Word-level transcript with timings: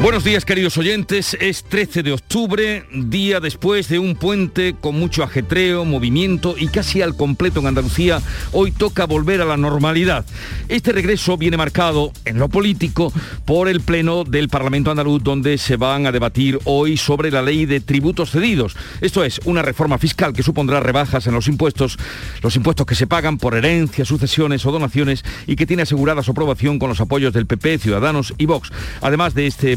Buenos 0.00 0.22
días 0.22 0.44
queridos 0.44 0.78
oyentes, 0.78 1.36
es 1.40 1.64
13 1.64 2.04
de 2.04 2.12
octubre, 2.12 2.84
día 2.92 3.40
después 3.40 3.88
de 3.88 3.98
un 3.98 4.14
puente 4.14 4.76
con 4.80 4.96
mucho 4.96 5.24
ajetreo, 5.24 5.84
movimiento 5.84 6.54
y 6.56 6.68
casi 6.68 7.02
al 7.02 7.16
completo 7.16 7.58
en 7.58 7.66
Andalucía, 7.66 8.22
hoy 8.52 8.70
toca 8.70 9.06
volver 9.06 9.40
a 9.40 9.44
la 9.44 9.56
normalidad. 9.56 10.24
Este 10.68 10.92
regreso 10.92 11.36
viene 11.36 11.56
marcado 11.56 12.12
en 12.24 12.38
lo 12.38 12.48
político 12.48 13.12
por 13.44 13.68
el 13.68 13.80
Pleno 13.80 14.22
del 14.22 14.48
Parlamento 14.48 14.92
andaluz 14.92 15.20
donde 15.24 15.58
se 15.58 15.74
van 15.74 16.06
a 16.06 16.12
debatir 16.12 16.60
hoy 16.62 16.96
sobre 16.96 17.32
la 17.32 17.42
ley 17.42 17.66
de 17.66 17.80
tributos 17.80 18.30
cedidos. 18.30 18.76
Esto 19.00 19.24
es 19.24 19.40
una 19.46 19.62
reforma 19.62 19.98
fiscal 19.98 20.32
que 20.32 20.44
supondrá 20.44 20.78
rebajas 20.78 21.26
en 21.26 21.34
los 21.34 21.48
impuestos, 21.48 21.98
los 22.40 22.54
impuestos 22.54 22.86
que 22.86 22.94
se 22.94 23.08
pagan 23.08 23.36
por 23.36 23.56
herencias, 23.56 24.06
sucesiones 24.06 24.64
o 24.64 24.70
donaciones 24.70 25.24
y 25.48 25.56
que 25.56 25.66
tiene 25.66 25.82
asegurada 25.82 26.22
su 26.22 26.30
aprobación 26.30 26.78
con 26.78 26.88
los 26.88 27.00
apoyos 27.00 27.32
del 27.32 27.46
PP, 27.46 27.78
Ciudadanos 27.78 28.32
y 28.38 28.46
Vox. 28.46 28.70
Además 29.00 29.34
de 29.34 29.48
este 29.48 29.76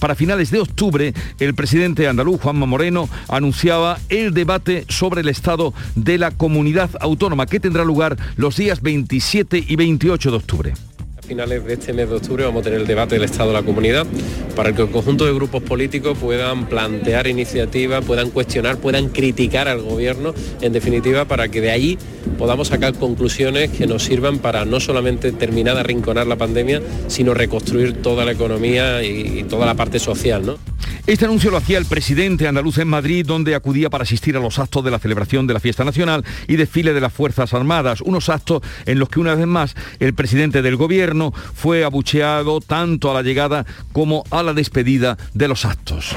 Para 0.00 0.14
finales 0.14 0.50
de 0.50 0.60
octubre, 0.60 1.12
el 1.38 1.54
presidente 1.54 2.08
andaluz, 2.08 2.40
Juanma 2.40 2.64
Moreno, 2.64 3.10
anunciaba 3.28 3.98
el 4.08 4.32
debate 4.32 4.86
sobre 4.88 5.20
el 5.20 5.28
estado 5.28 5.74
de 5.96 6.16
la 6.16 6.30
comunidad 6.30 6.90
autónoma, 6.98 7.44
que 7.44 7.60
tendrá 7.60 7.84
lugar 7.84 8.16
los 8.36 8.56
días 8.56 8.80
27 8.80 9.62
y 9.68 9.76
28 9.76 10.30
de 10.30 10.36
octubre 10.36 10.74
finales 11.24 11.64
de 11.64 11.74
este 11.74 11.92
mes 11.92 12.08
de 12.08 12.16
octubre 12.16 12.44
vamos 12.44 12.60
a 12.60 12.64
tener 12.64 12.80
el 12.80 12.86
debate 12.86 13.14
del 13.16 13.24
Estado 13.24 13.48
de 13.48 13.54
la 13.54 13.62
Comunidad 13.62 14.06
para 14.54 14.72
que 14.72 14.82
el 14.82 14.90
conjunto 14.90 15.24
de 15.24 15.32
grupos 15.32 15.62
políticos 15.62 16.16
puedan 16.18 16.66
plantear 16.68 17.26
iniciativas, 17.26 18.04
puedan 18.04 18.30
cuestionar, 18.30 18.76
puedan 18.76 19.08
criticar 19.08 19.66
al 19.66 19.82
gobierno, 19.82 20.34
en 20.60 20.72
definitiva, 20.72 21.24
para 21.24 21.48
que 21.48 21.60
de 21.60 21.70
ahí 21.70 21.98
podamos 22.38 22.68
sacar 22.68 22.94
conclusiones 22.94 23.70
que 23.70 23.86
nos 23.86 24.04
sirvan 24.04 24.38
para 24.38 24.64
no 24.64 24.80
solamente 24.80 25.32
terminar 25.32 25.74
de 25.74 25.80
arrinconar 25.80 26.26
la 26.26 26.36
pandemia, 26.36 26.82
sino 27.08 27.34
reconstruir 27.34 28.02
toda 28.02 28.24
la 28.24 28.32
economía 28.32 29.02
y, 29.02 29.44
toda 29.44 29.66
la 29.66 29.74
parte 29.74 29.98
social. 29.98 30.44
¿no? 30.44 30.58
Este 31.06 31.26
anuncio 31.26 31.50
lo 31.50 31.58
hacía 31.58 31.76
el 31.76 31.84
presidente 31.84 32.48
andaluz 32.48 32.78
en 32.78 32.88
Madrid, 32.88 33.26
donde 33.26 33.54
acudía 33.54 33.90
para 33.90 34.04
asistir 34.04 34.36
a 34.36 34.40
los 34.40 34.58
actos 34.58 34.82
de 34.84 34.90
la 34.90 34.98
celebración 34.98 35.46
de 35.46 35.52
la 35.52 35.60
fiesta 35.60 35.84
nacional 35.84 36.24
y 36.48 36.56
desfile 36.56 36.94
de 36.94 37.00
las 37.00 37.12
Fuerzas 37.12 37.52
Armadas, 37.52 38.00
unos 38.00 38.30
actos 38.30 38.62
en 38.86 38.98
los 38.98 39.10
que 39.10 39.20
una 39.20 39.34
vez 39.34 39.46
más 39.46 39.74
el 40.00 40.14
presidente 40.14 40.62
del 40.62 40.76
gobierno 40.76 41.13
fue 41.32 41.84
abucheado 41.84 42.60
tanto 42.60 43.10
a 43.10 43.14
la 43.14 43.22
llegada 43.22 43.64
como 43.92 44.24
a 44.30 44.42
la 44.42 44.52
despedida 44.52 45.16
de 45.32 45.48
los 45.48 45.64
actos. 45.64 46.14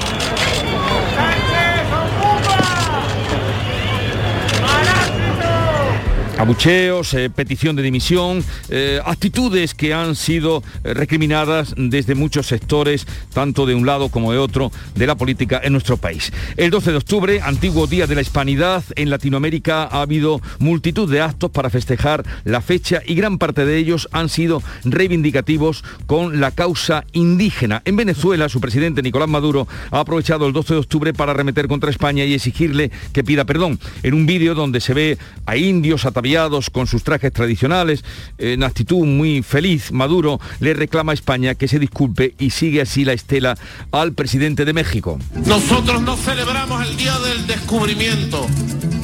Abucheos, 6.38 7.14
eh, 7.14 7.30
petición 7.30 7.74
de 7.74 7.82
dimisión, 7.82 8.44
eh, 8.68 9.00
actitudes 9.04 9.74
que 9.74 9.92
han 9.92 10.14
sido 10.14 10.62
eh, 10.84 10.94
recriminadas 10.94 11.74
desde 11.76 12.14
muchos 12.14 12.46
sectores, 12.46 13.06
tanto 13.34 13.66
de 13.66 13.74
un 13.74 13.84
lado 13.84 14.08
como 14.08 14.30
de 14.30 14.38
otro, 14.38 14.70
de 14.94 15.06
la 15.08 15.16
política 15.16 15.60
en 15.62 15.72
nuestro 15.72 15.96
país. 15.96 16.32
El 16.56 16.70
12 16.70 16.92
de 16.92 16.96
octubre, 16.96 17.40
antiguo 17.42 17.88
Día 17.88 18.06
de 18.06 18.14
la 18.14 18.20
Hispanidad, 18.20 18.84
en 18.94 19.10
Latinoamérica 19.10 19.82
ha 19.82 20.00
habido 20.00 20.40
multitud 20.60 21.10
de 21.10 21.20
actos 21.20 21.50
para 21.50 21.70
festejar 21.70 22.24
la 22.44 22.60
fecha 22.60 23.02
y 23.04 23.16
gran 23.16 23.38
parte 23.38 23.64
de 23.64 23.76
ellos 23.76 24.08
han 24.12 24.28
sido 24.28 24.62
reivindicativos 24.84 25.82
con 26.06 26.40
la 26.40 26.52
causa 26.52 27.04
indígena. 27.12 27.82
En 27.84 27.96
Venezuela, 27.96 28.48
su 28.48 28.60
presidente 28.60 29.02
Nicolás 29.02 29.28
Maduro 29.28 29.66
ha 29.90 30.00
aprovechado 30.00 30.46
el 30.46 30.52
12 30.52 30.74
de 30.74 30.80
octubre 30.80 31.12
para 31.12 31.34
remeter 31.34 31.66
contra 31.66 31.90
España 31.90 32.24
y 32.24 32.34
exigirle 32.34 32.92
que 33.12 33.24
pida 33.24 33.44
perdón. 33.44 33.80
En 34.04 34.14
un 34.14 34.24
vídeo 34.24 34.54
donde 34.54 34.80
se 34.80 34.94
ve 34.94 35.18
a 35.44 35.56
indios 35.56 36.06
ataviados 36.06 36.27
con 36.72 36.86
sus 36.86 37.04
trajes 37.04 37.32
tradicionales, 37.32 38.04
en 38.36 38.62
actitud 38.62 39.06
muy 39.06 39.42
feliz, 39.42 39.92
Maduro 39.92 40.38
le 40.60 40.74
reclama 40.74 41.12
a 41.12 41.14
España 41.14 41.54
que 41.54 41.68
se 41.68 41.78
disculpe 41.78 42.34
y 42.38 42.50
sigue 42.50 42.82
así 42.82 43.04
la 43.04 43.14
estela 43.14 43.56
al 43.92 44.12
presidente 44.12 44.64
de 44.66 44.74
México. 44.74 45.18
Nosotros 45.46 46.02
no 46.02 46.16
celebramos 46.16 46.86
el 46.86 46.96
día 46.98 47.18
del 47.20 47.46
descubrimiento, 47.46 48.46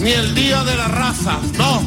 ni 0.00 0.10
el 0.10 0.34
día 0.34 0.64
de 0.64 0.76
la 0.76 0.88
raza, 0.88 1.38
no. 1.56 1.82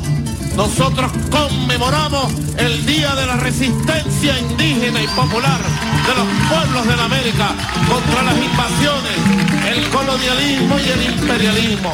Nosotros 0.55 1.11
conmemoramos 1.29 2.33
el 2.57 2.83
Día 2.87 3.13
de 3.13 3.27
la 3.27 3.35
Resistencia 3.35 4.39
Indígena 4.39 5.03
y 5.03 5.07
Popular 5.09 5.61
de 5.61 6.15
los 6.15 6.27
pueblos 6.49 6.87
de 6.87 6.95
la 6.95 7.05
América 7.05 7.55
contra 7.87 8.23
las 8.23 8.35
invasiones, 8.43 9.77
el 9.77 9.87
colonialismo 9.89 10.79
y 10.79 10.89
el 10.89 11.13
imperialismo. 11.13 11.93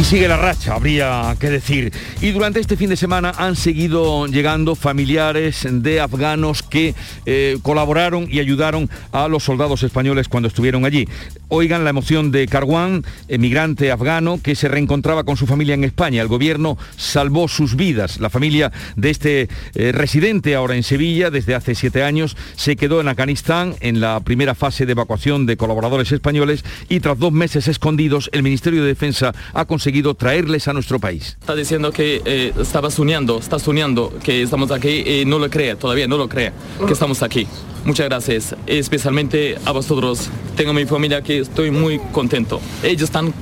Y 0.00 0.04
sigue 0.04 0.28
la 0.28 0.38
racha, 0.38 0.76
habría 0.76 1.36
que 1.38 1.50
decir. 1.50 1.92
Y 2.22 2.30
durante 2.30 2.58
este 2.58 2.78
fin 2.78 2.88
de 2.88 2.96
semana 2.96 3.34
han 3.36 3.54
seguido 3.54 4.26
llegando 4.28 4.74
familiares 4.74 5.68
de 5.70 6.00
afganos 6.00 6.62
que 6.62 6.94
eh, 7.26 7.58
colaboraron 7.62 8.26
y 8.30 8.40
ayudaron 8.40 8.88
a 9.12 9.28
los 9.28 9.44
soldados 9.44 9.82
españoles 9.82 10.30
cuando 10.30 10.48
estuvieron 10.48 10.86
allí. 10.86 11.06
Oigan 11.48 11.84
la 11.84 11.90
emoción 11.90 12.30
de 12.30 12.46
Carwan, 12.46 13.04
emigrante 13.28 13.90
afgano 13.90 14.40
que 14.42 14.54
se 14.54 14.68
reencontraba 14.68 15.24
con 15.24 15.36
su 15.36 15.46
familia 15.46 15.74
en 15.74 15.84
España. 15.84 16.22
El 16.22 16.28
gobierno 16.28 16.78
salvó 16.96 17.46
sus 17.46 17.76
vidas. 17.76 18.20
La 18.20 18.30
familia 18.30 18.72
de 18.96 19.10
este 19.10 19.48
eh, 19.74 19.92
residente 19.92 20.54
ahora 20.54 20.76
en 20.76 20.82
Sevilla 20.82 21.30
desde 21.30 21.54
hace 21.54 21.74
siete 21.74 22.04
años 22.04 22.38
se 22.56 22.76
quedó 22.76 23.02
en 23.02 23.08
Afganistán 23.08 23.74
en 23.80 24.00
la 24.00 24.20
primera 24.20 24.54
fase 24.54 24.86
de 24.86 24.92
evacuación 24.92 25.44
de 25.44 25.58
colaboradores 25.58 26.10
españoles 26.10 26.64
y 26.88 27.00
tras 27.00 27.18
dos 27.18 27.32
meses 27.32 27.68
escondidos 27.68 28.30
el 28.32 28.42
Ministerio 28.42 28.80
de 28.80 28.88
Defensa 28.88 29.34
ha 29.52 29.66
conseguido 29.66 29.89
traerles 30.14 30.68
a 30.68 30.72
nuestro 30.72 30.98
país. 30.98 31.36
Está 31.40 31.54
diciendo 31.54 31.92
que 31.92 32.22
eh, 32.24 32.52
estaba 32.60 32.90
soñando, 32.90 33.38
está 33.38 33.58
soñando 33.58 34.12
que 34.22 34.42
estamos 34.42 34.70
aquí 34.70 35.02
y 35.06 35.24
no 35.24 35.38
lo 35.38 35.50
cree, 35.50 35.76
todavía 35.76 36.06
no 36.06 36.16
lo 36.16 36.28
cree 36.28 36.52
que 36.86 36.92
estamos 36.92 37.22
aquí. 37.22 37.46
Muchas 37.84 38.06
gracias, 38.08 38.56
especialmente 38.66 39.56
a 39.64 39.72
vosotros. 39.72 40.28
Tengo 40.56 40.72
mi 40.72 40.84
familia 40.86 41.18
aquí, 41.18 41.34
estoy 41.34 41.70
muy 41.70 41.98
contento. 42.12 42.60
Ellos 42.82 43.04
están 43.04 43.32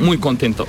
muy 0.00 0.18
contentos. 0.18 0.68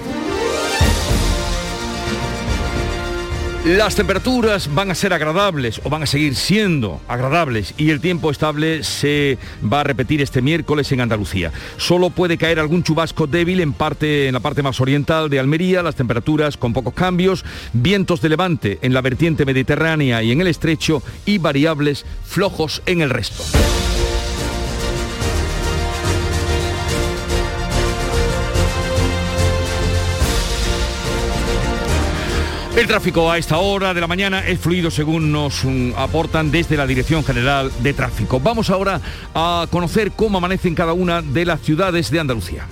Las 3.68 3.96
temperaturas 3.96 4.74
van 4.74 4.92
a 4.92 4.96
ser 4.96 5.12
agradables 5.12 5.82
o 5.84 5.90
van 5.90 6.02
a 6.02 6.06
seguir 6.06 6.36
siendo 6.36 7.02
agradables 7.06 7.74
y 7.76 7.90
el 7.90 8.00
tiempo 8.00 8.32
estable 8.32 8.82
se 8.82 9.38
va 9.62 9.82
a 9.82 9.84
repetir 9.84 10.22
este 10.22 10.42
miércoles 10.42 10.90
en 10.94 11.02
Andalucía. 11.02 11.52
Solo 11.76 12.10
puede 12.10 12.38
caer 12.38 12.62
algún 12.62 12.82
chubasco 12.82 13.28
débil 13.28 13.60
en, 13.60 13.74
parte, 13.74 14.28
en 14.28 14.36
la 14.36 14.40
parte 14.40 14.64
más 14.64 14.80
oriental 14.80 15.30
de 15.30 15.40
Almería, 15.40 15.84
las 15.84 15.96
temperaturas 15.96 16.56
con 16.56 16.72
pocos 16.72 16.94
cambios, 16.94 17.44
vientos 17.74 18.22
de 18.22 18.30
levante 18.30 18.80
en 18.84 18.94
la 18.94 19.02
vertiente 19.02 19.44
mediterránea 19.44 20.24
y 20.24 20.32
en 20.32 20.40
el 20.40 20.48
estrecho 20.48 21.04
y 21.26 21.38
variables 21.38 22.06
flojos 22.24 22.82
en 22.86 23.02
el 23.02 23.10
resto. 23.10 23.44
El 32.78 32.86
tráfico 32.86 33.32
a 33.32 33.40
esta 33.40 33.58
hora 33.58 33.96
de 33.96 34.02
la 34.02 34.06
mañana 34.06 34.46
es 34.46 34.60
fluido 34.60 34.92
según 34.92 35.32
nos 35.32 35.66
mm, 35.66 35.94
aportan 35.98 36.52
desde 36.52 36.78
la 36.78 36.86
Dirección 36.86 37.24
General 37.24 37.72
de 37.80 37.92
Tráfico. 37.92 38.40
Vamos 38.40 38.70
ahora 38.70 39.02
a 39.34 39.66
conocer 39.72 40.12
cómo 40.12 40.38
amanece 40.38 40.68
en 40.68 40.76
cada 40.76 40.94
una 40.94 41.24
de 41.24 41.44
las 41.44 41.60
ciudades 41.62 42.12
de 42.12 42.20
Andalucía. 42.20 42.68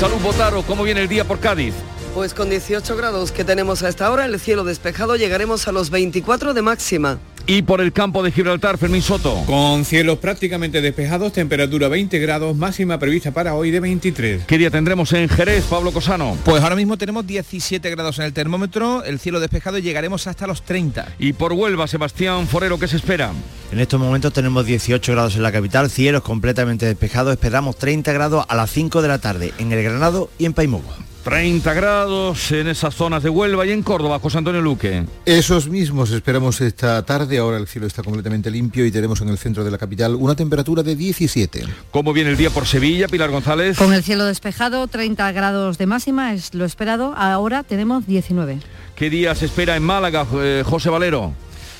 Salud 0.00 0.16
Botaro, 0.22 0.62
¿cómo 0.62 0.84
viene 0.84 1.02
el 1.02 1.08
día 1.08 1.24
por 1.24 1.38
Cádiz? 1.38 1.74
Pues 2.14 2.32
con 2.32 2.48
18 2.48 2.96
grados 2.96 3.30
que 3.30 3.44
tenemos 3.44 3.82
a 3.82 3.90
esta 3.90 4.10
hora, 4.10 4.24
el 4.24 4.40
cielo 4.40 4.64
despejado, 4.64 5.16
llegaremos 5.16 5.68
a 5.68 5.72
los 5.72 5.90
24 5.90 6.54
de 6.54 6.62
máxima. 6.62 7.18
Y 7.48 7.62
por 7.62 7.80
el 7.80 7.92
campo 7.92 8.24
de 8.24 8.32
Gibraltar, 8.32 8.76
Fermín 8.76 9.02
Soto. 9.02 9.44
Con 9.46 9.84
cielos 9.84 10.18
prácticamente 10.18 10.80
despejados, 10.80 11.32
temperatura 11.32 11.86
20 11.86 12.18
grados, 12.18 12.56
máxima 12.56 12.98
prevista 12.98 13.30
para 13.30 13.54
hoy 13.54 13.70
de 13.70 13.78
23. 13.78 14.42
¿Qué 14.46 14.58
día 14.58 14.68
tendremos 14.68 15.12
en 15.12 15.28
Jerez, 15.28 15.64
Pablo 15.64 15.92
Cosano? 15.92 16.36
Pues 16.44 16.60
ahora 16.64 16.74
mismo 16.74 16.98
tenemos 16.98 17.24
17 17.24 17.88
grados 17.90 18.18
en 18.18 18.24
el 18.24 18.32
termómetro, 18.32 19.04
el 19.04 19.20
cielo 19.20 19.38
despejado 19.38 19.78
y 19.78 19.82
llegaremos 19.82 20.26
hasta 20.26 20.48
los 20.48 20.62
30. 20.62 21.14
Y 21.20 21.34
por 21.34 21.52
Huelva, 21.52 21.86
Sebastián 21.86 22.48
Forero, 22.48 22.80
¿qué 22.80 22.88
se 22.88 22.96
espera? 22.96 23.30
En 23.70 23.78
estos 23.78 24.00
momentos 24.00 24.32
tenemos 24.32 24.66
18 24.66 25.12
grados 25.12 25.36
en 25.36 25.44
la 25.44 25.52
capital, 25.52 25.88
cielos 25.88 26.22
completamente 26.22 26.86
despejados, 26.86 27.32
esperamos 27.32 27.76
30 27.76 28.12
grados 28.12 28.44
a 28.48 28.56
las 28.56 28.72
5 28.72 29.02
de 29.02 29.08
la 29.08 29.20
tarde 29.20 29.52
en 29.58 29.70
el 29.70 29.84
Granado 29.84 30.30
y 30.36 30.46
en 30.46 30.52
Paimogua. 30.52 30.96
30 31.26 31.74
grados 31.74 32.52
en 32.52 32.68
esas 32.68 32.94
zonas 32.94 33.20
de 33.20 33.30
Huelva 33.30 33.66
y 33.66 33.72
en 33.72 33.82
Córdoba, 33.82 34.20
José 34.20 34.38
Antonio 34.38 34.60
Luque. 34.60 35.06
Esos 35.24 35.68
mismos 35.68 36.12
esperamos 36.12 36.60
esta 36.60 37.04
tarde, 37.04 37.38
ahora 37.38 37.56
el 37.56 37.66
cielo 37.66 37.88
está 37.88 38.04
completamente 38.04 38.48
limpio 38.48 38.86
y 38.86 38.92
tenemos 38.92 39.20
en 39.22 39.30
el 39.30 39.36
centro 39.36 39.64
de 39.64 39.72
la 39.72 39.76
capital 39.76 40.14
una 40.14 40.36
temperatura 40.36 40.84
de 40.84 40.94
17. 40.94 41.64
¿Cómo 41.90 42.12
viene 42.12 42.30
el 42.30 42.36
día 42.36 42.50
por 42.50 42.64
Sevilla, 42.64 43.08
Pilar 43.08 43.30
González? 43.30 43.76
Con 43.76 43.92
el 43.92 44.04
cielo 44.04 44.24
despejado, 44.24 44.86
30 44.86 45.32
grados 45.32 45.78
de 45.78 45.86
máxima, 45.86 46.32
es 46.32 46.54
lo 46.54 46.64
esperado, 46.64 47.12
ahora 47.16 47.64
tenemos 47.64 48.06
19. 48.06 48.60
¿Qué 48.94 49.10
día 49.10 49.34
se 49.34 49.46
espera 49.46 49.74
en 49.74 49.82
Málaga, 49.82 50.28
eh, 50.34 50.62
José 50.64 50.90
Valero? 50.90 51.32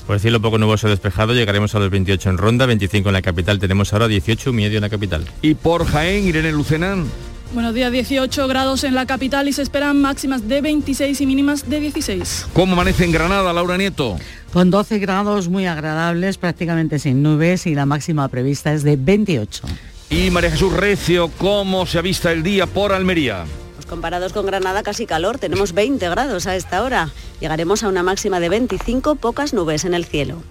Por 0.05 0.17
decirlo 0.17 0.41
poco 0.41 0.57
nuboso 0.57 0.89
despejado, 0.89 1.33
llegaremos 1.33 1.73
a 1.73 1.79
los 1.79 1.89
28 1.89 2.31
en 2.31 2.37
Ronda, 2.37 2.65
25 2.65 3.07
en 3.07 3.13
la 3.13 3.21
capital, 3.21 3.59
tenemos 3.59 3.93
ahora 3.93 4.09
18 4.09 4.49
y 4.49 4.53
medio 4.53 4.77
en 4.77 4.81
la 4.81 4.89
capital. 4.89 5.25
Y 5.41 5.53
por 5.53 5.85
Jaén, 5.85 6.27
Irene 6.27 6.51
Lucenán. 6.51 7.05
Buenos 7.53 7.73
días, 7.73 7.91
18 7.91 8.47
grados 8.47 8.83
en 8.83 8.93
la 8.93 9.05
capital 9.05 9.47
y 9.47 9.53
se 9.53 9.61
esperan 9.61 10.01
máximas 10.01 10.47
de 10.49 10.59
26 10.59 11.21
y 11.21 11.25
mínimas 11.25 11.69
de 11.69 11.79
16. 11.79 12.47
¿Cómo 12.53 12.73
amanece 12.73 13.05
en 13.05 13.13
Granada, 13.13 13.53
Laura 13.53 13.77
Nieto? 13.77 14.17
Con 14.51 14.69
12 14.69 14.99
grados 14.99 15.47
muy 15.47 15.65
agradables, 15.65 16.37
prácticamente 16.37 16.99
sin 16.99 17.23
nubes 17.23 17.65
y 17.65 17.73
la 17.73 17.85
máxima 17.85 18.27
prevista 18.27 18.73
es 18.73 18.83
de 18.83 18.97
28. 18.97 19.63
Y 20.09 20.29
María 20.29 20.51
Jesús 20.51 20.73
Recio, 20.73 21.31
¿cómo 21.37 21.85
se 21.85 21.99
avista 21.99 22.33
el 22.33 22.43
día 22.43 22.65
por 22.65 22.91
Almería? 22.91 23.45
Pues 23.75 23.85
comparados 23.85 24.33
con 24.33 24.45
Granada 24.45 24.83
casi 24.83 25.05
calor, 25.05 25.37
tenemos 25.37 25.73
20 25.73 26.09
grados 26.09 26.47
a 26.47 26.55
esta 26.55 26.83
hora. 26.83 27.11
Llegaremos 27.39 27.81
a 27.81 27.87
una 27.87 28.03
máxima 28.03 28.41
de 28.41 28.49
25, 28.49 29.15
pocas 29.15 29.53
nubes 29.53 29.85
en 29.85 29.93
el 29.93 30.03
cielo. 30.05 30.41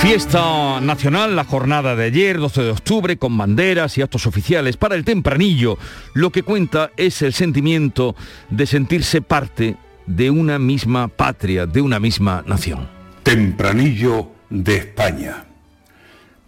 Fiesta 0.00 0.80
nacional, 0.80 1.34
la 1.34 1.42
jornada 1.42 1.96
de 1.96 2.04
ayer, 2.04 2.38
12 2.38 2.62
de 2.62 2.70
octubre, 2.70 3.16
con 3.16 3.36
banderas 3.36 3.98
y 3.98 4.02
actos 4.02 4.26
oficiales. 4.26 4.76
Para 4.76 4.94
el 4.94 5.04
tempranillo, 5.04 5.76
lo 6.14 6.30
que 6.30 6.44
cuenta 6.44 6.92
es 6.96 7.20
el 7.22 7.32
sentimiento 7.32 8.14
de 8.48 8.66
sentirse 8.66 9.22
parte 9.22 9.76
de 10.06 10.30
una 10.30 10.60
misma 10.60 11.08
patria, 11.08 11.66
de 11.66 11.80
una 11.80 11.98
misma 11.98 12.44
nación. 12.46 12.88
Tempranillo 13.24 14.30
de 14.48 14.76
España. 14.76 15.44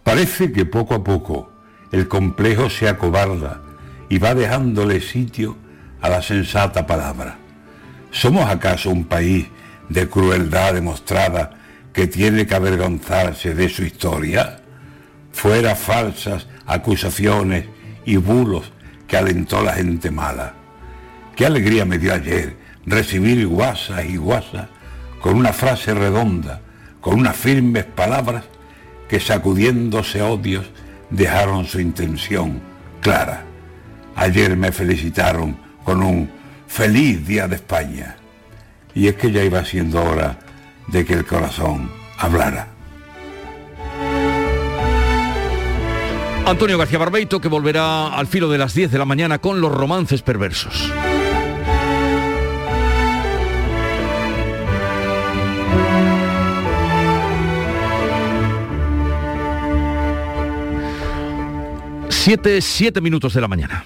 Parece 0.01 0.53
que 0.53 0.65
poco 0.65 0.95
a 0.95 1.03
poco 1.03 1.51
el 1.91 2.07
complejo 2.07 2.69
se 2.69 2.87
acobarda 2.87 3.61
y 4.09 4.17
va 4.17 4.33
dejándole 4.33 5.01
sitio 5.01 5.57
a 5.99 6.07
la 6.07 6.21
sensata 6.21 6.87
palabra. 6.87 7.37
¿Somos 8.11 8.49
acaso 8.49 8.89
un 8.89 9.03
país 9.03 9.47
de 9.89 10.07
crueldad 10.07 10.73
demostrada 10.73 11.60
que 11.93 12.07
tiene 12.07 12.45
que 12.45 12.55
avergonzarse 12.55 13.53
de 13.53 13.69
su 13.69 13.83
historia? 13.83 14.61
Fuera 15.31 15.75
falsas 15.75 16.47
acusaciones 16.65 17.65
y 18.05 18.17
bulos 18.17 18.71
que 19.07 19.17
alentó 19.17 19.63
la 19.63 19.73
gente 19.73 20.11
mala. 20.11 20.53
Qué 21.35 21.45
alegría 21.45 21.85
me 21.85 21.99
dio 21.99 22.13
ayer 22.13 22.55
recibir 22.85 23.45
guasas 23.47 24.05
y 24.05 24.17
guasas 24.17 24.67
con 25.21 25.35
una 25.35 25.53
frase 25.53 25.93
redonda, 25.93 26.61
con 26.99 27.19
unas 27.19 27.35
firmes 27.35 27.85
palabras 27.85 28.43
que 29.07 29.19
sacudiéndose 29.19 30.21
odios 30.21 30.65
dejaron 31.09 31.65
su 31.65 31.79
intención 31.79 32.61
clara. 33.01 33.43
Ayer 34.15 34.55
me 34.55 34.71
felicitaron 34.71 35.57
con 35.83 36.01
un 36.01 36.29
feliz 36.67 37.25
día 37.27 37.47
de 37.47 37.55
España. 37.55 38.15
Y 38.93 39.07
es 39.07 39.15
que 39.15 39.31
ya 39.31 39.43
iba 39.43 39.63
siendo 39.65 40.03
hora 40.03 40.39
de 40.91 41.05
que 41.05 41.13
el 41.13 41.25
corazón 41.25 41.89
hablara. 42.17 42.67
Antonio 46.45 46.77
García 46.77 46.99
Barbeito 46.99 47.39
que 47.39 47.47
volverá 47.47 48.07
al 48.07 48.27
filo 48.27 48.49
de 48.49 48.57
las 48.57 48.73
10 48.73 48.91
de 48.91 48.97
la 48.97 49.05
mañana 49.05 49.39
con 49.39 49.61
los 49.61 49.71
romances 49.71 50.21
perversos. 50.21 50.91
Siete, 62.09 62.61
siete 62.61 63.01
minutos 63.01 63.33
de 63.33 63.41
la 63.41 63.47
mañana. 63.47 63.85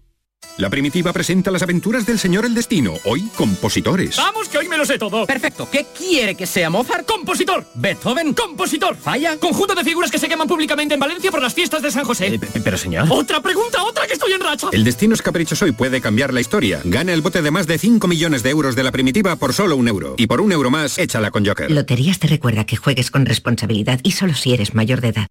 La 0.57 0.69
primitiva 0.69 1.13
presenta 1.13 1.49
las 1.49 1.63
aventuras 1.63 2.05
del 2.05 2.19
señor 2.19 2.45
El 2.45 2.53
Destino, 2.53 2.93
hoy 3.05 3.29
compositores. 3.35 4.17
Vamos, 4.17 4.49
que 4.49 4.57
hoy 4.57 4.67
me 4.67 4.77
lo 4.77 4.85
sé 4.85 4.97
todo. 4.99 5.25
Perfecto. 5.25 5.67
¿Qué 5.71 5.87
quiere 5.97 6.35
que 6.35 6.45
sea 6.45 6.69
Mozart? 6.69 7.07
Compositor. 7.07 7.65
Beethoven. 7.73 8.33
Compositor. 8.33 8.95
Falla. 8.95 9.37
Conjunto 9.37 9.73
de 9.73 9.83
figuras 9.83 10.11
que 10.11 10.19
se 10.19 10.27
queman 10.27 10.47
públicamente 10.47 10.93
en 10.93 10.99
Valencia 10.99 11.31
por 11.31 11.41
las 11.41 11.53
fiestas 11.53 11.81
de 11.81 11.89
San 11.89 12.03
José. 12.03 12.27
Eh, 12.35 12.39
pero 12.63 12.77
señor. 12.77 13.07
Otra 13.09 13.41
pregunta, 13.41 13.83
otra 13.83 14.05
que 14.07 14.13
estoy 14.13 14.33
en 14.33 14.41
racha. 14.41 14.67
El 14.71 14.83
destino 14.83 15.13
es 15.13 15.21
caprichoso 15.21 15.65
y 15.67 15.71
puede 15.71 16.01
cambiar 16.01 16.33
la 16.33 16.41
historia. 16.41 16.81
Gana 16.83 17.13
el 17.13 17.21
bote 17.21 17.41
de 17.41 17.49
más 17.49 17.65
de 17.65 17.77
5 17.77 18.07
millones 18.07 18.43
de 18.43 18.49
euros 18.49 18.75
de 18.75 18.83
la 18.83 18.91
primitiva 18.91 19.35
por 19.37 19.53
solo 19.53 19.75
un 19.77 19.87
euro. 19.87 20.15
Y 20.17 20.27
por 20.27 20.41
un 20.41 20.51
euro 20.51 20.69
más, 20.69 20.97
échala 20.97 21.31
con 21.31 21.45
Joker. 21.45 21.71
Loterías 21.71 22.19
te 22.19 22.27
recuerda 22.27 22.65
que 22.65 22.75
juegues 22.75 23.09
con 23.09 23.25
responsabilidad 23.25 23.99
y 24.03 24.11
solo 24.11 24.35
si 24.35 24.53
eres 24.53 24.75
mayor 24.75 25.01
de 25.01 25.09
edad. 25.09 25.27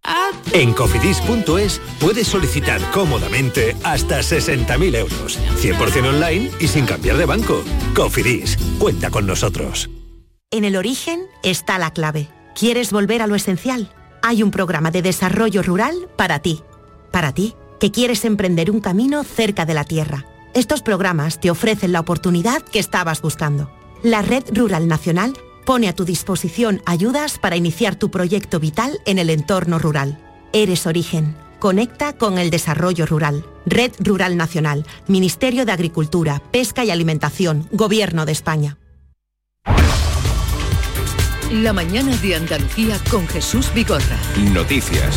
En 0.53 0.73
cofidis.es 0.73 1.81
puedes 2.01 2.27
solicitar 2.27 2.81
cómodamente 2.91 3.77
hasta 3.85 4.21
60.000 4.21 4.97
euros. 4.97 5.10
100% 5.11 6.09
online 6.09 6.51
y 6.61 6.69
sin 6.69 6.87
cambiar 6.87 7.17
de 7.17 7.27
banco. 7.27 7.63
Cofidis, 7.95 8.57
cuenta 8.79 9.11
con 9.11 9.27
nosotros. 9.27 9.91
En 10.51 10.65
el 10.65 10.77
origen 10.77 11.21
está 11.43 11.79
la 11.79 11.93
clave. 11.93 12.29
¿Quieres 12.59 12.91
volver 12.91 13.23
a 13.23 13.27
lo 13.27 13.37
esencial? 13.37 13.93
Hay 14.23 14.43
un 14.43 14.51
programa 14.51 14.91
de 14.91 15.03
desarrollo 15.03 15.63
rural 15.63 15.95
para 16.17 16.41
ti. 16.41 16.63
Para 17.13 17.33
ti, 17.33 17.55
que 17.79 17.91
quieres 17.91 18.25
emprender 18.25 18.71
un 18.71 18.81
camino 18.81 19.25
cerca 19.25 19.65
de 19.65 19.75
la 19.75 19.85
tierra. 19.85 20.27
Estos 20.53 20.83
programas 20.83 21.41
te 21.41 21.51
ofrecen 21.51 21.93
la 21.93 22.01
oportunidad 22.01 22.63
que 22.63 22.81
estabas 22.81 23.23
buscando. 23.23 23.71
La 24.03 24.23
Red 24.23 24.45
Rural 24.53 24.89
Nacional 24.89 25.33
pone 25.65 25.89
a 25.89 25.95
tu 25.95 26.05
disposición 26.05 26.83
ayudas 26.87 27.39
para 27.39 27.57
iniciar 27.57 27.95
tu 27.95 28.11
proyecto 28.11 28.59
vital 28.59 28.99
en 29.07 29.19
el 29.19 29.31
entorno 29.31 29.79
rural. 29.79 30.19
Eres 30.53 30.87
origen. 30.87 31.37
Conecta 31.61 32.15
con 32.15 32.39
el 32.39 32.49
desarrollo 32.49 33.05
rural. 33.05 33.45
Red 33.67 33.93
Rural 33.99 34.39
Nacional, 34.39 34.87
Ministerio 35.07 35.67
de 35.67 35.73
Agricultura, 35.73 36.43
Pesca 36.51 36.85
y 36.85 36.91
Alimentación, 36.91 37.69
Gobierno 37.71 38.25
de 38.25 38.33
España. 38.33 38.79
La 41.53 41.75
mañana 41.75 42.17
de 42.17 42.37
Andalucía 42.37 42.99
con 43.11 43.29
Jesús 43.29 43.71
Vigorra. 43.75 44.17
Noticias. 44.55 45.15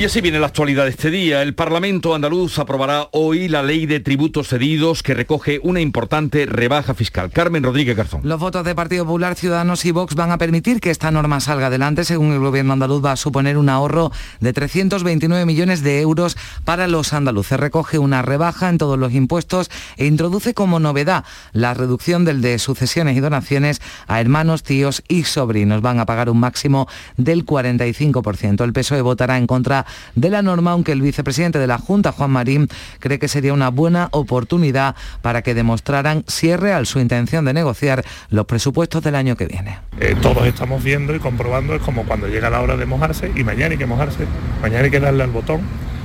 Y 0.00 0.06
así 0.06 0.22
viene 0.22 0.40
la 0.40 0.46
actualidad 0.46 0.84
de 0.84 0.92
este 0.92 1.10
día. 1.10 1.42
El 1.42 1.54
Parlamento 1.54 2.14
andaluz 2.14 2.58
aprobará 2.58 3.08
hoy 3.12 3.48
la 3.48 3.62
ley 3.62 3.84
de 3.84 4.00
tributos 4.00 4.48
cedidos 4.48 5.02
que 5.02 5.12
recoge 5.12 5.60
una 5.62 5.82
importante 5.82 6.46
rebaja 6.46 6.94
fiscal. 6.94 7.30
Carmen 7.30 7.62
Rodríguez 7.62 7.98
Garzón. 7.98 8.22
Los 8.24 8.40
votos 8.40 8.64
de 8.64 8.74
Partido 8.74 9.04
Popular, 9.04 9.34
Ciudadanos 9.34 9.84
y 9.84 9.90
Vox 9.90 10.14
van 10.14 10.32
a 10.32 10.38
permitir 10.38 10.80
que 10.80 10.90
esta 10.90 11.10
norma 11.10 11.38
salga 11.40 11.66
adelante. 11.66 12.04
Según 12.04 12.32
el 12.32 12.38
gobierno 12.38 12.72
andaluz 12.72 13.04
va 13.04 13.12
a 13.12 13.16
suponer 13.16 13.58
un 13.58 13.68
ahorro 13.68 14.10
de 14.40 14.54
329 14.54 15.44
millones 15.44 15.82
de 15.82 16.00
euros 16.00 16.34
para 16.64 16.88
los 16.88 17.12
andaluces. 17.12 17.60
Recoge 17.60 17.98
una 17.98 18.22
rebaja 18.22 18.70
en 18.70 18.78
todos 18.78 18.98
los 18.98 19.12
impuestos 19.12 19.70
e 19.98 20.06
introduce 20.06 20.54
como 20.54 20.80
novedad 20.80 21.26
la 21.52 21.74
reducción 21.74 22.24
del 22.24 22.40
de 22.40 22.58
sucesiones 22.58 23.18
y 23.18 23.20
donaciones 23.20 23.82
a 24.06 24.18
hermanos, 24.18 24.62
tíos 24.62 25.02
y 25.08 25.24
sobrinos. 25.24 25.82
Van 25.82 26.00
a 26.00 26.06
pagar 26.06 26.30
un 26.30 26.40
máximo 26.40 26.88
del 27.18 27.44
45%. 27.44 28.64
El 28.64 28.72
PSOE 28.72 29.02
votará 29.02 29.36
en 29.36 29.46
contra 29.46 29.84
de 30.14 30.30
la 30.30 30.42
norma, 30.42 30.72
aunque 30.72 30.92
el 30.92 31.02
vicepresidente 31.02 31.58
de 31.58 31.66
la 31.66 31.78
Junta, 31.78 32.12
Juan 32.12 32.30
Marín, 32.30 32.68
cree 32.98 33.18
que 33.18 33.28
sería 33.28 33.52
una 33.52 33.70
buena 33.70 34.08
oportunidad 34.12 34.94
para 35.22 35.42
que 35.42 35.54
demostraran 35.54 36.24
si 36.26 36.50
es 36.50 36.58
real 36.58 36.86
su 36.86 37.00
intención 37.00 37.44
de 37.44 37.52
negociar 37.52 38.04
los 38.30 38.46
presupuestos 38.46 39.02
del 39.02 39.14
año 39.14 39.36
que 39.36 39.46
viene. 39.46 39.78
Eh, 40.00 40.16
todos 40.20 40.46
estamos 40.46 40.82
viendo 40.82 41.14
y 41.14 41.18
comprobando, 41.18 41.74
es 41.74 41.82
como 41.82 42.04
cuando 42.04 42.28
llega 42.28 42.50
la 42.50 42.60
hora 42.60 42.76
de 42.76 42.86
mojarse 42.86 43.30
y 43.34 43.44
mañana 43.44 43.72
hay 43.72 43.78
que 43.78 43.86
mojarse, 43.86 44.26
mañana 44.62 44.84
hay 44.84 44.90
que 44.90 45.00
darle 45.00 45.24
al 45.24 45.30
botón 45.30 45.60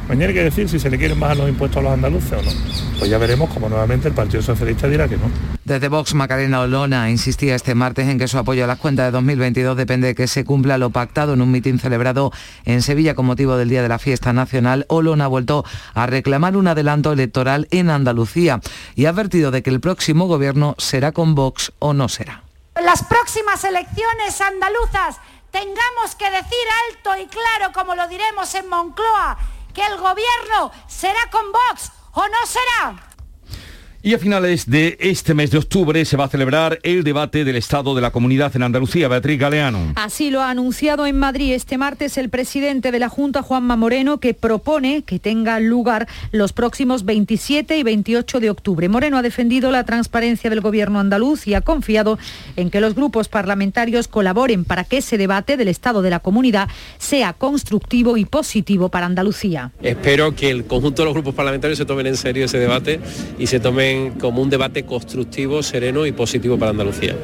Mañana 0.08 0.28
hay 0.28 0.34
que 0.36 0.44
decir 0.44 0.70
si 0.70 0.80
se 0.80 0.90
le 0.90 1.00
quieren 1.00 1.20
bajar 1.20 1.38
los 1.38 1.50
impuestos 1.50 1.80
a 1.80 1.82
los 1.82 1.94
andaluces 1.94 2.34
o 2.34 2.42
no. 2.42 2.52
Pues 3.00 3.10
ya 3.10 3.18
veremos 3.18 3.50
como 3.50 3.70
nuevamente 3.70 4.08
el 4.08 4.14
Partido 4.14 4.44
Socialista 4.44 4.88
dirá 4.88 5.08
que 5.08 5.18
no. 5.18 5.32
Desde 5.64 5.88
Vox, 5.88 6.14
Macarena 6.14 6.62
Olona 6.62 7.10
insistía 7.10 7.56
este 7.56 7.74
martes 7.74 8.08
en 8.08 8.20
que 8.20 8.28
su 8.28 8.38
apoyo 8.38 8.64
a 8.64 8.68
las 8.68 8.78
cuentas 8.78 9.08
de 9.08 9.12
2022 9.12 9.76
depende 9.76 10.08
de 10.08 10.16
que 10.16 10.28
se 10.28 10.46
cumpla 10.46 10.78
lo 10.78 10.92
pactado 10.92 11.34
en 11.34 11.42
un 11.42 11.50
mitin 11.50 11.80
celebrado 11.80 12.32
en 12.66 12.84
Sevilla 12.84 13.16
con 13.16 13.26
motivo 13.26 13.58
del 13.58 13.70
Día 13.70 13.82
de 13.82 13.90
la 13.90 13.98
Fiesta 13.98 14.32
Nacional. 14.32 14.86
Olona 14.90 15.26
ha 15.26 15.28
vuelto 15.28 15.66
a 15.96 16.06
reclamar 16.06 16.56
un 16.56 16.68
adelanto 16.68 17.12
electoral 17.12 17.68
en 17.72 17.90
Andalucía 17.90 18.62
y 18.94 19.06
ha 19.06 19.10
advertido 19.10 19.50
de 19.50 19.64
que 19.64 19.72
el 19.72 19.80
próximo 19.80 20.28
gobierno 20.28 20.76
será 20.78 21.14
con 21.14 21.34
Vox 21.34 21.74
o 21.80 21.94
no 21.94 22.10
será. 22.10 22.44
Las 22.84 23.04
próximas 23.04 23.64
elecciones 23.64 24.40
andaluzas 24.40 25.18
tengamos 25.50 26.16
que 26.16 26.30
decir 26.30 26.68
alto 26.92 27.24
y 27.24 27.26
claro, 27.28 27.74
como 27.74 27.96
lo 27.96 28.08
diremos 28.08 28.54
en 28.54 28.70
Moncloa, 28.70 29.38
que 29.75 29.86
el 29.86 29.98
gobierno 29.98 30.72
será 30.88 31.29
con 31.29 31.51
Vox 31.51 31.91
o 32.13 32.27
no 32.27 32.46
será. 32.48 33.05
Y 34.06 34.14
a 34.14 34.20
finales 34.20 34.70
de 34.70 34.98
este 35.00 35.34
mes 35.34 35.50
de 35.50 35.58
octubre 35.58 36.06
se 36.06 36.16
va 36.16 36.26
a 36.26 36.28
celebrar 36.28 36.78
el 36.84 37.04
debate 37.04 37.44
del 37.44 37.56
Estado 37.56 37.96
de 37.96 38.02
la 38.02 38.12
Comunidad 38.12 38.56
en 38.56 38.62
Andalucía. 38.62 39.08
Beatriz 39.08 39.40
Galeano. 39.40 39.94
Así 39.96 40.30
lo 40.30 40.44
ha 40.44 40.52
anunciado 40.52 41.08
en 41.08 41.18
Madrid 41.18 41.54
este 41.54 41.80
martes 41.80 42.20
el 42.20 42.30
presidente 42.30 42.92
de 42.92 43.00
la 43.00 43.10
Junta, 43.10 43.42
Juanma 43.42 43.76
Moreno, 43.76 44.20
que 44.20 44.36
propone 44.36 45.02
que 45.02 45.18
tenga 45.18 45.60
lugar 45.60 46.08
los 46.32 46.54
próximos 46.54 47.04
27 47.04 47.80
y 47.80 47.82
28 47.82 48.40
de 48.40 48.52
octubre. 48.52 48.88
Moreno 48.90 49.18
ha 49.18 49.24
defendido 49.24 49.72
la 49.72 49.86
transparencia 49.86 50.52
del 50.52 50.62
gobierno 50.62 51.00
andaluz 51.00 51.48
y 51.48 51.56
ha 51.56 51.62
confiado 51.62 52.20
en 52.58 52.70
que 52.70 52.82
los 52.82 52.94
grupos 52.94 53.28
parlamentarios 53.28 54.08
colaboren 54.08 54.66
para 54.66 54.84
que 54.84 54.98
ese 54.98 55.18
debate 55.18 55.58
del 55.58 55.70
Estado 55.70 56.04
de 56.04 56.12
la 56.12 56.20
Comunidad 56.20 56.70
sea 57.00 57.34
constructivo 57.34 58.18
y 58.18 58.26
positivo 58.26 58.90
para 58.90 59.08
Andalucía. 59.08 59.72
Espero 59.82 60.36
que 60.36 60.52
el 60.52 60.66
conjunto 60.66 61.02
de 61.02 61.06
los 61.06 61.16
grupos 61.16 61.34
parlamentarios 61.34 61.80
se 61.80 61.86
tomen 61.86 62.06
en 62.06 62.18
serio 62.18 62.46
ese 62.46 62.60
debate 62.60 63.00
y 63.40 63.48
se 63.48 63.60
tomen 63.60 63.95
como 64.20 64.42
un 64.42 64.50
debate 64.50 64.84
constructivo, 64.86 65.64
sereno 65.64 66.06
y 66.06 66.12
positivo 66.12 66.58
para 66.58 66.72
Andalucía. 66.72 67.16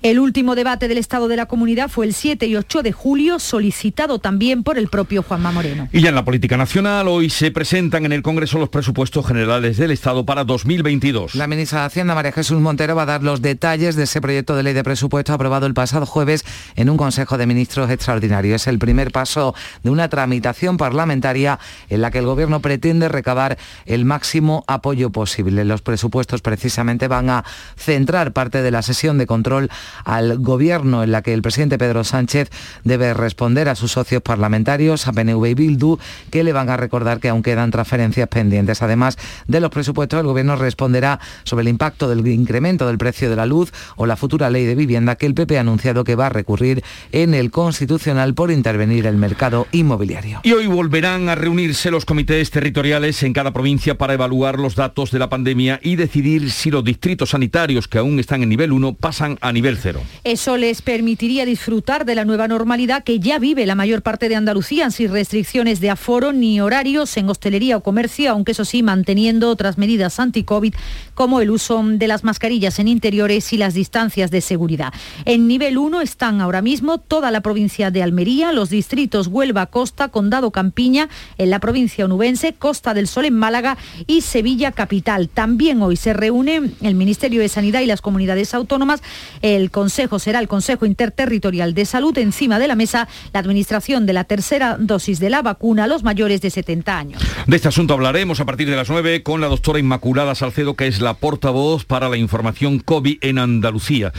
El 0.00 0.20
último 0.20 0.54
debate 0.54 0.86
del 0.86 0.96
Estado 0.96 1.26
de 1.26 1.34
la 1.34 1.46
Comunidad 1.46 1.88
fue 1.88 2.06
el 2.06 2.14
7 2.14 2.46
y 2.46 2.54
8 2.54 2.84
de 2.84 2.92
julio, 2.92 3.40
solicitado 3.40 4.20
también 4.20 4.62
por 4.62 4.78
el 4.78 4.86
propio 4.86 5.24
Juanma 5.24 5.50
Moreno. 5.50 5.88
Y 5.90 6.00
ya 6.00 6.10
en 6.10 6.14
la 6.14 6.24
política 6.24 6.56
nacional, 6.56 7.08
hoy 7.08 7.30
se 7.30 7.50
presentan 7.50 8.04
en 8.04 8.12
el 8.12 8.22
Congreso 8.22 8.60
los 8.60 8.68
presupuestos 8.68 9.26
generales 9.26 9.76
del 9.76 9.90
Estado 9.90 10.24
para 10.24 10.44
2022. 10.44 11.34
La 11.34 11.48
ministra 11.48 11.80
de 11.80 11.86
Hacienda, 11.86 12.14
María 12.14 12.30
Jesús 12.30 12.60
Montero, 12.60 12.94
va 12.94 13.02
a 13.02 13.06
dar 13.06 13.24
los 13.24 13.42
detalles 13.42 13.96
de 13.96 14.04
ese 14.04 14.20
proyecto 14.20 14.54
de 14.54 14.62
ley 14.62 14.72
de 14.72 14.84
presupuesto 14.84 15.32
aprobado 15.32 15.66
el 15.66 15.74
pasado 15.74 16.06
jueves 16.06 16.44
en 16.76 16.90
un 16.90 16.96
Consejo 16.96 17.36
de 17.36 17.46
Ministros 17.48 17.90
extraordinario. 17.90 18.54
Es 18.54 18.68
el 18.68 18.78
primer 18.78 19.10
paso 19.10 19.56
de 19.82 19.90
una 19.90 20.08
tramitación 20.08 20.76
parlamentaria 20.76 21.58
en 21.88 22.02
la 22.02 22.12
que 22.12 22.18
el 22.18 22.26
Gobierno 22.26 22.60
pretende 22.60 23.08
recabar 23.08 23.58
el 23.84 24.04
máximo 24.04 24.62
apoyo 24.68 25.10
posible. 25.10 25.64
Los 25.64 25.82
presupuestos 25.82 26.40
precisamente 26.40 27.08
van 27.08 27.30
a 27.30 27.44
centrar 27.76 28.32
parte 28.32 28.62
de 28.62 28.70
la 28.70 28.82
sesión 28.82 29.18
de 29.18 29.26
control 29.26 29.68
al 30.04 30.38
gobierno 30.38 31.02
en 31.02 31.12
la 31.12 31.22
que 31.22 31.34
el 31.34 31.42
presidente 31.42 31.78
Pedro 31.78 32.04
Sánchez 32.04 32.50
debe 32.84 33.14
responder 33.14 33.68
a 33.68 33.74
sus 33.74 33.92
socios 33.92 34.22
parlamentarios, 34.22 35.06
a 35.06 35.12
PNV 35.12 35.46
y 35.46 35.54
Bildu, 35.54 35.98
que 36.30 36.44
le 36.44 36.52
van 36.52 36.70
a 36.70 36.76
recordar 36.76 37.20
que 37.20 37.28
aún 37.28 37.42
quedan 37.42 37.70
transferencias 37.70 38.28
pendientes. 38.28 38.82
Además 38.82 39.18
de 39.46 39.60
los 39.60 39.70
presupuestos, 39.70 40.20
el 40.20 40.26
gobierno 40.26 40.56
responderá 40.56 41.20
sobre 41.44 41.62
el 41.62 41.68
impacto 41.68 42.08
del 42.08 42.26
incremento 42.26 42.86
del 42.86 42.98
precio 42.98 43.30
de 43.30 43.36
la 43.36 43.46
luz 43.46 43.72
o 43.96 44.06
la 44.06 44.16
futura 44.16 44.50
ley 44.50 44.64
de 44.64 44.74
vivienda 44.74 45.16
que 45.16 45.26
el 45.26 45.34
PP 45.34 45.58
ha 45.58 45.60
anunciado 45.60 46.04
que 46.04 46.16
va 46.16 46.26
a 46.26 46.30
recurrir 46.30 46.82
en 47.12 47.34
el 47.34 47.50
Constitucional 47.50 48.34
por 48.34 48.50
intervenir 48.50 49.06
el 49.06 49.16
mercado 49.16 49.66
inmobiliario. 49.72 50.40
Y 50.42 50.52
hoy 50.52 50.66
volverán 50.66 51.28
a 51.28 51.34
reunirse 51.34 51.90
los 51.90 52.04
comités 52.04 52.50
territoriales 52.50 53.22
en 53.22 53.32
cada 53.32 53.52
provincia 53.52 53.96
para 53.96 54.14
evaluar 54.14 54.58
los 54.58 54.74
datos 54.74 55.10
de 55.10 55.18
la 55.18 55.28
pandemia 55.28 55.80
y 55.82 55.96
decidir 55.96 56.50
si 56.50 56.70
los 56.70 56.84
distritos 56.84 57.30
sanitarios 57.30 57.88
que 57.88 57.98
aún 57.98 58.18
están 58.18 58.42
en 58.42 58.48
nivel 58.48 58.72
1 58.72 58.94
pasan 58.94 59.38
a 59.40 59.52
nivel 59.52 59.77
cero. 59.78 60.02
Eso 60.24 60.56
les 60.56 60.82
permitiría 60.82 61.44
disfrutar 61.44 62.04
de 62.04 62.14
la 62.14 62.24
nueva 62.24 62.48
normalidad 62.48 63.04
que 63.04 63.20
ya 63.20 63.38
vive 63.38 63.66
la 63.66 63.74
mayor 63.74 64.02
parte 64.02 64.28
de 64.28 64.36
Andalucía, 64.36 64.90
sin 64.90 65.10
restricciones 65.10 65.80
de 65.80 65.90
aforo 65.90 66.32
ni 66.32 66.60
horarios 66.60 67.16
en 67.16 67.28
hostelería 67.28 67.76
o 67.76 67.82
comercio, 67.82 68.30
aunque 68.30 68.52
eso 68.52 68.64
sí, 68.64 68.82
manteniendo 68.82 69.50
otras 69.50 69.78
medidas 69.78 70.18
anti-COVID 70.20 70.74
como 71.14 71.40
el 71.40 71.50
uso 71.50 71.82
de 71.84 72.08
las 72.08 72.24
mascarillas 72.24 72.78
en 72.78 72.88
interiores 72.88 73.52
y 73.52 73.56
las 73.56 73.74
distancias 73.74 74.30
de 74.30 74.40
seguridad. 74.40 74.92
En 75.24 75.48
nivel 75.48 75.78
1 75.78 76.00
están 76.00 76.40
ahora 76.40 76.62
mismo 76.62 76.98
toda 76.98 77.30
la 77.30 77.40
provincia 77.40 77.90
de 77.90 78.02
Almería, 78.02 78.52
los 78.52 78.70
distritos 78.70 79.28
Huelva, 79.28 79.66
Costa, 79.66 80.08
Condado, 80.08 80.50
Campiña, 80.50 81.08
en 81.38 81.50
la 81.50 81.58
provincia 81.58 82.04
onubense, 82.04 82.52
Costa 82.52 82.94
del 82.94 83.08
Sol 83.08 83.26
en 83.26 83.34
Málaga 83.34 83.76
y 84.06 84.22
Sevilla 84.22 84.72
Capital. 84.72 85.28
También 85.28 85.82
hoy 85.82 85.96
se 85.96 86.12
reúne 86.12 86.70
el 86.82 86.94
Ministerio 86.94 87.40
de 87.40 87.48
Sanidad 87.48 87.80
y 87.80 87.86
las 87.86 88.00
comunidades 88.00 88.54
autónomas, 88.54 89.02
el 89.42 89.67
Consejo 89.70 90.18
será 90.18 90.38
el 90.40 90.48
Consejo 90.48 90.86
Interterritorial 90.86 91.74
de 91.74 91.84
Salud. 91.84 92.16
Encima 92.18 92.58
de 92.58 92.68
la 92.68 92.74
mesa, 92.74 93.08
la 93.32 93.40
administración 93.40 94.06
de 94.06 94.12
la 94.12 94.24
tercera 94.24 94.76
dosis 94.78 95.20
de 95.20 95.30
la 95.30 95.42
vacuna 95.42 95.84
a 95.84 95.86
los 95.86 96.02
mayores 96.02 96.40
de 96.40 96.50
70 96.50 96.98
años. 96.98 97.22
De 97.46 97.56
este 97.56 97.68
asunto 97.68 97.94
hablaremos 97.94 98.40
a 98.40 98.44
partir 98.44 98.68
de 98.68 98.76
las 98.76 98.88
9 98.88 99.22
con 99.22 99.40
la 99.40 99.48
doctora 99.48 99.78
Inmaculada 99.78 100.34
Salcedo, 100.34 100.74
que 100.74 100.86
es 100.86 101.00
la 101.00 101.14
portavoz 101.14 101.84
para 101.84 102.08
la 102.08 102.16
información 102.16 102.78
COVID 102.78 103.18
en 103.20 103.38
Andalucía. 103.38 104.12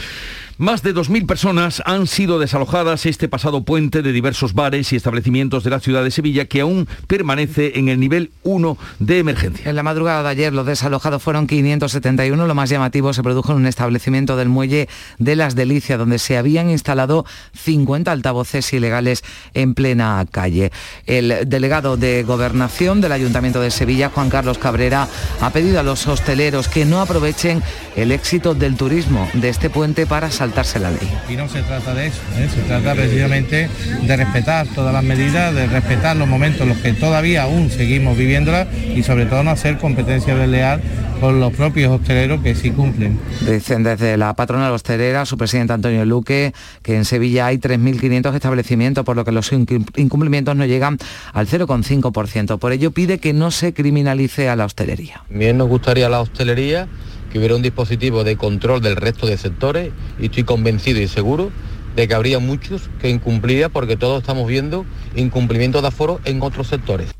Más 0.59 0.83
de 0.83 0.93
2.000 0.93 1.25
personas 1.25 1.81
han 1.85 2.05
sido 2.05 2.37
desalojadas 2.37 3.05
este 3.05 3.29
pasado 3.29 3.63
puente 3.63 4.01
de 4.01 4.11
diversos 4.11 4.53
bares 4.53 4.91
y 4.91 4.97
establecimientos 4.97 5.63
de 5.63 5.69
la 5.69 5.79
ciudad 5.79 6.03
de 6.03 6.11
Sevilla 6.11 6.47
que 6.47 6.59
aún 6.59 6.85
permanece 7.07 7.79
en 7.79 7.87
el 7.87 7.97
nivel 7.97 8.31
1 8.43 8.77
de 8.99 9.19
emergencia. 9.19 9.69
En 9.69 9.77
la 9.77 9.83
madrugada 9.83 10.21
de 10.21 10.27
ayer 10.27 10.51
los 10.51 10.65
desalojados 10.65 11.23
fueron 11.23 11.47
571. 11.47 12.45
Lo 12.45 12.55
más 12.55 12.69
llamativo 12.69 13.13
se 13.13 13.23
produjo 13.23 13.53
en 13.53 13.59
un 13.59 13.67
establecimiento 13.67 14.35
del 14.35 14.49
muelle 14.49 14.89
de 15.17 15.37
Las 15.37 15.55
Delicias 15.55 15.97
donde 15.97 16.19
se 16.19 16.35
habían 16.35 16.69
instalado 16.69 17.25
50 17.53 18.11
altavoces 18.11 18.73
ilegales 18.73 19.23
en 19.53 19.73
plena 19.75 20.25
calle. 20.29 20.73
El 21.05 21.47
delegado 21.47 21.95
de 21.95 22.23
Gobernación 22.23 22.99
del 22.99 23.13
Ayuntamiento 23.13 23.61
de 23.61 23.71
Sevilla, 23.71 24.11
Juan 24.13 24.29
Carlos 24.29 24.57
Cabrera, 24.57 25.07
ha 25.39 25.51
pedido 25.51 25.79
a 25.79 25.83
los 25.83 26.05
hosteleros 26.05 26.67
que 26.67 26.83
no 26.83 26.99
aprovechen 26.99 27.63
el 27.95 28.11
éxito 28.11 28.55
del 28.55 28.75
turismo 28.75 29.29
de 29.35 29.47
este 29.47 29.69
puente 29.69 30.05
para 30.05 30.29
la 30.79 30.91
ley. 30.91 31.09
Y 31.29 31.35
no 31.35 31.47
se 31.47 31.61
trata 31.61 31.93
de 31.93 32.07
eso, 32.07 32.21
¿eh? 32.37 32.49
se 32.53 32.61
trata 32.61 32.93
precisamente 32.93 33.69
de 34.01 34.15
respetar 34.17 34.67
todas 34.67 34.93
las 34.93 35.03
medidas, 35.03 35.53
de 35.53 35.67
respetar 35.67 36.15
los 36.15 36.27
momentos 36.27 36.61
en 36.61 36.69
los 36.69 36.77
que 36.77 36.93
todavía 36.93 37.43
aún 37.43 37.69
seguimos 37.69 38.17
viviéndolas 38.17 38.67
y 38.73 39.03
sobre 39.03 39.25
todo 39.25 39.43
no 39.43 39.51
hacer 39.51 39.77
competencia 39.77 40.35
desleal 40.35 40.81
con 41.19 41.39
los 41.39 41.53
propios 41.53 41.91
hosteleros 41.91 42.41
que 42.41 42.55
sí 42.55 42.71
cumplen. 42.71 43.19
Dicen 43.41 43.83
desde 43.83 44.17
la 44.17 44.33
patronal 44.33 44.71
hostelera, 44.71 45.25
su 45.25 45.37
presidente 45.37 45.73
Antonio 45.73 46.05
Luque, 46.05 46.53
que 46.81 46.95
en 46.95 47.05
Sevilla 47.05 47.47
hay 47.47 47.57
3.500 47.57 48.33
establecimientos, 48.35 49.05
por 49.05 49.15
lo 49.15 49.25
que 49.25 49.31
los 49.31 49.51
incumplimientos 49.51 50.55
no 50.55 50.65
llegan 50.65 50.97
al 51.33 51.47
0,5%. 51.47 52.57
Por 52.59 52.71
ello 52.71 52.91
pide 52.91 53.19
que 53.19 53.33
no 53.33 53.51
se 53.51 53.73
criminalice 53.73 54.49
a 54.49 54.55
la 54.55 54.65
hostelería. 54.65 55.23
Bien 55.29 55.57
nos 55.57 55.67
gustaría 55.67 56.07
a 56.07 56.09
la 56.09 56.21
hostelería 56.21 56.87
que 57.31 57.37
hubiera 57.37 57.55
un 57.55 57.61
dispositivo 57.61 58.23
de 58.23 58.37
control 58.37 58.81
del 58.81 58.95
resto 58.95 59.27
de 59.27 59.37
sectores 59.37 59.91
y 60.19 60.25
estoy 60.25 60.43
convencido 60.43 60.99
y 60.99 61.07
seguro 61.07 61.51
de 61.95 62.07
que 62.07 62.13
habría 62.13 62.39
muchos 62.39 62.89
que 63.01 63.09
incumpliría 63.09 63.69
porque 63.69 63.97
todos 63.97 64.21
estamos 64.21 64.47
viendo 64.47 64.85
incumplimiento 65.15 65.81
de 65.81 65.87
aforo 65.87 66.19
en 66.25 66.41
otros 66.41 66.67
sectores. 66.67 67.11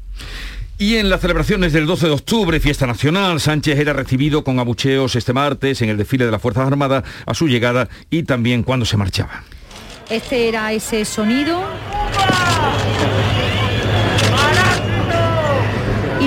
Y 0.78 0.96
en 0.96 1.10
las 1.10 1.20
celebraciones 1.20 1.74
del 1.74 1.86
12 1.86 2.08
de 2.08 2.14
octubre, 2.14 2.60
fiesta 2.62 2.88
nacional, 2.88 3.42
Sánchez 3.42 3.78
era 3.78 3.92
recibido 3.92 4.46
con 4.46 4.60
abucheos 4.60 5.14
este 5.18 5.34
martes 5.34 5.82
en 5.82 5.90
el 5.90 5.98
desfile 5.98 6.26
de 6.26 6.32
las 6.32 6.42
Fuerzas 6.42 6.68
Armadas 6.68 7.04
a 7.26 7.34
su 7.34 7.50
llegada 7.50 7.90
y 8.10 8.24
también 8.24 8.64
cuando 8.64 8.86
se 8.86 8.96
marchaba. 8.96 9.44
Este 10.10 10.48
era 10.48 10.72
ese 10.72 11.04
sonido 11.04 11.62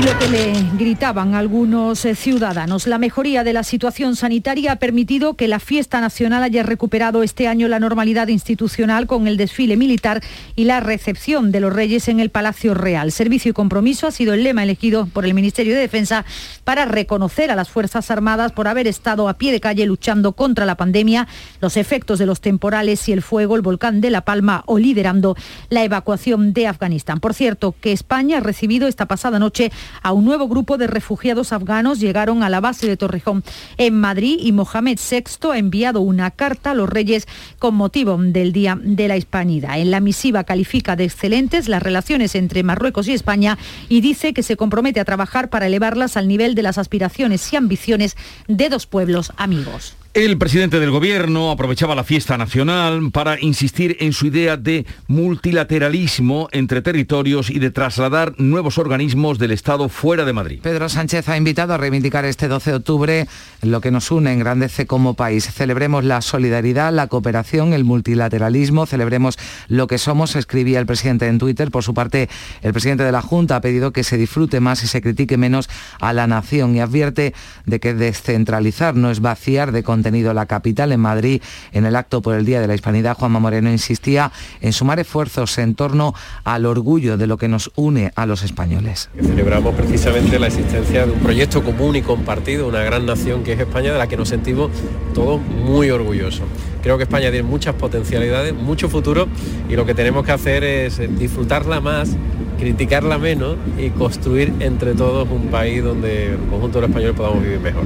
lo 0.05 0.19
que 0.19 0.29
le 0.29 0.53
gritaban 0.79 1.35
algunos 1.37 2.05
eh, 2.05 2.17
ciudadanos. 2.17 2.89
La 2.89 2.99
mejoría 2.99 3.45
de 3.45 3.53
la 3.53 3.63
situación 3.63 4.17
sanitaria 4.17 4.73
ha 4.73 4.77
permitido 4.77 5.35
que 5.35 5.47
la 5.47 5.61
fiesta 5.61 6.01
nacional 6.01 6.43
haya 6.43 6.65
recuperado 6.65 7.23
este 7.23 7.47
año 7.47 7.69
la 7.69 7.79
normalidad 7.79 8.27
institucional 8.29 9.07
con 9.07 9.29
el 9.29 9.37
desfile 9.37 9.77
militar 9.77 10.21
y 10.57 10.65
la 10.65 10.81
recepción 10.81 11.53
de 11.53 11.61
los 11.61 11.73
reyes 11.73 12.09
en 12.09 12.19
el 12.19 12.31
Palacio 12.31 12.75
Real. 12.75 13.13
Servicio 13.13 13.51
y 13.51 13.53
compromiso 13.53 14.09
ha 14.09 14.11
sido 14.11 14.35
el 14.35 14.43
lema 14.43 14.65
elegido 14.65 15.07
por 15.07 15.25
el 15.25 15.35
Ministerio 15.35 15.75
de 15.75 15.81
Defensa 15.81 16.25
para 16.65 16.85
reconocer 16.85 17.53
a 17.53 17.57
las 17.57 17.69
Fuerzas 17.69 18.11
Armadas 18.11 18.51
por 18.51 18.67
haber 18.67 18.89
estado 18.89 19.29
a 19.29 19.35
pie 19.35 19.53
de 19.53 19.61
calle 19.61 19.87
luchando 19.87 20.33
contra 20.33 20.67
la 20.67 20.77
pandemia, 20.77 21.29
los 21.61 21.77
efectos 21.77 22.19
de 22.19 22.27
los 22.27 22.41
temporales 22.41 23.09
y 23.09 23.13
el 23.13 23.23
fuego, 23.23 23.55
el 23.55 23.63
volcán 23.63 24.01
de 24.01 24.11
La 24.11 24.23
Palma 24.23 24.65
o 24.67 24.79
liderando 24.79 25.37
la 25.69 25.85
evacuación 25.85 26.53
de 26.53 26.67
Afganistán. 26.67 27.21
Por 27.21 27.35
cierto, 27.35 27.75
que 27.81 27.93
España 27.93 28.39
ha 28.39 28.41
recibido 28.41 28.89
esta 28.89 29.07
pasada 29.07 29.39
noche 29.39 29.71
a 30.03 30.13
un 30.13 30.25
nuevo 30.25 30.49
grupo 30.49 30.79
de 30.79 30.87
refugiados 30.87 31.53
afganos. 31.53 32.01
Llegaron 32.01 32.43
a 32.43 32.49
la 32.49 32.61
base 32.61 32.87
de 32.87 32.97
Torrejón 32.97 33.45
en 33.77 33.99
Madrid 33.99 34.39
y 34.41 34.53
Mohamed 34.53 34.99
VI 34.99 35.51
ha 35.51 35.59
enviado 35.59 36.01
una 36.01 36.31
carta 36.31 36.73
a 36.73 36.75
los 36.75 36.89
reyes 36.89 37.27
con 37.59 37.75
motivo 37.75 38.17
del 38.19 38.53
Día 38.53 38.79
de 38.81 39.09
la 39.09 39.17
Hispanidad. 39.17 39.79
En 39.79 39.91
la 39.91 40.01
misiva 40.01 40.45
califica 40.45 40.97
de 40.97 41.05
excelentes 41.05 41.69
las 41.69 41.83
relaciones 41.83 42.35
entre 42.35 42.63
Marruecos 42.63 43.09
y 43.09 43.13
España 43.13 43.59
y 43.89 44.01
dice 44.01 44.33
que 44.33 44.43
se 44.43 44.57
compromete 44.57 45.01
a 45.01 45.05
trabajar 45.05 45.51
para 45.51 45.67
elevarlas 45.67 46.17
al 46.17 46.29
nivel 46.29 46.55
de 46.55 46.63
las 46.63 46.79
aspiraciones 46.79 47.53
y 47.53 47.57
ambiciones 47.57 48.17
de 48.49 48.69
dos 48.69 48.87
pueblos 48.87 49.33
amigos. 49.37 49.97
El 50.15 50.37
presidente 50.37 50.79
del 50.79 50.91
gobierno 50.91 51.51
aprovechaba 51.51 51.95
la 51.95 52.05
fiesta 52.05 52.37
nacional 52.37 53.11
para 53.13 53.41
insistir 53.41 53.97
en 54.01 54.13
su 54.13 54.27
idea 54.27 54.59
de 54.59 54.85
multilateralismo 55.07 56.51
entre 56.53 56.83
territorios 56.83 57.49
y 57.49 57.59
de 57.59 57.71
trasladar 57.71 58.35
nuevos 58.37 58.77
organismos 58.77 59.39
del 59.39 59.53
Estado 59.53 59.89
fuera 59.89 60.27
de 60.27 60.35
Madrid. 60.35 60.61
Pedro 60.63 60.91
Sánchez 60.91 61.31
ha 61.31 61.39
invitado 61.39 61.73
a 61.73 61.79
reivindicar 61.79 62.27
este 62.27 62.47
12 62.47 62.73
de 62.73 62.77
octubre 62.77 63.27
lo 63.63 63.81
que 63.81 63.91
nos 63.91 64.11
une, 64.11 64.35
engrandece 64.35 64.87
como 64.87 65.15
país. 65.15 65.51
Celebremos 65.51 66.05
la 66.05 66.21
solidaridad, 66.21 66.93
la 66.93 67.07
cooperación, 67.07 67.73
el 67.73 67.85
multilateralismo, 67.85 68.85
celebremos 68.85 69.39
lo 69.69 69.87
que 69.87 69.97
somos, 69.97 70.37
escribía 70.37 70.79
el 70.79 70.85
presidente 70.85 71.27
en 71.27 71.39
Twitter. 71.39 71.71
Por 71.71 71.85
su 71.85 71.95
parte, 71.95 72.29
el 72.61 72.73
presidente 72.75 73.05
de 73.05 73.13
la 73.13 73.23
Junta 73.23 73.57
ha 73.57 73.61
pedido 73.63 73.95
que 73.95 74.05
se 74.05 74.19
disfrute 74.19 74.61
más 74.61 74.85
y 74.85 74.89
se 74.89 75.01
critique 75.01 75.39
menos 75.39 75.71
a 76.01 76.13
la 76.13 76.27
nación 76.27 76.77
y 76.77 76.81
advierte 76.81 77.33
de 77.65 77.81
que 77.81 77.95
descentralizar 77.95 78.95
no 78.95 79.11
es 79.11 79.21
vaciar 79.21 79.73
de 79.73 79.83
contenido 79.83 80.02
la 80.35 80.47
capital. 80.47 80.93
En 80.93 81.01
Madrid, 81.01 81.43
en 81.73 81.85
el 81.87 81.97
acto 81.97 82.23
por 82.23 82.35
el 82.35 82.45
Día 82.45 82.61
de 82.61 82.67
la 82.67 82.75
Hispanidad, 82.75 83.17
Juanma 83.17 83.41
Moreno 83.41 83.71
insistía 83.71 84.33
en 84.61 84.73
sumar 84.73 84.99
esfuerzos 84.99 85.59
en 85.59 85.75
torno 85.75 86.15
al 86.45 86.67
orgullo 86.67 87.17
de 87.17 87.27
lo 87.27 87.37
que 87.37 87.49
nos 87.49 87.71
une 87.77 88.13
a 88.15 88.27
los 88.27 88.43
españoles. 88.43 89.09
Celebramos 89.21 89.75
precisamente 89.75 90.39
la 90.39 90.49
existencia 90.49 91.07
de 91.07 91.13
un 91.13 91.21
proyecto 91.21 91.63
común 91.63 91.97
y 91.97 92.03
compartido, 92.03 92.69
una 92.69 92.83
gran 92.83 93.07
nación 93.07 93.43
que 93.43 93.53
es 93.53 93.61
España, 93.61 93.93
de 93.93 93.99
la 93.99 94.07
que 94.07 94.17
nos 94.17 94.29
sentimos 94.29 94.71
todos 95.15 95.41
muy 95.41 95.91
orgullosos. 95.91 96.47
Creo 96.83 96.97
que 96.97 97.05
España 97.05 97.31
tiene 97.31 97.47
muchas 97.49 97.75
potencialidades, 97.75 98.55
mucho 98.55 98.89
futuro 98.89 99.29
y 99.69 99.77
lo 99.77 99.87
que 99.87 99.95
tenemos 99.95 100.25
que 100.25 100.33
hacer 100.33 100.65
es 100.65 101.01
disfrutarla 101.19 101.81
más, 101.81 102.17
criticarla 102.59 103.19
menos 103.19 103.57
y 103.79 103.91
construir 103.91 104.53
entre 104.61 104.95
todos 104.95 105.29
un 105.31 105.49
país 105.49 105.83
donde 105.83 106.33
el 106.33 106.39
conjunto 106.51 106.79
de 106.79 106.83
los 106.83 106.91
españoles 106.91 107.17
podamos 107.17 107.43
vivir 107.43 107.61
mejor. 107.61 107.85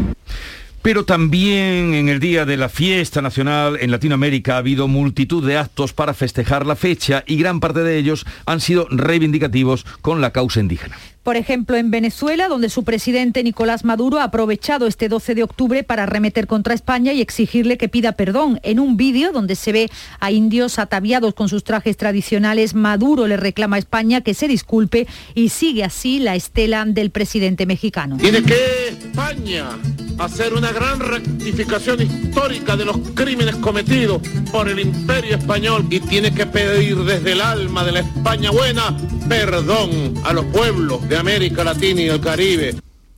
Pero 0.86 1.04
también 1.04 1.94
en 1.94 2.08
el 2.08 2.20
día 2.20 2.44
de 2.44 2.56
la 2.56 2.68
fiesta 2.68 3.20
nacional 3.20 3.76
en 3.80 3.90
Latinoamérica 3.90 4.54
ha 4.54 4.58
habido 4.58 4.86
multitud 4.86 5.44
de 5.44 5.58
actos 5.58 5.92
para 5.92 6.14
festejar 6.14 6.64
la 6.64 6.76
fecha 6.76 7.24
y 7.26 7.38
gran 7.38 7.58
parte 7.58 7.80
de 7.82 7.98
ellos 7.98 8.24
han 8.46 8.60
sido 8.60 8.86
reivindicativos 8.88 9.84
con 10.00 10.20
la 10.20 10.30
causa 10.30 10.60
indígena. 10.60 10.96
Por 11.26 11.36
ejemplo, 11.36 11.76
en 11.76 11.90
Venezuela, 11.90 12.46
donde 12.46 12.70
su 12.70 12.84
presidente 12.84 13.42
Nicolás 13.42 13.84
Maduro 13.84 14.20
ha 14.20 14.22
aprovechado 14.22 14.86
este 14.86 15.08
12 15.08 15.34
de 15.34 15.42
octubre 15.42 15.82
para 15.82 16.04
arremeter 16.04 16.46
contra 16.46 16.72
España 16.72 17.12
y 17.12 17.20
exigirle 17.20 17.78
que 17.78 17.88
pida 17.88 18.12
perdón. 18.12 18.60
En 18.62 18.78
un 18.78 18.96
vídeo 18.96 19.32
donde 19.32 19.56
se 19.56 19.72
ve 19.72 19.90
a 20.20 20.30
indios 20.30 20.78
ataviados 20.78 21.34
con 21.34 21.48
sus 21.48 21.64
trajes 21.64 21.96
tradicionales, 21.96 22.74
Maduro 22.74 23.26
le 23.26 23.36
reclama 23.36 23.74
a 23.74 23.80
España 23.80 24.20
que 24.20 24.34
se 24.34 24.46
disculpe 24.46 25.08
y 25.34 25.48
sigue 25.48 25.82
así 25.82 26.20
la 26.20 26.36
estela 26.36 26.84
del 26.86 27.10
presidente 27.10 27.66
mexicano. 27.66 28.18
Tiene 28.18 28.44
que 28.44 28.90
España 28.90 29.70
hacer 30.18 30.54
una 30.54 30.70
gran 30.70 31.00
rectificación 31.00 32.02
histórica 32.02 32.76
de 32.76 32.84
los 32.84 32.98
crímenes 33.16 33.56
cometidos 33.56 34.22
por 34.52 34.68
el 34.68 34.78
imperio 34.78 35.36
español 35.36 35.86
y 35.90 35.98
tiene 35.98 36.32
que 36.32 36.46
pedir 36.46 36.96
desde 36.98 37.32
el 37.32 37.40
alma 37.40 37.82
de 37.82 37.90
la 37.90 38.00
España 38.00 38.52
buena 38.52 38.96
perdón 39.28 40.14
a 40.24 40.32
los 40.32 40.44
pueblos 40.46 41.06
de 41.08 41.15
América 41.16 41.64
Latina 41.64 42.02
y 42.02 42.08
el 42.08 42.20
Caribe. 42.20 42.74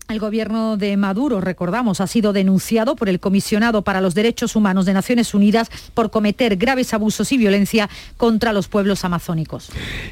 El 0.09 0.21
gobierno 0.21 0.79
de 0.79 0.97
Maduro, 0.97 1.43
recordamos, 1.43 2.01
ha 2.01 2.07
sido 2.07 2.33
denunciado 2.33 2.97
por 2.97 3.11
el 3.11 3.21
comisionado 3.21 3.83
para 3.83 4.01
los 4.01 4.15
derechos 4.15 4.57
humanos 4.57 4.87
de 4.87 4.95
Naciones 4.95 5.35
Unidas 5.35 5.71
por 5.93 6.11
cometer 6.11 6.57
graves 6.57 6.95
abusos 6.95 7.31
y 7.31 7.37
violencia 7.37 7.91
contra 8.17 8.55
los 8.55 8.69
pueblos 8.69 9.05
amazónicos. 9.05 9.69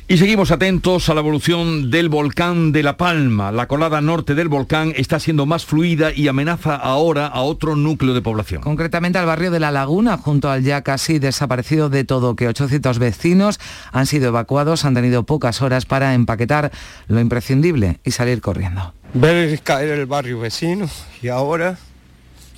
Y 0.06 0.18
seguimos 0.18 0.50
atentos 0.50 1.08
a 1.08 1.14
la 1.14 1.20
evolución 1.20 1.90
del 1.90 2.10
volcán 2.10 2.72
de 2.72 2.82
La 2.82 2.98
Palma. 2.98 3.50
La 3.52 3.68
colada 3.68 4.02
norte 4.02 4.34
del 4.34 4.48
volcán 4.48 4.92
está 4.96 5.18
siendo 5.18 5.46
más 5.46 5.64
fluida 5.64 6.12
y 6.12 6.28
amenaza 6.28 6.76
ahora 6.76 7.26
a 7.26 7.40
otro 7.40 7.74
núcleo 7.74 8.12
de 8.12 8.20
población. 8.20 8.60
Concretamente 8.60 9.18
al 9.18 9.24
barrio 9.24 9.50
de 9.50 9.60
La 9.60 9.70
Laguna, 9.70 10.18
junto 10.18 10.50
al 10.50 10.62
ya 10.62 10.82
casi 10.82 11.18
desaparecido 11.18 11.88
de 11.88 12.04
todo, 12.04 12.36
que 12.36 12.48
800 12.48 12.98
vecinos 12.98 13.58
han 13.92 14.04
sido 14.04 14.28
evacuados, 14.28 14.84
han 14.84 14.92
tenido 14.92 15.22
pocas 15.22 15.62
horas 15.62 15.86
para 15.86 16.12
empaquetar 16.12 16.70
lo 17.08 17.18
imprescindible 17.18 17.98
y 18.04 18.10
salir 18.10 18.42
corriendo 18.42 18.92
ver 19.14 19.60
caer 19.60 19.90
el 19.90 20.06
barrio 20.06 20.40
vecino 20.40 20.88
y 21.22 21.28
ahora 21.28 21.78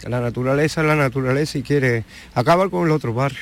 la 0.07 0.21
naturaleza 0.21 0.81
es 0.81 0.87
la 0.87 0.97
naturaleza 0.97 1.59
y 1.59 1.63
quiere 1.63 2.05
acabar 2.35 2.71
con 2.71 2.87
el 2.87 2.93
otro 2.93 3.13
barrio, 3.13 3.39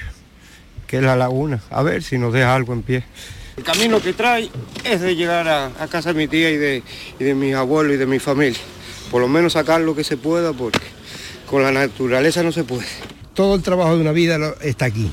que 0.87 0.99
es 0.99 1.03
la 1.03 1.17
laguna, 1.17 1.61
a 1.71 1.83
ver 1.83 2.03
si 2.03 2.19
nos 2.19 2.33
deja 2.33 2.55
algo 2.55 2.73
en 2.73 2.83
pie. 2.83 3.05
El 3.57 3.63
camino 3.63 4.01
que 4.01 4.13
trae 4.13 4.51
es 4.85 5.01
de 5.01 5.17
llegar 5.17 5.49
a, 5.49 5.71
casa 5.89 6.13
de 6.13 6.19
mi 6.19 6.29
tía 6.29 6.51
y 6.51 6.57
de, 6.57 6.83
y 7.19 7.25
de 7.25 7.35
mis 7.35 7.55
abuelos 7.55 7.95
y 7.95 7.97
de 7.97 8.07
mi 8.07 8.19
familia. 8.19 8.61
Por 9.11 9.21
lo 9.21 9.29
menos 9.29 9.55
sacar 9.55 9.81
lo 9.81 9.95
que 9.95 10.05
se 10.05 10.17
pueda 10.17 10.53
porque 10.53 10.81
con 11.49 11.63
la 11.63 11.73
naturaleza 11.73 12.43
no 12.43 12.53
se 12.53 12.65
puede. 12.65 12.87
Todo 13.35 13.55
el 13.55 13.63
trabajo 13.63 13.95
de 13.95 14.01
una 14.01 14.13
vida 14.13 14.39
está 14.63 14.87
aquí, 14.87 15.11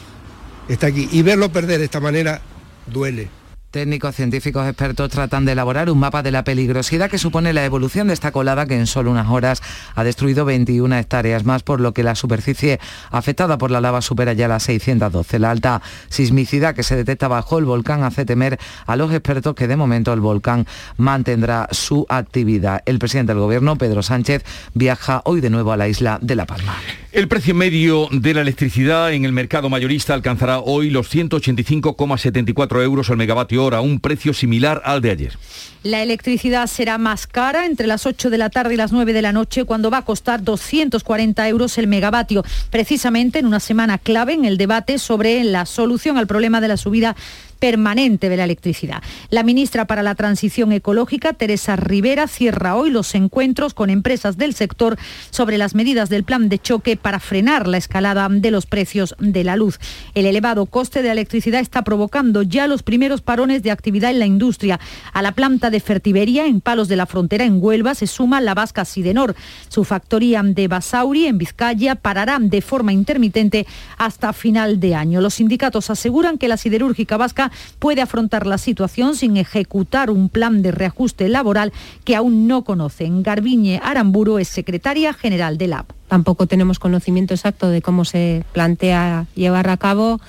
está 0.67 0.87
aquí. 0.87 1.07
Y 1.11 1.21
verlo 1.21 1.51
perder 1.51 1.79
de 1.79 1.85
esta 1.85 1.99
manera 1.99 2.41
duele. 2.87 3.29
Técnicos, 3.73 4.15
científicos, 4.15 4.67
expertos 4.67 5.09
tratan 5.09 5.45
de 5.45 5.53
elaborar 5.53 5.89
un 5.89 5.97
mapa 5.97 6.21
de 6.21 6.29
la 6.29 6.43
peligrosidad 6.43 7.09
que 7.09 7.17
supone 7.17 7.53
la 7.53 7.65
evolución 7.65 8.07
de 8.07 8.13
esta 8.13 8.31
colada 8.31 8.67
que 8.67 8.75
en 8.75 8.85
solo 8.85 9.09
unas 9.09 9.31
horas 9.31 9.63
ha 9.95 10.03
destruido 10.03 10.45
21 10.45 10.95
hectáreas 10.95 11.43
más, 11.43 11.63
por 11.63 11.81
lo 11.81 11.91
que 11.91 12.03
la 12.03 12.13
superficie 12.13 12.79
afectada 13.09 13.57
por 13.57 13.71
la 13.71 13.81
lava 13.81 14.03
supera 14.03 14.33
ya 14.33 14.47
las 14.47 14.61
612. 14.61 15.39
La 15.39 15.49
alta 15.49 15.81
sismicidad 16.07 16.75
que 16.75 16.83
se 16.83 16.95
detecta 16.95 17.27
bajo 17.27 17.57
el 17.57 17.65
volcán 17.65 18.03
hace 18.03 18.25
temer 18.25 18.59
a 18.85 18.95
los 18.95 19.11
expertos 19.11 19.55
que 19.55 19.67
de 19.67 19.75
momento 19.75 20.13
el 20.13 20.19
volcán 20.19 20.67
mantendrá 20.97 21.67
su 21.71 22.05
actividad. 22.09 22.83
El 22.85 22.99
presidente 22.99 23.33
del 23.33 23.41
gobierno, 23.41 23.75
Pedro 23.79 24.03
Sánchez, 24.03 24.43
viaja 24.75 25.23
hoy 25.25 25.41
de 25.41 25.49
nuevo 25.49 25.71
a 25.71 25.77
la 25.77 25.87
isla 25.87 26.19
de 26.21 26.35
La 26.35 26.45
Palma. 26.45 26.75
El 27.13 27.27
precio 27.27 27.53
medio 27.53 28.09
de 28.11 28.33
la 28.33 28.41
electricidad 28.41 29.13
en 29.13 29.23
el 29.23 29.31
mercado 29.31 29.69
mayorista 29.69 30.15
alcanzará 30.15 30.57
hoy 30.57 30.89
los 30.89 31.13
185,74 31.13 32.81
euros 32.81 33.11
al 33.11 33.17
megavatio 33.17 33.63
hora, 33.63 33.81
un 33.81 33.99
precio 33.99 34.33
similar 34.33 34.81
al 34.83 34.99
de 34.99 35.11
ayer. 35.11 35.37
La 35.83 36.01
electricidad 36.01 36.65
será 36.65 36.97
más 36.97 37.27
cara 37.27 37.67
entre 37.67 37.85
las 37.85 38.07
8 38.07 38.31
de 38.31 38.39
la 38.39 38.49
tarde 38.49 38.73
y 38.73 38.77
las 38.77 38.91
9 38.91 39.13
de 39.13 39.21
la 39.21 39.31
noche 39.31 39.63
cuando 39.63 39.91
va 39.91 39.99
a 39.99 40.05
costar 40.05 40.41
240 40.41 41.47
euros 41.49 41.77
el 41.77 41.85
megavatio, 41.85 42.43
precisamente 42.71 43.37
en 43.37 43.45
una 43.45 43.59
semana 43.59 43.99
clave 43.99 44.33
en 44.33 44.45
el 44.45 44.57
debate 44.57 44.97
sobre 44.97 45.43
la 45.43 45.67
solución 45.67 46.17
al 46.17 46.25
problema 46.25 46.61
de 46.61 46.69
la 46.69 46.77
subida 46.77 47.15
permanente 47.63 48.27
de 48.27 48.35
la 48.35 48.43
electricidad. 48.43 49.01
La 49.29 49.41
ministra 49.41 49.87
para 49.87 50.03
la 50.03 50.15
Transición 50.15 50.73
Ecológica, 50.73 51.31
Teresa 51.31 51.77
Rivera, 51.77 52.27
cierra 52.27 52.75
hoy 52.75 52.89
los 52.89 53.15
encuentros 53.15 53.73
con 53.73 53.89
empresas 53.89 54.35
del 54.35 54.53
sector 54.53 54.97
sobre 55.29 55.57
las 55.57 55.73
medidas 55.73 56.09
del 56.09 56.25
plan 56.25 56.49
de 56.49 56.59
choque 56.59 56.97
para 56.97 57.21
frenar 57.21 57.69
la 57.69 57.77
escalada 57.77 58.27
de 58.29 58.51
los 58.51 58.65
precios 58.65 59.15
de 59.17 59.45
la 59.45 59.55
luz. 59.55 59.79
El 60.13 60.25
elevado 60.25 60.65
coste 60.65 61.01
de 61.01 61.07
la 61.07 61.13
electricidad 61.13 61.61
está 61.61 61.85
provocando 61.85 62.41
ya 62.41 62.67
los 62.67 62.83
primeros 62.83 63.21
parones 63.21 63.63
de 63.63 63.71
actividad 63.71 64.11
en 64.11 64.19
la 64.19 64.25
industria. 64.25 64.81
A 65.13 65.21
la 65.21 65.31
planta 65.31 65.69
de 65.69 65.79
Fertiberia, 65.79 66.45
en 66.45 66.59
Palos 66.59 66.89
de 66.89 66.97
la 66.97 67.05
Frontera, 67.05 67.45
en 67.45 67.63
Huelva, 67.63 67.95
se 67.95 68.07
suma 68.07 68.41
la 68.41 68.55
Vasca 68.55 68.83
Sidenor. 68.83 69.37
Su 69.69 69.85
factoría 69.85 70.43
de 70.43 70.67
Basauri, 70.67 71.27
en 71.27 71.37
Vizcaya, 71.37 71.95
parará 71.95 72.39
de 72.41 72.59
forma 72.59 72.91
intermitente 72.91 73.65
hasta 73.97 74.33
final 74.33 74.81
de 74.81 74.95
año. 74.95 75.21
Los 75.21 75.35
sindicatos 75.35 75.89
aseguran 75.89 76.37
que 76.37 76.49
la 76.49 76.57
siderúrgica 76.57 77.15
vasca 77.15 77.52
puede 77.79 78.01
afrontar 78.01 78.47
la 78.47 78.57
situación 78.57 79.15
sin 79.15 79.37
ejecutar 79.37 80.09
un 80.09 80.29
plan 80.29 80.61
de 80.61 80.71
reajuste 80.71 81.29
laboral 81.29 81.73
que 82.03 82.15
aún 82.15 82.47
no 82.47 82.63
conocen. 82.63 83.23
Garbiñe 83.23 83.79
Aramburu 83.83 84.37
es 84.37 84.47
secretaria 84.47 85.13
general 85.13 85.57
del 85.57 85.73
AP. 85.73 85.91
Tampoco 86.07 86.47
tenemos 86.47 86.79
conocimiento 86.79 87.33
exacto 87.33 87.69
de 87.69 87.81
cómo 87.81 88.05
se 88.05 88.43
plantea 88.53 89.25
llevar 89.35 89.69
a 89.69 89.77
cabo 89.77 90.19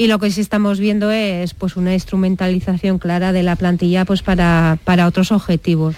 y 0.00 0.06
lo 0.06 0.18
que 0.18 0.30
sí 0.30 0.40
estamos 0.40 0.80
viendo 0.80 1.10
es 1.10 1.52
pues 1.52 1.76
una 1.76 1.92
instrumentalización 1.92 2.98
clara 2.98 3.32
de 3.32 3.42
la 3.42 3.54
plantilla 3.56 4.06
pues 4.06 4.22
para, 4.22 4.78
para 4.84 5.06
otros 5.06 5.30
objetivos. 5.30 5.94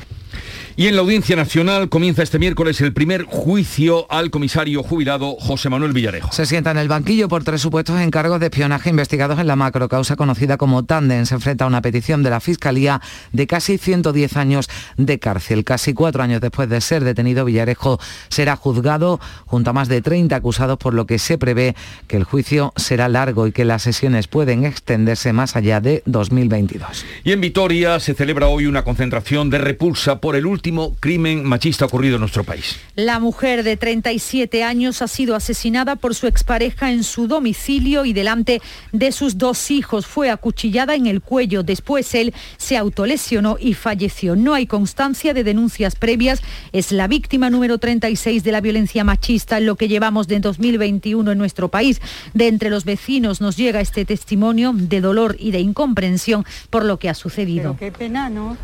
Y 0.77 0.87
en 0.87 0.97
la 0.97 1.03
Audiencia 1.03 1.37
Nacional 1.37 1.89
comienza 1.89 2.23
este 2.23 2.39
miércoles 2.39 2.81
el 2.81 2.93
primer 2.93 3.25
juicio 3.25 4.11
al 4.11 4.31
comisario 4.31 4.83
jubilado 4.83 5.37
José 5.39 5.69
Manuel 5.69 5.93
Villarejo. 5.93 6.33
Se 6.33 6.47
sienta 6.47 6.71
en 6.71 6.79
el 6.79 6.89
banquillo 6.89 7.29
por 7.29 7.45
tres 7.45 7.61
supuestos 7.61 8.01
encargos 8.01 8.41
de 8.41 8.47
espionaje 8.47 8.89
investigados 8.89 9.39
en 9.39 9.47
la 9.47 9.57
macrocausa 9.57 10.17
conocida 10.17 10.57
como 10.57 10.85
Tanden. 10.85 11.27
Se 11.27 11.35
enfrenta 11.35 11.65
a 11.65 11.69
una 11.69 11.83
petición 11.83 12.23
de 12.23 12.31
la 12.31 12.41
Fiscalía 12.41 13.01
de 13.33 13.47
casi 13.47 13.77
110 13.77 14.37
años 14.37 14.71
de 14.97 15.19
cárcel. 15.19 15.65
Casi 15.65 15.93
cuatro 15.93 16.23
años 16.23 16.41
después 16.41 16.69
de 16.69 16.81
ser 16.81 17.05
detenido, 17.05 17.45
Villarejo 17.45 18.01
será 18.29 18.57
juzgado 18.57 19.21
junto 19.47 19.71
a 19.71 19.73
más 19.73 19.89
de 19.89 20.01
30 20.01 20.37
acusados, 20.37 20.79
por 20.79 20.95
lo 20.95 21.07
que 21.07 21.19
se 21.19 21.39
prevé 21.39 21.77
que 22.07 22.17
el 22.17 22.25
juicio 22.25 22.73
será 22.77 23.09
largo 23.09 23.47
y 23.47 23.53
que 23.53 23.65
las 23.65 23.83
sesiones 23.83 24.27
pueden 24.27 24.65
extenderse 24.65 25.33
más 25.33 25.55
allá 25.55 25.81
de 25.81 26.03
2022. 26.07 27.05
Y 27.25 27.33
en 27.33 27.41
Vitoria 27.41 28.01
se 28.01 28.15
celebra 28.15 28.49
hoy 28.49 28.67
una 28.67 28.85
concentración 28.85 29.51
de 29.51 29.59
repulsa 29.59 30.21
por 30.23 30.37
el 30.37 30.47
último 30.47 30.95
crimen 31.01 31.43
machista 31.45 31.85
ocurrido 31.85 32.15
en 32.15 32.21
nuestro 32.21 32.45
país. 32.45 32.79
La 32.95 33.19
mujer 33.19 33.65
de 33.65 33.77
37 33.77 34.63
años 34.63 35.03
ha 35.03 35.09
sido 35.09 35.35
asesinada 35.35 35.97
por 35.97 36.15
su 36.15 36.29
expareja 36.29 36.93
en 36.93 37.03
su 37.03 37.27
domicilio 37.27 38.05
y 38.05 38.13
delante 38.13 38.63
de 38.93 39.11
sus 39.11 39.37
dos 39.37 39.73
hijos. 39.73 40.07
Fue 40.07 40.31
acuchillada 40.31 40.95
en 40.95 41.09
el 41.09 41.23
cuello. 41.23 41.65
Después 41.65 42.15
él 42.15 42.33
se 42.57 42.77
autolesionó 42.77 43.57
y 43.59 43.75
falleció. 43.75 44.37
No 44.37 44.55
hay 44.55 44.67
constancia 44.67 45.35
de 45.35 45.43
denuncias 45.43 45.97
previas. 45.97 46.41
Es 46.71 46.93
la 46.93 47.09
víctima 47.09 47.51
número 47.51 47.79
36 47.79 48.45
de 48.45 48.53
la 48.53 48.61
violencia 48.61 49.03
machista 49.03 49.59
en 49.59 49.67
lo 49.67 49.75
que 49.75 49.89
llevamos 49.89 50.29
de 50.29 50.39
2021 50.39 51.33
en 51.33 51.39
nuestro 51.39 51.67
país. 51.67 52.01
De 52.33 52.47
entre 52.47 52.71
los 52.71 52.85
vecinos 52.85 53.41
nos 53.41 53.57
llega 53.57 53.81
este 53.81 54.05
testimonio 54.05 54.73
de 54.73 55.01
dolor 55.01 55.35
y 55.41 55.51
de 55.51 55.59
incomprensión 55.59 56.47
por 56.71 56.85
lo 56.85 57.01
que 57.01 57.09
ha 57.09 57.15
sucedido. 57.15 57.77
qué 57.77 57.91
pena, 57.91 58.31
¿no? 58.31 58.57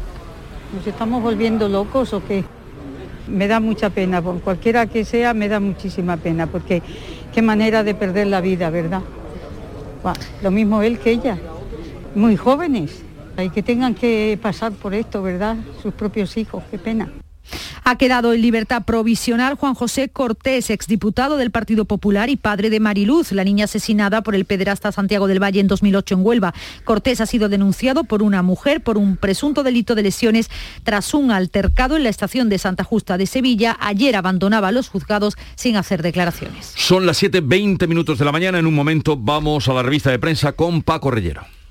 ¿Nos 0.74 0.86
estamos 0.86 1.22
volviendo 1.22 1.66
locos 1.68 2.12
o 2.12 2.22
qué? 2.22 2.44
Me 3.26 3.48
da 3.48 3.58
mucha 3.58 3.88
pena, 3.90 4.20
cualquiera 4.20 4.86
que 4.86 5.04
sea, 5.04 5.32
me 5.32 5.48
da 5.48 5.60
muchísima 5.60 6.18
pena, 6.18 6.46
porque 6.46 6.82
qué 7.32 7.42
manera 7.42 7.84
de 7.84 7.94
perder 7.94 8.26
la 8.26 8.40
vida, 8.40 8.70
¿verdad? 8.70 9.02
lo 10.42 10.50
mismo 10.50 10.82
él 10.82 10.98
que 10.98 11.10
ella, 11.10 11.36
muy 12.14 12.36
jóvenes, 12.36 13.02
y 13.42 13.50
que 13.50 13.62
tengan 13.62 13.94
que 13.94 14.38
pasar 14.40 14.72
por 14.72 14.94
esto, 14.94 15.22
¿verdad? 15.22 15.56
Sus 15.82 15.92
propios 15.94 16.36
hijos, 16.36 16.62
qué 16.70 16.78
pena. 16.78 17.08
Ha 17.84 17.96
quedado 17.96 18.32
en 18.32 18.42
libertad 18.42 18.84
provisional 18.84 19.54
Juan 19.54 19.74
José 19.74 20.08
Cortés, 20.08 20.70
exdiputado 20.70 21.36
del 21.36 21.50
Partido 21.50 21.84
Popular 21.84 22.30
y 22.30 22.36
padre 22.36 22.70
de 22.70 22.80
Mariluz, 22.80 23.32
la 23.32 23.44
niña 23.44 23.64
asesinada 23.64 24.22
por 24.22 24.34
el 24.34 24.44
pederasta 24.44 24.92
Santiago 24.92 25.26
del 25.26 25.42
Valle 25.42 25.60
en 25.60 25.68
2008 25.68 26.14
en 26.14 26.26
Huelva. 26.26 26.54
Cortés 26.84 27.20
ha 27.20 27.26
sido 27.26 27.48
denunciado 27.48 28.04
por 28.04 28.22
una 28.22 28.42
mujer 28.42 28.82
por 28.82 28.98
un 28.98 29.16
presunto 29.16 29.62
delito 29.62 29.94
de 29.94 30.02
lesiones 30.02 30.50
tras 30.82 31.14
un 31.14 31.30
altercado 31.30 31.96
en 31.96 32.04
la 32.04 32.08
estación 32.08 32.48
de 32.48 32.58
Santa 32.58 32.84
Justa 32.84 33.18
de 33.18 33.26
Sevilla. 33.26 33.76
Ayer 33.80 34.16
abandonaba 34.16 34.72
los 34.72 34.88
juzgados 34.88 35.36
sin 35.54 35.76
hacer 35.76 36.02
declaraciones. 36.02 36.72
Son 36.76 37.06
las 37.06 37.22
7.20 37.22 37.86
minutos 37.88 38.18
de 38.18 38.24
la 38.24 38.32
mañana. 38.32 38.58
En 38.58 38.66
un 38.66 38.74
momento 38.74 39.16
vamos 39.16 39.68
a 39.68 39.74
la 39.74 39.82
revista 39.82 40.10
de 40.10 40.18
prensa 40.18 40.52
con 40.52 40.82
Paco 40.82 41.10
Rellero. 41.10 41.57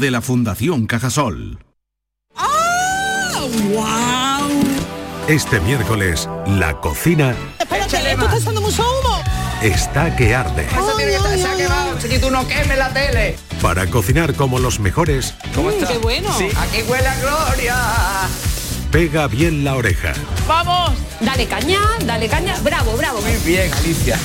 de 0.00 0.10
la 0.10 0.22
Fundación 0.22 0.86
Cajasol. 0.86 1.58
¡Wow! 2.34 4.48
Este 5.28 5.60
miércoles, 5.60 6.28
la 6.46 6.80
cocina 6.80 7.34
Espérate, 7.58 8.10
esto 8.12 8.24
está 8.24 8.36
echando 8.38 8.60
mucho 8.62 8.82
humo. 8.82 9.22
está 9.62 10.16
que 10.16 10.34
arde. 10.34 10.66
Si 12.00 12.18
tú 12.18 12.30
no 12.30 12.46
quemes 12.48 12.78
la 12.78 12.92
tele. 12.92 13.36
Para 13.62 13.86
cocinar 13.86 14.34
como 14.34 14.58
los 14.58 14.80
mejores, 14.80 15.34
¿Cómo 15.54 15.70
está? 15.70 15.86
¡Qué 15.86 15.98
bueno! 15.98 16.30
Aquí 16.30 16.82
huele 16.88 17.06
a 17.06 17.20
gloria. 17.20 17.76
pega 18.90 19.28
bien 19.28 19.62
la 19.64 19.76
oreja. 19.76 20.14
¡Vamos! 20.48 20.92
Dale 21.20 21.46
caña, 21.46 21.78
dale 22.06 22.26
caña. 22.28 22.56
Bravo, 22.62 22.96
bravo. 22.96 23.20
Muy 23.20 23.36
bien, 23.44 23.70
Alicia. 23.74 24.18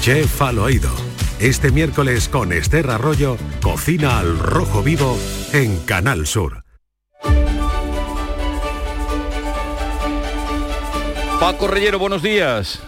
Chef 0.00 0.40
al 0.40 0.58
oído. 0.60 1.11
Este 1.42 1.72
miércoles 1.72 2.28
con 2.28 2.52
Esther 2.52 2.88
Arroyo, 2.88 3.36
cocina 3.60 4.20
al 4.20 4.38
rojo 4.38 4.80
vivo 4.80 5.18
en 5.52 5.76
Canal 5.80 6.24
Sur. 6.28 6.62
Paco 11.40 11.66
Rellero, 11.66 11.98
buenos 11.98 12.22
días. 12.22 12.78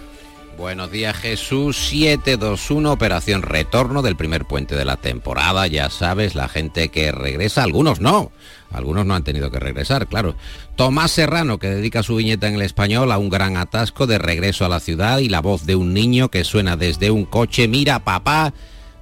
Buenos 0.57 0.93
días 0.93 1.17
Jesús, 1.17 1.77
721, 1.77 2.93
operación 2.93 3.43
retorno 3.43 4.03
del 4.03 4.15
primer 4.15 4.45
puente 4.45 4.77
de 4.77 4.85
la 4.85 4.99
temporada, 4.99 5.67
ya 5.67 5.91
sabes, 5.91 6.37
la 6.37 6.49
gente 6.49 6.91
que 6.91 7.11
regresa, 7.11 7.65
algunos 7.65 7.99
no, 7.99 8.31
algunos 8.75 9.07
no 9.07 9.15
han 9.15 9.25
tenido 9.25 9.51
que 9.51 9.61
regresar, 9.61 10.07
claro. 10.09 10.35
Tomás 10.77 11.13
Serrano, 11.13 11.59
que 11.59 11.71
dedica 11.71 12.03
su 12.03 12.17
viñeta 12.17 12.49
en 12.49 12.55
el 12.55 12.63
español 12.63 13.13
a 13.13 13.19
un 13.19 13.31
gran 13.31 13.57
atasco 13.57 14.07
de 14.07 14.19
regreso 14.19 14.65
a 14.65 14.69
la 14.69 14.81
ciudad 14.81 15.19
y 15.19 15.29
la 15.29 15.41
voz 15.41 15.65
de 15.65 15.77
un 15.77 15.95
niño 15.95 16.31
que 16.31 16.45
suena 16.45 16.77
desde 16.77 17.11
un 17.11 17.25
coche, 17.25 17.69
mira 17.69 18.05
papá, 18.05 18.53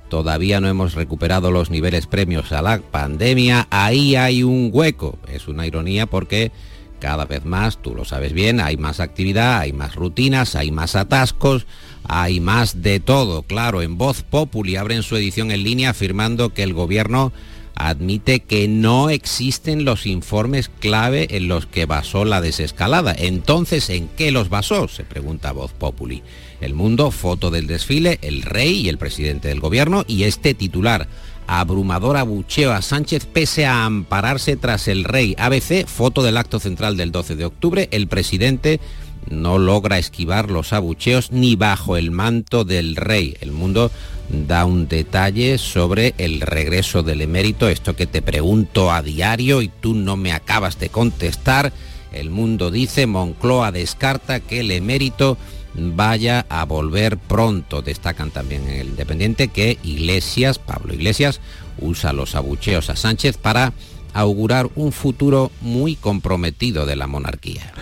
todavía 0.09 0.61
no 0.61 0.69
hemos 0.69 0.95
recuperado 0.95 1.51
los 1.51 1.71
niveles 1.71 2.07
premios 2.07 2.53
a 2.53 2.61
la 2.61 2.81
pandemia, 2.81 3.67
ahí 3.71 4.15
hay 4.15 4.43
un 4.43 4.71
hueco, 4.73 5.19
es 5.27 5.49
una 5.49 5.67
ironía 5.67 6.07
porque 6.07 6.53
cada 7.03 7.25
vez 7.25 7.45
más, 7.45 7.83
tú 7.83 7.97
lo 7.97 8.05
sabes 8.05 8.33
bien, 8.33 8.61
hay 8.61 8.77
más 8.77 9.01
actividad, 9.01 9.59
hay 9.59 9.73
más 9.73 9.97
rutinas, 9.97 10.55
hay 10.55 10.71
más 10.71 10.95
atascos, 10.95 11.67
hay 12.05 12.39
más 12.39 12.81
de 12.81 13.01
todo. 13.01 13.43
Claro, 13.43 13.83
en 13.83 13.99
Voz 13.99 14.23
Populi 14.23 14.77
abren 14.77 15.03
su 15.03 15.17
edición 15.17 15.51
en 15.51 15.65
línea 15.65 15.91
afirmando 15.91 16.55
que 16.55 16.63
el 16.63 16.75
gobierno 16.75 17.33
admite 17.75 18.41
que 18.41 18.69
no 18.69 19.11
existen 19.11 19.85
los 19.85 20.07
informes 20.07 20.71
clave 20.79 21.29
en 21.31 21.49
los 21.49 21.67
que 21.67 21.87
basó 21.87 22.25
la 22.25 22.41
desescalada. 22.41 23.15
Entonces, 23.17 23.91
¿en 23.91 24.09
qué 24.09 24.31
los 24.31 24.49
basó? 24.49 24.89
Se 24.89 25.05
pregunta 25.05 25.53
Voz 25.53 25.73
Populi. 25.73 26.23
El 26.61 26.75
mundo, 26.75 27.11
foto 27.11 27.51
del 27.51 27.67
desfile, 27.67 28.19
el 28.23 28.43
rey 28.43 28.83
y 28.83 28.89
el 28.89 28.99
presidente 28.99 29.49
del 29.49 29.61
gobierno 29.61 30.05
y 30.07 30.25
este 30.25 30.55
titular 30.55 31.09
abrumador 31.47 32.17
abucheo 32.17 32.73
a 32.73 32.83
Sánchez 32.83 33.27
pese 33.27 33.67
a 33.67 33.85
ampararse 33.85 34.57
tras 34.57 34.89
el 34.89 35.05
rey. 35.05 35.35
ABC, 35.39 35.87
foto 35.87 36.23
del 36.23 36.37
acto 36.37 36.61
central 36.61 36.97
del 36.97 37.13
12 37.13 37.37
de 37.37 37.45
octubre, 37.45 37.89
el 37.91 38.07
presidente 38.07 38.81
no 39.29 39.59
logra 39.59 39.99
esquivar 39.99 40.51
los 40.51 40.73
abucheos 40.73 41.33
ni 41.33 41.57
bajo 41.57 41.97
el 41.97 42.11
manto 42.11 42.65
del 42.65 42.97
rey. 42.97 43.37
El 43.41 43.53
mundo 43.53 43.91
da 44.29 44.65
un 44.65 44.89
detalle 44.89 45.59
sobre 45.59 46.15
el 46.19 46.41
regreso 46.41 47.03
del 47.03 47.21
emérito, 47.21 47.69
esto 47.69 47.95
que 47.97 48.07
te 48.07 48.23
pregunto 48.23 48.91
a 48.91 49.03
diario 49.03 49.63
y 49.63 49.69
tú 49.69 49.95
no 49.95 50.17
me 50.17 50.33
acabas 50.33 50.79
de 50.79 50.89
contestar. 50.89 51.73
El 52.13 52.31
mundo 52.31 52.71
dice, 52.71 53.07
Moncloa 53.07 53.73
descarta 53.73 54.41
que 54.41 54.61
el 54.61 54.71
emérito 54.71 55.37
vaya 55.75 56.47
a 56.49 56.65
volver 56.65 57.19
pronto. 57.19 57.83
Destacan 57.83 58.31
también 58.31 58.69
en 58.69 58.81
el 58.81 58.89
Independiente 58.89 59.49
que 59.49 59.79
Iglesias, 59.83 60.59
Pablo 60.59 60.95
Iglesias, 60.95 61.41
usa 61.79 62.13
los 62.13 62.35
abucheos 62.35 62.91
a 62.91 62.97
Sánchez 62.97 63.37
para 63.39 63.73
augurar 64.15 64.69
un 64.75 64.93
futuro 64.93 65.51
muy 65.61 65.97
comprometido 65.97 66.85
de 66.87 66.97
la 66.97 67.07
monarquía. 67.07 67.73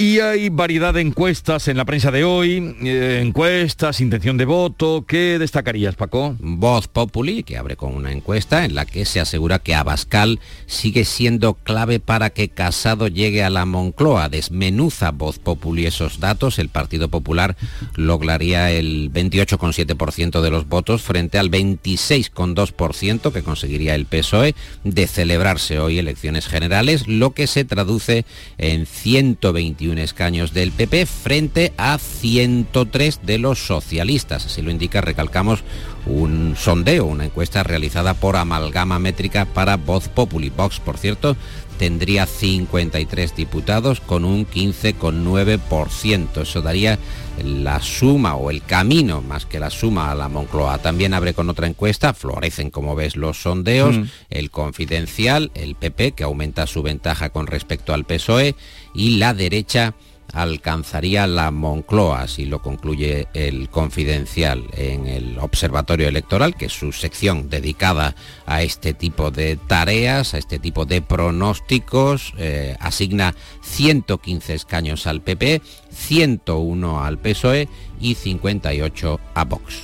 Y 0.00 0.20
hay 0.20 0.48
variedad 0.48 0.94
de 0.94 1.00
encuestas 1.00 1.66
en 1.66 1.76
la 1.76 1.84
prensa 1.84 2.12
de 2.12 2.22
hoy, 2.22 2.76
eh, 2.84 3.20
encuestas, 3.20 4.00
intención 4.00 4.36
de 4.36 4.44
voto. 4.44 5.04
¿Qué 5.04 5.40
destacarías, 5.40 5.96
Paco? 5.96 6.36
Voz 6.38 6.86
Populi, 6.86 7.42
que 7.42 7.56
abre 7.56 7.74
con 7.74 7.96
una 7.96 8.12
encuesta 8.12 8.64
en 8.64 8.76
la 8.76 8.86
que 8.86 9.04
se 9.04 9.18
asegura 9.18 9.58
que 9.58 9.74
Abascal 9.74 10.38
sigue 10.66 11.04
siendo 11.04 11.54
clave 11.54 11.98
para 11.98 12.30
que 12.30 12.48
Casado 12.48 13.08
llegue 13.08 13.42
a 13.42 13.50
la 13.50 13.64
Moncloa. 13.64 14.28
Desmenuza 14.28 15.10
Voz 15.10 15.40
Populi 15.40 15.86
esos 15.86 16.20
datos. 16.20 16.60
El 16.60 16.68
Partido 16.68 17.08
Popular 17.08 17.56
lograría 17.96 18.70
el 18.70 19.10
28,7% 19.12 20.42
de 20.42 20.50
los 20.50 20.68
votos 20.68 21.02
frente 21.02 21.38
al 21.38 21.50
26,2% 21.50 23.32
que 23.32 23.42
conseguiría 23.42 23.96
el 23.96 24.06
PSOE 24.06 24.54
de 24.84 25.08
celebrarse 25.08 25.80
hoy 25.80 25.98
elecciones 25.98 26.46
generales, 26.46 27.08
lo 27.08 27.32
que 27.32 27.48
se 27.48 27.64
traduce 27.64 28.24
en 28.58 28.86
121 28.86 29.87
escaños 29.96 30.52
del 30.52 30.72
PP 30.72 31.06
frente 31.06 31.72
a 31.78 31.96
103 31.96 33.20
de 33.22 33.38
los 33.38 33.60
socialistas. 33.66 34.44
Así 34.44 34.60
lo 34.60 34.70
indica, 34.70 35.00
recalcamos, 35.00 35.64
un 36.04 36.54
sondeo, 36.58 37.06
una 37.06 37.24
encuesta 37.24 37.62
realizada 37.62 38.12
por 38.12 38.36
Amalgama 38.36 38.98
Métrica 38.98 39.46
para 39.46 39.78
Voz 39.78 40.08
Populi. 40.08 40.50
Vox, 40.50 40.80
por 40.80 40.98
cierto, 40.98 41.36
tendría 41.78 42.26
53 42.26 43.36
diputados 43.36 44.00
con 44.00 44.24
un 44.24 44.44
15,9%. 44.46 46.42
Eso 46.42 46.60
daría 46.62 46.98
la 47.44 47.80
suma 47.80 48.34
o 48.34 48.50
el 48.50 48.62
camino 48.64 49.20
más 49.22 49.46
que 49.46 49.60
la 49.60 49.70
suma 49.70 50.10
a 50.10 50.14
la 50.16 50.28
Moncloa. 50.28 50.78
También 50.78 51.14
abre 51.14 51.34
con 51.34 51.48
otra 51.48 51.68
encuesta, 51.68 52.12
florecen 52.14 52.70
como 52.70 52.96
ves 52.96 53.14
los 53.14 53.40
sondeos, 53.42 53.96
Mm. 53.96 54.04
el 54.30 54.50
confidencial, 54.50 55.52
el 55.54 55.76
PP 55.76 56.12
que 56.12 56.24
aumenta 56.24 56.66
su 56.66 56.82
ventaja 56.82 57.30
con 57.30 57.46
respecto 57.46 57.94
al 57.94 58.04
PSOE 58.04 58.56
y 58.94 59.18
la 59.18 59.34
derecha 59.34 59.94
alcanzaría 60.32 61.26
la 61.26 61.50
Moncloa, 61.50 62.22
así 62.22 62.44
lo 62.44 62.60
concluye 62.60 63.28
el 63.34 63.68
Confidencial 63.70 64.64
en 64.76 65.06
el 65.06 65.38
Observatorio 65.38 66.08
Electoral, 66.08 66.54
que 66.54 66.66
es 66.66 66.72
su 66.72 66.92
sección 66.92 67.48
dedicada 67.48 68.14
a 68.46 68.62
este 68.62 68.94
tipo 68.94 69.30
de 69.30 69.56
tareas, 69.56 70.34
a 70.34 70.38
este 70.38 70.58
tipo 70.58 70.84
de 70.84 71.02
pronósticos, 71.02 72.34
eh, 72.36 72.76
asigna 72.80 73.34
115 73.62 74.54
escaños 74.54 75.06
al 75.06 75.22
PP, 75.22 75.62
101 75.90 77.04
al 77.04 77.18
PSOE 77.18 77.68
y 78.00 78.14
58 78.14 79.20
a 79.34 79.44
Vox. 79.44 79.82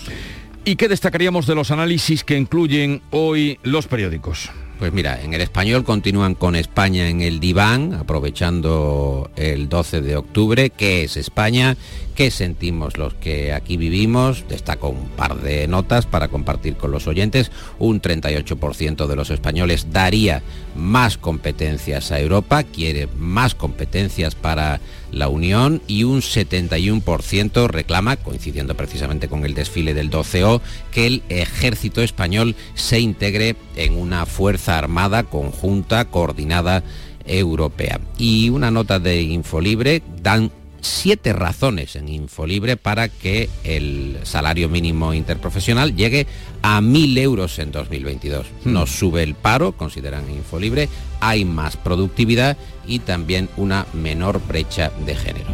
¿Y 0.67 0.77
qué 0.77 0.89
destacaríamos 0.89 1.47
de 1.47 1.55
los 1.55 1.71
análisis 1.71 2.25
que 2.25 2.39
incluyen 2.39 3.03
hoy 3.11 3.59
los 3.63 3.87
periódicos? 3.87 4.51
Pues 4.79 4.93
mira, 4.93 5.23
en 5.23 5.33
el 5.33 5.41
español 5.41 5.85
continúan 5.85 6.35
con 6.35 6.57
España 6.57 7.09
en 7.09 7.21
el 7.21 7.39
diván, 7.39 7.95
aprovechando 7.95 9.31
el 9.37 9.69
12 9.69 10.03
de 10.03 10.17
octubre. 10.17 10.71
¿Qué 10.71 11.05
es 11.05 11.17
España? 11.17 11.77
¿Qué 12.17 12.31
sentimos 12.31 12.97
los 12.97 13.15
que 13.15 13.53
aquí 13.53 13.77
vivimos? 13.77 14.45
Destaco 14.49 14.89
un 14.89 15.09
par 15.09 15.41
de 15.41 15.67
notas 15.69 16.07
para 16.07 16.29
compartir 16.29 16.77
con 16.77 16.91
los 16.91 17.07
oyentes. 17.07 17.51
Un 17.79 18.01
38% 18.01 19.07
de 19.07 19.17
los 19.17 19.31
españoles 19.31 19.89
daría 19.93 20.43
más 20.77 21.19
competencias 21.19 22.13
a 22.13 22.21
Europa, 22.21 22.63
quiere 22.63 23.09
más 23.17 23.55
competencias 23.55 24.35
para 24.35 24.81
la 25.11 25.29
Unión 25.29 25.83
y 25.87 26.05
un 26.05 26.21
71% 26.21 27.69
reclama, 27.69 28.17
coincidiendo 28.17 28.77
precisamente 28.77 29.29
con 29.29 29.45
el 29.45 29.55
desfile 29.55 29.95
del 29.95 30.11
12O, 30.11 30.61
que 30.91 31.07
el 31.07 31.23
ejército 31.29 32.03
español 32.03 32.55
se 32.75 33.01
integre 33.01 33.57
en 33.77 33.97
una 33.97 34.27
fuerza 34.27 34.64
armada 34.69 35.25
conjunta, 35.25 36.05
coordinada 36.07 36.83
europea. 37.27 38.01
Y 38.19 38.51
una 38.51 38.71
nota 38.71 38.99
de 38.99 39.23
Infolibre 39.23 40.03
dan 40.23 40.51
siete 40.85 41.33
razones 41.33 41.97
en 41.97 42.09
Infolibre 42.09 42.77
para 42.77 43.09
que 43.09 43.49
el 43.65 44.19
salario 44.23 44.69
mínimo 44.69 45.15
interprofesional 45.15 45.97
llegue 45.97 46.27
a 46.63 46.81
mil 46.81 47.17
euros 47.19 47.59
en 47.59 47.73
2022. 47.73 48.47
Hmm. 48.65 48.73
No 48.73 48.87
sube 48.87 49.23
el 49.23 49.35
paro, 49.35 49.73
consideran 49.73 50.31
Infolibre, 50.31 50.89
hay 51.21 51.45
más 51.45 51.77
productividad 51.77 52.57
y 52.87 53.01
también 53.01 53.49
una 53.57 53.87
menor 53.95 54.41
brecha 54.47 54.93
de 55.07 55.15
género. 55.17 55.47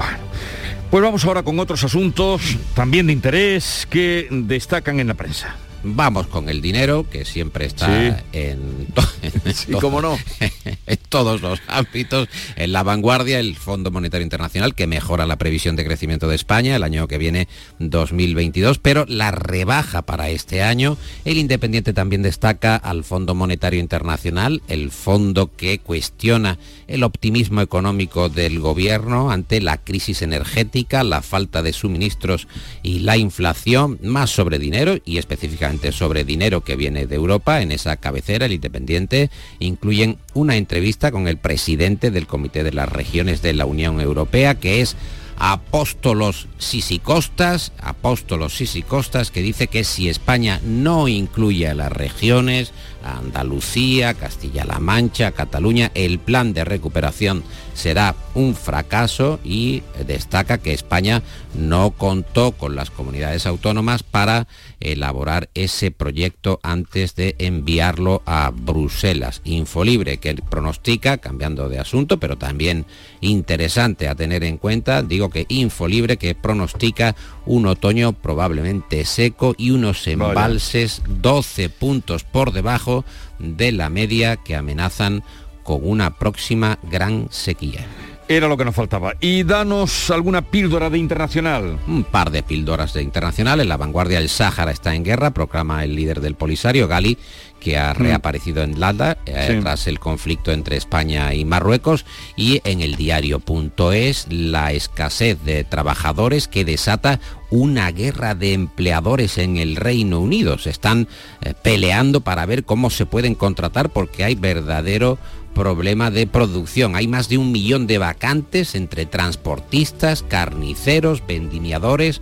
Pues 0.90 1.04
vamos 1.04 1.24
ahora 1.24 1.44
con 1.44 1.60
otros 1.60 1.84
asuntos 1.84 2.42
también 2.74 3.06
de 3.06 3.12
interés 3.12 3.86
que 3.88 4.26
destacan 4.30 4.98
en 4.98 5.06
la 5.06 5.14
prensa. 5.14 5.56
Vamos 5.82 6.26
con 6.26 6.48
el 6.50 6.60
dinero, 6.60 7.06
que 7.08 7.24
siempre 7.24 7.64
está 7.64 7.86
Sí. 7.86 8.22
en, 8.32 8.86
to- 8.94 9.02
en 9.44 9.54
Sí, 9.54 9.72
cómo 9.72 10.02
no. 10.02 10.18
en 10.86 10.98
todos 11.08 11.40
los 11.40 11.58
ámbitos. 11.68 12.28
En 12.56 12.72
la 12.72 12.82
vanguardia, 12.82 13.38
el 13.40 13.56
Fondo 13.56 13.90
Monetario 13.90 14.22
Internacional, 14.24 14.74
que 14.74 14.86
mejora 14.86 15.26
la 15.26 15.36
previsión 15.38 15.76
de 15.76 15.84
crecimiento 15.86 16.28
de 16.28 16.36
España 16.36 16.76
el 16.76 16.82
año 16.82 17.08
que 17.08 17.16
viene, 17.16 17.48
2022, 17.78 18.78
pero 18.78 19.06
la 19.08 19.30
rebaja 19.30 20.02
para 20.02 20.28
este 20.28 20.62
año. 20.62 20.98
El 21.24 21.38
Independiente 21.38 21.92
también 21.94 22.22
destaca 22.22 22.76
al 22.76 23.02
Fondo 23.02 23.34
Monetario 23.34 23.80
Internacional, 23.80 24.62
el 24.68 24.90
fondo 24.90 25.50
que 25.56 25.78
cuestiona 25.78 26.58
el 26.88 27.04
optimismo 27.04 27.60
económico 27.62 28.28
del 28.28 28.58
gobierno 28.60 29.30
ante 29.30 29.60
la 29.60 29.78
crisis 29.78 30.20
energética, 30.22 31.04
la 31.04 31.22
falta 31.22 31.62
de 31.62 31.72
suministros 31.72 32.48
y 32.82 32.98
la 33.00 33.16
inflación, 33.16 33.98
más 34.02 34.30
sobre 34.30 34.58
dinero 34.58 34.98
y 35.04 35.18
específicamente 35.18 35.69
sobre 35.92 36.24
dinero 36.24 36.62
que 36.62 36.76
viene 36.76 37.06
de 37.06 37.16
Europa. 37.16 37.62
En 37.62 37.72
esa 37.72 37.96
cabecera, 37.96 38.46
el 38.46 38.52
Independiente 38.52 39.30
incluyen 39.58 40.18
una 40.34 40.56
entrevista 40.56 41.10
con 41.10 41.28
el 41.28 41.36
presidente 41.36 42.10
del 42.10 42.26
Comité 42.26 42.64
de 42.64 42.72
las 42.72 42.88
Regiones 42.88 43.42
de 43.42 43.52
la 43.54 43.66
Unión 43.66 44.00
Europea, 44.00 44.56
que 44.56 44.80
es 44.80 44.96
Apóstolos 45.42 46.48
Sisicostas, 46.58 47.72
Apóstolos 47.80 48.56
Sisicostas, 48.56 49.30
que 49.30 49.40
dice 49.40 49.68
que 49.68 49.84
si 49.84 50.10
España 50.10 50.60
no 50.64 51.08
incluye 51.08 51.66
a 51.66 51.74
las 51.74 51.90
regiones, 51.90 52.72
Andalucía, 53.02 54.12
Castilla-La 54.12 54.80
Mancha, 54.80 55.32
Cataluña, 55.32 55.90
el 55.94 56.18
plan 56.18 56.52
de 56.52 56.64
recuperación 56.64 57.42
será 57.80 58.14
un 58.34 58.54
fracaso 58.54 59.40
y 59.42 59.82
destaca 60.06 60.58
que 60.58 60.74
España 60.74 61.22
no 61.54 61.92
contó 61.92 62.52
con 62.52 62.76
las 62.76 62.90
comunidades 62.90 63.46
autónomas 63.46 64.02
para 64.02 64.46
elaborar 64.80 65.48
ese 65.54 65.90
proyecto 65.90 66.60
antes 66.62 67.14
de 67.14 67.36
enviarlo 67.38 68.22
a 68.26 68.52
Bruselas. 68.54 69.40
Infolibre 69.44 70.18
que 70.18 70.34
pronostica, 70.34 71.18
cambiando 71.18 71.70
de 71.70 71.78
asunto, 71.78 72.20
pero 72.20 72.36
también 72.36 72.84
interesante 73.22 74.08
a 74.08 74.14
tener 74.14 74.44
en 74.44 74.58
cuenta, 74.58 75.02
digo 75.02 75.30
que 75.30 75.46
Infolibre 75.48 76.18
que 76.18 76.34
pronostica 76.34 77.16
un 77.46 77.66
otoño 77.66 78.12
probablemente 78.12 79.06
seco 79.06 79.54
y 79.56 79.70
unos 79.70 80.06
embalses 80.06 81.02
12 81.08 81.70
puntos 81.70 82.24
por 82.24 82.52
debajo 82.52 83.06
de 83.38 83.72
la 83.72 83.88
media 83.88 84.36
que 84.36 84.54
amenazan 84.54 85.22
con 85.70 85.88
una 85.88 86.10
próxima 86.18 86.78
gran 86.82 87.28
sequía. 87.30 87.86
Era 88.26 88.46
lo 88.48 88.56
que 88.56 88.64
nos 88.64 88.74
faltaba. 88.76 89.14
Y 89.20 89.42
danos 89.42 90.08
alguna 90.10 90.42
píldora 90.42 90.88
de 90.88 90.98
internacional. 90.98 91.78
Un 91.88 92.04
par 92.04 92.30
de 92.30 92.44
píldoras 92.44 92.92
de 92.92 93.02
internacional. 93.02 93.60
En 93.60 93.68
la 93.68 93.76
vanguardia 93.76 94.18
el 94.20 94.28
Sáhara 94.28 94.70
está 94.70 94.94
en 94.94 95.04
guerra, 95.04 95.32
proclama 95.32 95.82
el 95.82 95.96
líder 95.96 96.20
del 96.20 96.36
Polisario, 96.36 96.86
Gali, 96.86 97.18
que 97.58 97.76
ha 97.76 97.92
reaparecido 97.92 98.62
en 98.62 98.78
Lada 98.78 99.18
eh, 99.26 99.46
Sí. 99.50 99.60
tras 99.60 99.88
el 99.88 99.98
conflicto 99.98 100.52
entre 100.52 100.76
España 100.76 101.34
y 101.34 101.44
Marruecos. 101.44 102.04
Y 102.36 102.60
en 102.62 102.80
el 102.82 102.94
diario.es 102.94 104.26
la 104.30 104.72
escasez 104.72 105.42
de 105.44 105.64
trabajadores 105.64 106.46
que 106.46 106.64
desata 106.64 107.18
una 107.50 107.90
guerra 107.90 108.36
de 108.36 108.52
empleadores 108.52 109.38
en 109.38 109.56
el 109.56 109.74
Reino 109.74 110.20
Unido. 110.20 110.56
Se 110.58 110.70
están 110.70 111.08
eh, 111.42 111.52
peleando 111.60 112.20
para 112.20 112.46
ver 112.46 112.62
cómo 112.62 112.90
se 112.90 113.06
pueden 113.06 113.34
contratar 113.34 113.90
porque 113.90 114.22
hay 114.22 114.36
verdadero 114.36 115.18
problema 115.54 116.10
de 116.10 116.26
producción. 116.26 116.96
Hay 116.96 117.06
más 117.08 117.28
de 117.28 117.38
un 117.38 117.52
millón 117.52 117.86
de 117.86 117.98
vacantes 117.98 118.74
entre 118.74 119.06
transportistas, 119.06 120.22
carniceros, 120.22 121.22
vendimiadores 121.26 122.20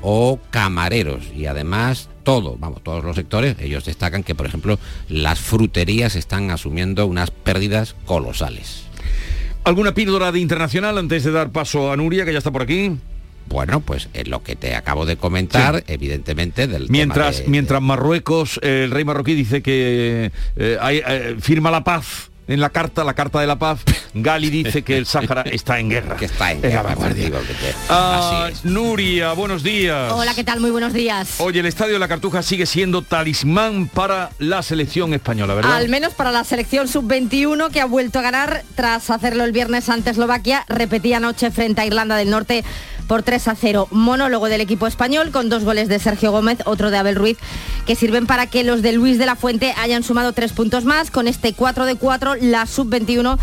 o 0.00 0.38
camareros 0.50 1.24
y 1.34 1.46
además 1.46 2.08
todo, 2.22 2.56
vamos, 2.58 2.82
todos 2.84 3.02
los 3.04 3.16
sectores, 3.16 3.56
ellos 3.58 3.84
destacan 3.84 4.22
que 4.22 4.34
por 4.34 4.46
ejemplo 4.46 4.78
las 5.08 5.40
fruterías 5.40 6.14
están 6.14 6.50
asumiendo 6.50 7.06
unas 7.06 7.30
pérdidas 7.30 7.96
colosales. 8.04 8.84
¿Alguna 9.64 9.92
píldora 9.94 10.30
de 10.30 10.38
internacional 10.38 10.98
antes 10.98 11.24
de 11.24 11.32
dar 11.32 11.50
paso 11.50 11.90
a 11.90 11.96
Nuria, 11.96 12.24
que 12.24 12.32
ya 12.32 12.38
está 12.38 12.50
por 12.52 12.62
aquí? 12.62 12.92
Bueno, 13.48 13.80
pues 13.80 14.08
en 14.12 14.30
lo 14.30 14.42
que 14.42 14.56
te 14.56 14.74
acabo 14.76 15.04
de 15.06 15.16
comentar, 15.16 15.82
evidentemente 15.88 16.66
del 16.66 16.82
tema 16.86 16.92
Mientras, 16.92 17.38
de- 17.38 17.48
mientras 17.48 17.80
Marruecos, 17.82 18.60
eh, 18.62 18.82
el 18.84 18.90
rey 18.90 19.04
marroquí 19.04 19.34
dice 19.34 19.62
que 19.62 20.30
eh, 20.56 20.78
hay, 20.80 21.00
eh, 21.06 21.36
firma 21.40 21.70
la 21.70 21.82
paz 21.82 22.27
en 22.48 22.60
la 22.60 22.70
carta, 22.70 23.04
la 23.04 23.14
carta 23.14 23.40
de 23.40 23.46
la 23.46 23.58
paz, 23.58 23.80
Gali 24.14 24.50
dice 24.50 24.82
que 24.82 24.96
el 24.96 25.06
Sáhara 25.06 25.42
está 25.46 25.78
en 25.78 25.90
guerra. 25.90 26.16
que 26.16 26.24
está 26.24 26.50
en 26.50 26.56
En 26.56 26.62
la 26.62 26.68
guerra, 26.68 26.82
vanguardia. 26.82 27.26
efectivamente. 27.28 27.74
Ah, 27.88 28.44
Así 28.46 28.52
es. 28.54 28.64
Nuria, 28.64 29.32
buenos 29.34 29.62
días. 29.62 30.12
Hola, 30.12 30.34
¿qué 30.34 30.44
tal? 30.44 30.58
Muy 30.60 30.70
buenos 30.70 30.92
días. 30.92 31.34
Oye, 31.38 31.60
el 31.60 31.66
Estadio 31.66 31.92
de 31.92 31.98
la 31.98 32.08
Cartuja 32.08 32.42
sigue 32.42 32.66
siendo 32.66 33.02
talismán 33.02 33.86
para 33.88 34.30
la 34.38 34.62
selección 34.62 35.12
española, 35.14 35.54
¿verdad? 35.54 35.76
Al 35.76 35.88
menos 35.88 36.14
para 36.14 36.32
la 36.32 36.42
selección 36.44 36.88
sub-21 36.88 37.70
que 37.70 37.80
ha 37.80 37.86
vuelto 37.86 38.18
a 38.18 38.22
ganar 38.22 38.62
tras 38.74 39.10
hacerlo 39.10 39.44
el 39.44 39.52
viernes 39.52 39.88
ante 39.88 40.10
Eslovaquia, 40.10 40.64
repetía 40.68 41.18
anoche 41.18 41.50
frente 41.50 41.82
a 41.82 41.86
Irlanda 41.86 42.16
del 42.16 42.30
Norte 42.30 42.64
por 43.08 43.24
3 43.24 43.48
a 43.48 43.54
0. 43.56 43.88
Monólogo 43.90 44.48
del 44.48 44.60
equipo 44.60 44.86
español 44.86 45.32
con 45.32 45.48
dos 45.48 45.64
goles 45.64 45.88
de 45.88 45.98
Sergio 45.98 46.30
Gómez, 46.30 46.58
otro 46.66 46.92
de 46.92 46.98
Abel 46.98 47.16
Ruiz, 47.16 47.38
que 47.86 47.96
sirven 47.96 48.26
para 48.26 48.46
que 48.46 48.62
los 48.62 48.82
de 48.82 48.92
Luis 48.92 49.18
de 49.18 49.26
la 49.26 49.34
Fuente 49.34 49.74
hayan 49.78 50.04
sumado 50.04 50.32
tres 50.32 50.52
puntos 50.52 50.84
más. 50.84 51.10
Con 51.10 51.26
este 51.26 51.54
4 51.54 51.86
de 51.86 51.96
4, 51.96 52.36
la 52.40 52.66
sub-21 52.66 53.38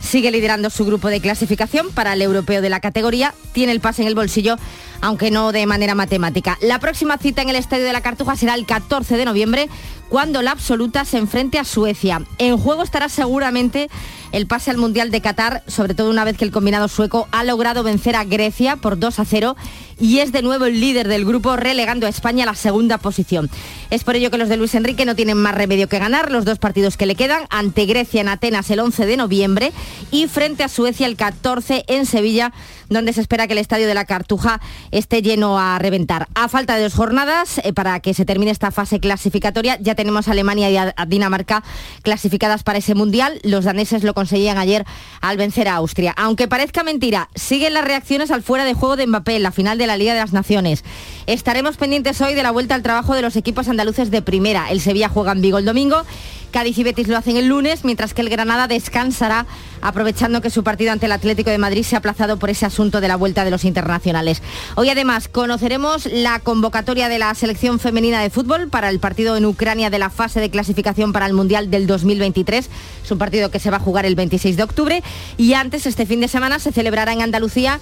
sigue 0.00 0.30
liderando 0.30 0.70
su 0.70 0.84
grupo 0.84 1.08
de 1.08 1.20
clasificación 1.20 1.90
para 1.90 2.12
el 2.12 2.22
europeo 2.22 2.62
de 2.62 2.70
la 2.70 2.80
categoría. 2.80 3.34
Tiene 3.52 3.72
el 3.72 3.80
pase 3.80 4.02
en 4.02 4.08
el 4.08 4.14
bolsillo, 4.14 4.56
aunque 5.00 5.30
no 5.30 5.52
de 5.52 5.66
manera 5.66 5.94
matemática. 5.94 6.56
La 6.62 6.78
próxima 6.78 7.18
cita 7.18 7.42
en 7.42 7.50
el 7.50 7.56
Estadio 7.56 7.84
de 7.84 7.92
la 7.92 8.00
Cartuja 8.00 8.36
será 8.36 8.54
el 8.54 8.66
14 8.66 9.16
de 9.16 9.24
noviembre, 9.24 9.68
cuando 10.08 10.42
la 10.42 10.52
absoluta 10.52 11.04
se 11.04 11.18
enfrente 11.18 11.58
a 11.58 11.64
Suecia. 11.64 12.22
En 12.38 12.56
juego 12.56 12.82
estará 12.82 13.08
seguramente 13.08 13.88
el 14.32 14.46
pase 14.46 14.70
al 14.70 14.76
Mundial 14.76 15.10
de 15.10 15.20
Qatar, 15.20 15.62
sobre 15.66 15.94
todo 15.94 16.10
una 16.10 16.24
vez 16.24 16.36
que 16.36 16.44
el 16.44 16.50
combinado 16.50 16.88
sueco 16.88 17.28
ha 17.32 17.44
logrado 17.44 17.82
vencer 17.82 18.16
a 18.16 18.24
Grecia 18.24 18.76
por 18.76 18.98
2 18.98 19.18
a 19.18 19.24
0 19.24 19.56
y 20.00 20.18
es 20.18 20.32
de 20.32 20.42
nuevo 20.42 20.66
el 20.66 20.80
líder 20.80 21.08
del 21.08 21.24
grupo 21.24 21.56
relegando 21.56 22.06
a 22.06 22.10
España 22.10 22.44
a 22.44 22.46
la 22.46 22.54
segunda 22.54 22.98
posición. 22.98 23.50
Es 23.90 24.04
por 24.04 24.16
ello 24.16 24.30
que 24.30 24.38
los 24.38 24.48
de 24.48 24.56
Luis 24.56 24.74
Enrique 24.74 25.04
no 25.04 25.16
tienen 25.16 25.38
más 25.38 25.54
remedio 25.54 25.88
que 25.88 25.98
ganar 25.98 26.30
los 26.30 26.44
dos 26.44 26.58
partidos 26.58 26.96
que 26.96 27.06
le 27.06 27.14
quedan 27.14 27.44
ante 27.50 27.86
Grecia 27.86 28.20
en 28.20 28.28
Atenas 28.28 28.70
el 28.70 28.80
11 28.80 29.06
de 29.06 29.16
noviembre 29.16 29.72
y 30.10 30.26
frente 30.28 30.62
a 30.62 30.68
Suecia 30.68 31.06
el 31.06 31.16
14 31.16 31.84
en 31.88 32.06
Sevilla 32.06 32.52
donde 32.88 33.12
se 33.12 33.20
espera 33.20 33.46
que 33.46 33.52
el 33.52 33.58
estadio 33.58 33.86
de 33.86 33.94
la 33.94 34.04
Cartuja 34.04 34.60
esté 34.90 35.22
lleno 35.22 35.58
a 35.58 35.78
reventar. 35.78 36.28
A 36.34 36.48
falta 36.48 36.76
de 36.76 36.82
dos 36.82 36.94
jornadas, 36.94 37.60
eh, 37.64 37.72
para 37.72 38.00
que 38.00 38.14
se 38.14 38.24
termine 38.24 38.50
esta 38.50 38.70
fase 38.70 39.00
clasificatoria, 39.00 39.78
ya 39.80 39.94
tenemos 39.94 40.28
a 40.28 40.32
Alemania 40.32 40.70
y 40.70 40.76
a 40.76 40.94
Dinamarca 41.06 41.62
clasificadas 42.02 42.62
para 42.62 42.78
ese 42.78 42.94
mundial. 42.94 43.40
Los 43.42 43.64
daneses 43.64 44.02
lo 44.02 44.14
conseguían 44.14 44.58
ayer 44.58 44.84
al 45.20 45.36
vencer 45.36 45.68
a 45.68 45.76
Austria. 45.76 46.14
Aunque 46.16 46.48
parezca 46.48 46.82
mentira, 46.82 47.28
siguen 47.34 47.74
las 47.74 47.84
reacciones 47.84 48.30
al 48.30 48.42
fuera 48.42 48.64
de 48.64 48.74
juego 48.74 48.96
de 48.96 49.06
Mbappé 49.06 49.36
en 49.36 49.42
la 49.42 49.52
final 49.52 49.78
de 49.78 49.86
la 49.86 49.96
Liga 49.96 50.14
de 50.14 50.20
las 50.20 50.32
Naciones. 50.32 50.84
Estaremos 51.28 51.76
pendientes 51.76 52.22
hoy 52.22 52.32
de 52.32 52.42
la 52.42 52.52
vuelta 52.52 52.74
al 52.74 52.82
trabajo 52.82 53.14
de 53.14 53.20
los 53.20 53.36
equipos 53.36 53.68
andaluces 53.68 54.10
de 54.10 54.22
primera. 54.22 54.70
El 54.70 54.80
Sevilla 54.80 55.10
juega 55.10 55.32
en 55.32 55.42
Vigo 55.42 55.58
el 55.58 55.66
domingo 55.66 56.06
Cádiz 56.50 56.78
y 56.78 56.82
Betis 56.82 57.08
lo 57.08 57.16
hacen 57.16 57.36
el 57.36 57.46
lunes, 57.46 57.84
mientras 57.84 58.14
que 58.14 58.22
el 58.22 58.30
Granada 58.30 58.68
descansará 58.68 59.46
aprovechando 59.82 60.40
que 60.40 60.50
su 60.50 60.64
partido 60.64 60.92
ante 60.92 61.06
el 61.06 61.12
Atlético 61.12 61.50
de 61.50 61.58
Madrid 61.58 61.84
se 61.84 61.94
ha 61.94 61.98
aplazado 61.98 62.38
por 62.38 62.50
ese 62.50 62.66
asunto 62.66 63.00
de 63.00 63.08
la 63.08 63.16
vuelta 63.16 63.44
de 63.44 63.50
los 63.50 63.64
internacionales. 63.64 64.42
Hoy 64.74 64.88
además 64.88 65.28
conoceremos 65.28 66.06
la 66.06 66.40
convocatoria 66.40 67.08
de 67.08 67.18
la 67.18 67.34
selección 67.34 67.78
femenina 67.78 68.22
de 68.22 68.30
fútbol 68.30 68.68
para 68.68 68.88
el 68.88 68.98
partido 68.98 69.36
en 69.36 69.44
Ucrania 69.44 69.90
de 69.90 69.98
la 69.98 70.10
fase 70.10 70.40
de 70.40 70.50
clasificación 70.50 71.12
para 71.12 71.26
el 71.26 71.34
Mundial 71.34 71.70
del 71.70 71.86
2023. 71.86 72.70
Es 73.04 73.10
un 73.10 73.18
partido 73.18 73.50
que 73.50 73.60
se 73.60 73.70
va 73.70 73.76
a 73.76 73.80
jugar 73.80 74.06
el 74.06 74.14
26 74.14 74.56
de 74.56 74.62
octubre 74.62 75.02
y 75.36 75.52
antes 75.52 75.86
este 75.86 76.06
fin 76.06 76.20
de 76.20 76.28
semana 76.28 76.58
se 76.58 76.72
celebrará 76.72 77.12
en 77.12 77.22
Andalucía 77.22 77.78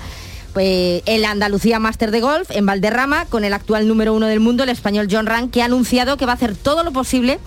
pues, 0.57 1.03
el 1.05 1.27
Andalucía 1.27 1.79
Master 1.79 2.11
de 2.11 2.23
Golf 2.23 2.51
en 2.51 2.65
Valderrama 2.65 3.27
con 3.27 3.45
el 3.45 3.53
actual 3.53 3.87
número 3.87 4.15
uno 4.15 4.25
del 4.25 4.41
mundo, 4.41 4.63
el 4.63 4.71
español 4.71 5.07
John 5.11 5.27
Rank, 5.27 5.51
que 5.51 5.61
ha 5.61 5.67
anunciado 5.67 6.17
que 6.17 6.25
va 6.25 6.33
a 6.33 6.35
hacer 6.37 6.57
todo 6.57 6.83
lo 6.83 6.93
posible 6.93 7.39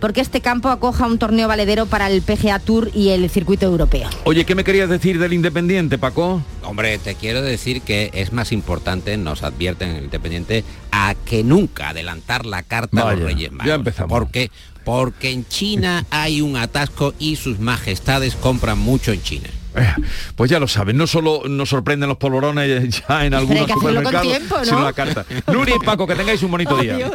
porque 0.00 0.20
este 0.20 0.42
campo 0.42 0.68
acoja 0.68 1.06
un 1.06 1.18
torneo 1.18 1.48
valedero 1.48 1.86
para 1.86 2.10
el 2.10 2.20
PGA 2.20 2.58
Tour 2.58 2.90
y 2.94 3.08
el 3.08 3.30
circuito 3.30 3.64
europeo. 3.64 4.10
Oye, 4.24 4.44
¿qué 4.44 4.54
me 4.54 4.64
querías 4.64 4.90
decir 4.90 5.18
del 5.18 5.32
Independiente, 5.32 5.96
Paco? 5.96 6.42
Hombre, 6.62 6.98
te 6.98 7.14
quiero 7.14 7.40
decir 7.40 7.80
que 7.80 8.10
es 8.12 8.34
más 8.34 8.52
importante, 8.52 9.16
nos 9.16 9.44
advierten 9.44 9.88
el 9.96 10.04
Independiente, 10.04 10.62
a 10.92 11.14
que 11.24 11.42
nunca 11.42 11.88
adelantar 11.88 12.44
la 12.44 12.62
carta 12.62 13.08
a 13.08 13.14
los 13.14 13.22
Reyes 13.22 13.50
Magos. 13.50 13.66
Ya 13.66 13.76
empezamos. 13.76 14.10
Porque, 14.10 14.50
porque 14.84 15.30
en 15.30 15.48
China 15.48 16.04
hay 16.10 16.42
un 16.42 16.58
atasco 16.58 17.14
y 17.18 17.36
sus 17.36 17.60
majestades 17.60 18.36
compran 18.36 18.78
mucho 18.78 19.10
en 19.12 19.22
China. 19.22 19.48
Eh, 19.76 19.94
pues 20.34 20.50
ya 20.50 20.58
lo 20.58 20.66
saben, 20.66 20.96
no 20.96 21.06
solo 21.06 21.42
nos 21.48 21.68
sorprenden 21.68 22.08
los 22.08 22.18
polvorones 22.18 23.02
ya 23.08 23.26
en 23.26 23.34
algunos 23.34 23.70
supermercados, 23.70 24.38
sino 24.64 24.82
la 24.82 24.92
carta. 24.92 25.24
Nuri 25.52 25.74
y 25.74 25.84
Paco, 25.84 26.06
que 26.06 26.14
tengáis 26.14 26.42
un 26.42 26.50
bonito 26.50 26.76
día. 26.76 27.10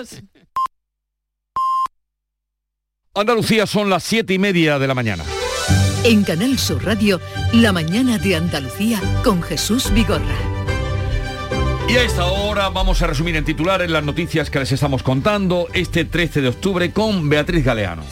Andalucía 3.16 3.68
son 3.68 3.90
las 3.90 4.04
siete 4.04 4.34
y 4.34 4.40
media 4.40 4.80
de 4.80 4.88
la 4.88 4.96
mañana. 4.96 5.24
En 6.04 6.24
Canal 6.24 6.58
Sur 6.58 6.84
Radio, 6.84 7.22
la 7.54 7.72
mañana 7.72 8.18
de 8.18 8.36
Andalucía 8.36 9.00
con 9.24 9.42
Jesús 9.42 9.92
Vigorra. 9.94 10.36
Y 11.88 11.96
a 11.96 12.04
esta 12.04 12.26
hora 12.26 12.70
vamos 12.70 13.02
a 13.02 13.08
resumir 13.08 13.36
en 13.36 13.46
titulares 13.46 13.90
las 13.90 14.04
noticias 14.04 14.50
que 14.50 14.60
les 14.60 14.72
estamos 14.72 15.04
contando 15.04 15.68
este 15.74 16.06
13 16.06 16.42
de 16.42 16.48
octubre 16.48 16.92
con 16.92 17.30
Beatriz 17.30 17.64
Galeano. 17.64 18.04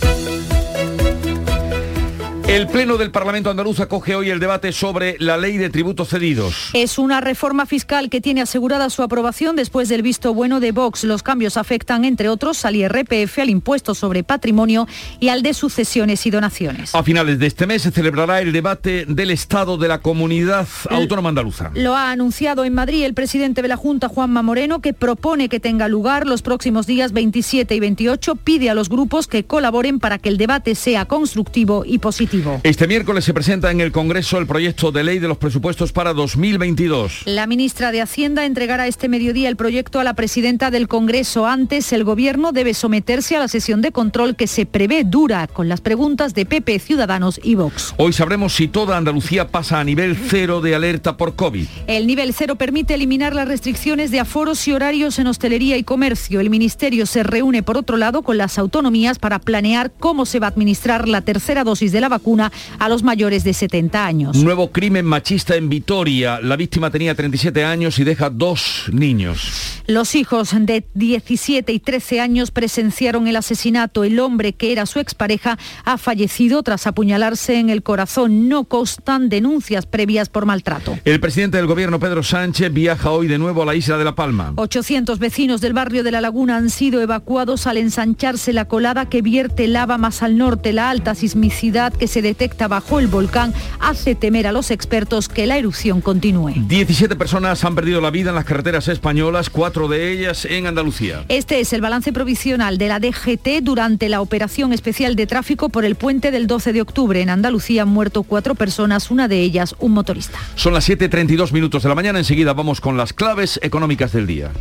El 2.51 2.67
Pleno 2.67 2.97
del 2.97 3.11
Parlamento 3.11 3.49
andaluz 3.49 3.79
acoge 3.79 4.13
hoy 4.13 4.29
el 4.29 4.41
debate 4.41 4.73
sobre 4.73 5.15
la 5.19 5.37
ley 5.37 5.57
de 5.57 5.69
tributos 5.69 6.09
cedidos. 6.09 6.71
Es 6.73 6.99
una 6.99 7.21
reforma 7.21 7.65
fiscal 7.65 8.09
que 8.09 8.19
tiene 8.19 8.41
asegurada 8.41 8.89
su 8.89 9.03
aprobación 9.03 9.55
después 9.55 9.87
del 9.87 10.01
visto 10.01 10.33
bueno 10.33 10.59
de 10.59 10.73
Vox. 10.73 11.05
Los 11.05 11.23
cambios 11.23 11.55
afectan, 11.55 12.03
entre 12.03 12.27
otros, 12.27 12.65
al 12.65 12.75
IRPF, 12.75 13.39
al 13.39 13.49
impuesto 13.49 13.95
sobre 13.95 14.25
patrimonio 14.25 14.85
y 15.21 15.29
al 15.29 15.43
de 15.43 15.53
sucesiones 15.53 16.25
y 16.25 16.29
donaciones. 16.29 16.93
A 16.93 17.03
finales 17.03 17.39
de 17.39 17.47
este 17.47 17.67
mes 17.67 17.83
se 17.83 17.91
celebrará 17.91 18.41
el 18.41 18.51
debate 18.51 19.05
del 19.07 19.31
Estado 19.31 19.77
de 19.77 19.87
la 19.87 19.99
Comunidad 19.99 20.67
Autónoma 20.89 21.29
Andaluza. 21.29 21.71
Lo 21.73 21.95
ha 21.95 22.11
anunciado 22.11 22.65
en 22.65 22.73
Madrid 22.73 23.05
el 23.05 23.13
presidente 23.13 23.61
de 23.61 23.69
la 23.69 23.77
Junta, 23.77 24.09
Juanma 24.09 24.41
Moreno, 24.41 24.81
que 24.81 24.91
propone 24.91 25.47
que 25.47 25.61
tenga 25.61 25.87
lugar 25.87 26.27
los 26.27 26.41
próximos 26.41 26.85
días 26.85 27.13
27 27.13 27.73
y 27.73 27.79
28. 27.79 28.35
Pide 28.35 28.69
a 28.69 28.73
los 28.73 28.89
grupos 28.89 29.27
que 29.27 29.45
colaboren 29.45 29.99
para 29.99 30.17
que 30.17 30.27
el 30.27 30.35
debate 30.35 30.75
sea 30.75 31.05
constructivo 31.05 31.85
y 31.85 31.99
positivo. 31.99 32.40
Este 32.63 32.87
miércoles 32.87 33.25
se 33.25 33.33
presenta 33.33 33.71
en 33.71 33.81
el 33.81 33.91
Congreso 33.91 34.37
el 34.37 34.47
proyecto 34.47 34.91
de 34.91 35.03
ley 35.03 35.19
de 35.19 35.27
los 35.27 35.37
presupuestos 35.37 35.91
para 35.91 36.13
2022. 36.13 37.23
La 37.25 37.47
ministra 37.47 37.91
de 37.91 38.01
Hacienda 38.01 38.45
entregará 38.45 38.87
este 38.87 39.09
mediodía 39.09 39.49
el 39.49 39.55
proyecto 39.55 39.99
a 39.99 40.03
la 40.03 40.13
presidenta 40.13 40.71
del 40.71 40.87
Congreso. 40.87 41.45
Antes, 41.45 41.93
el 41.93 42.03
Gobierno 42.03 42.51
debe 42.51 42.73
someterse 42.73 43.35
a 43.35 43.39
la 43.39 43.47
sesión 43.47 43.81
de 43.81 43.91
control 43.91 44.35
que 44.35 44.47
se 44.47 44.65
prevé 44.65 45.03
dura 45.03 45.47
con 45.47 45.69
las 45.69 45.81
preguntas 45.81 46.33
de 46.33 46.45
PP, 46.45 46.79
Ciudadanos 46.79 47.39
y 47.43 47.55
Vox. 47.55 47.93
Hoy 47.97 48.13
sabremos 48.13 48.55
si 48.55 48.67
toda 48.67 48.97
Andalucía 48.97 49.49
pasa 49.49 49.79
a 49.79 49.83
nivel 49.83 50.15
cero 50.15 50.61
de 50.61 50.75
alerta 50.75 51.17
por 51.17 51.35
COVID. 51.35 51.67
El 51.87 52.07
nivel 52.07 52.33
cero 52.33 52.55
permite 52.55 52.95
eliminar 52.95 53.35
las 53.35 53.47
restricciones 53.47 54.11
de 54.11 54.19
aforos 54.19 54.67
y 54.67 54.73
horarios 54.73 55.19
en 55.19 55.27
hostelería 55.27 55.77
y 55.77 55.83
comercio. 55.83 56.39
El 56.39 56.49
Ministerio 56.49 57.05
se 57.05 57.23
reúne, 57.23 57.63
por 57.63 57.77
otro 57.77 57.97
lado, 57.97 58.21
con 58.23 58.37
las 58.37 58.57
autonomías 58.57 59.19
para 59.19 59.39
planear 59.39 59.91
cómo 59.99 60.25
se 60.25 60.39
va 60.39 60.47
a 60.47 60.49
administrar 60.49 61.07
la 61.07 61.21
tercera 61.21 61.63
dosis 61.63 61.91
de 61.91 62.01
la 62.01 62.09
vacuna 62.09 62.30
a 62.39 62.89
los 62.89 63.03
mayores 63.03 63.43
de 63.43 63.53
70 63.53 64.05
años. 64.05 64.37
Nuevo 64.37 64.71
crimen 64.71 65.05
machista 65.05 65.55
en 65.55 65.67
Vitoria. 65.67 66.39
La 66.41 66.55
víctima 66.55 66.89
tenía 66.89 67.15
37 67.15 67.65
años 67.65 67.99
y 67.99 68.03
deja 68.03 68.29
dos 68.29 68.85
niños. 68.91 69.81
Los 69.87 70.15
hijos 70.15 70.51
de 70.57 70.85
17 70.93 71.73
y 71.73 71.79
13 71.79 72.21
años 72.21 72.51
presenciaron 72.51 73.27
el 73.27 73.35
asesinato. 73.35 74.03
El 74.03 74.19
hombre 74.19 74.53
que 74.53 74.71
era 74.71 74.85
su 74.85 74.99
expareja 74.99 75.57
ha 75.83 75.97
fallecido 75.97 76.63
tras 76.63 76.87
apuñalarse 76.87 77.59
en 77.59 77.69
el 77.69 77.83
corazón. 77.83 78.47
No 78.47 78.65
constan 78.65 79.27
denuncias 79.27 79.85
previas 79.85 80.29
por 80.29 80.45
maltrato. 80.45 80.97
El 81.03 81.19
presidente 81.19 81.57
del 81.57 81.67
gobierno, 81.67 81.99
Pedro 81.99 82.23
Sánchez, 82.23 82.71
viaja 82.71 83.11
hoy 83.11 83.27
de 83.27 83.37
nuevo 83.37 83.63
a 83.63 83.65
la 83.65 83.75
isla 83.75 83.97
de 83.97 84.05
La 84.05 84.15
Palma. 84.15 84.53
800 84.55 85.19
vecinos 85.19 85.59
del 85.59 85.73
barrio 85.73 86.03
de 86.03 86.11
La 86.11 86.21
Laguna 86.21 86.57
han 86.57 86.69
sido 86.69 87.01
evacuados 87.01 87.67
al 87.67 87.77
ensancharse 87.77 88.53
la 88.53 88.65
colada 88.65 89.09
que 89.09 89.21
vierte 89.21 89.67
lava 89.67 89.97
más 89.97 90.23
al 90.23 90.37
norte. 90.37 90.73
La 90.73 90.89
alta 90.89 91.15
sismicidad 91.15 91.93
que 91.93 92.07
se 92.07 92.20
detecta 92.21 92.67
bajo 92.67 92.99
el 92.99 93.07
volcán 93.07 93.53
hace 93.79 94.15
temer 94.15 94.47
a 94.47 94.51
los 94.51 94.71
expertos 94.71 95.29
que 95.29 95.47
la 95.47 95.57
erupción 95.57 96.01
continúe. 96.01 96.53
17 96.67 97.15
personas 97.15 97.63
han 97.63 97.75
perdido 97.75 98.01
la 98.01 98.11
vida 98.11 98.29
en 98.29 98.35
las 98.35 98.45
carreteras 98.45 98.87
españolas, 98.87 99.49
cuatro 99.49 99.87
de 99.87 100.11
ellas 100.11 100.45
en 100.45 100.67
Andalucía. 100.67 101.25
Este 101.27 101.59
es 101.59 101.73
el 101.73 101.81
balance 101.81 102.13
provisional 102.13 102.77
de 102.77 102.87
la 102.87 102.99
DGT 102.99 103.61
durante 103.61 104.09
la 104.09 104.21
operación 104.21 104.73
especial 104.73 105.15
de 105.15 105.27
tráfico 105.27 105.69
por 105.69 105.85
el 105.85 105.95
puente 105.95 106.31
del 106.31 106.47
12 106.47 106.73
de 106.73 106.81
octubre. 106.81 107.21
En 107.21 107.29
Andalucía 107.29 107.83
han 107.83 107.89
muerto 107.89 108.23
cuatro 108.23 108.55
personas, 108.55 109.11
una 109.11 109.27
de 109.27 109.39
ellas 109.39 109.75
un 109.79 109.93
motorista. 109.93 110.39
Son 110.55 110.73
las 110.73 110.89
7.32 110.89 111.51
minutos 111.51 111.83
de 111.83 111.89
la 111.89 111.95
mañana, 111.95 112.19
enseguida 112.19 112.53
vamos 112.53 112.81
con 112.81 112.97
las 112.97 113.13
claves 113.13 113.59
económicas 113.63 114.11
del 114.11 114.27
día. 114.27 114.51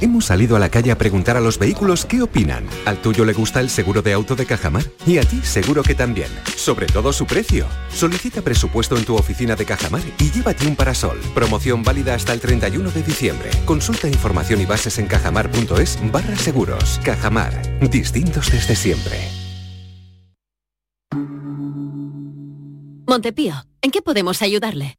Hemos 0.00 0.26
salido 0.26 0.56
a 0.56 0.58
la 0.58 0.68
calle 0.68 0.90
a 0.90 0.98
preguntar 0.98 1.36
a 1.36 1.40
los 1.40 1.58
vehículos 1.58 2.04
qué 2.04 2.22
opinan. 2.22 2.66
¿Al 2.84 3.00
tuyo 3.00 3.24
le 3.24 3.32
gusta 3.32 3.60
el 3.60 3.70
seguro 3.70 4.02
de 4.02 4.12
auto 4.12 4.36
de 4.36 4.46
Cajamar? 4.46 4.84
Y 5.06 5.18
a 5.18 5.22
ti 5.22 5.40
seguro 5.42 5.82
que 5.82 5.94
también. 5.94 6.28
Sobre 6.56 6.86
todo 6.86 7.12
su 7.12 7.26
precio. 7.26 7.66
Solicita 7.90 8.42
presupuesto 8.42 8.96
en 8.96 9.04
tu 9.04 9.14
oficina 9.14 9.56
de 9.56 9.64
Cajamar 9.64 10.02
y 10.18 10.30
llévate 10.30 10.66
un 10.66 10.76
parasol. 10.76 11.20
Promoción 11.34 11.82
válida 11.82 12.14
hasta 12.14 12.32
el 12.32 12.40
31 12.40 12.90
de 12.90 13.02
diciembre. 13.02 13.50
Consulta 13.64 14.08
información 14.08 14.60
y 14.60 14.66
bases 14.66 14.98
en 14.98 15.06
cajamar.es 15.06 15.98
barra 16.10 16.36
seguros. 16.36 17.00
Cajamar. 17.04 17.52
Distintos 17.88 18.50
desde 18.50 18.76
siempre. 18.76 19.44
Montepío, 23.06 23.54
¿en 23.80 23.90
qué 23.90 24.02
podemos 24.02 24.42
ayudarle? 24.42 24.98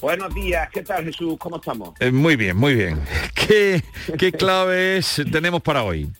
Buenos 0.00 0.34
días, 0.34 0.66
¿qué 0.72 0.82
tal 0.82 1.04
Jesús? 1.04 1.36
¿Cómo 1.38 1.56
estamos? 1.56 1.90
Eh, 2.00 2.10
muy 2.10 2.34
bien, 2.34 2.56
muy 2.56 2.74
bien. 2.74 2.98
¿Qué, 3.34 3.82
qué 4.18 4.32
claves 4.32 5.22
tenemos 5.30 5.60
para 5.60 5.82
hoy? 5.82 6.10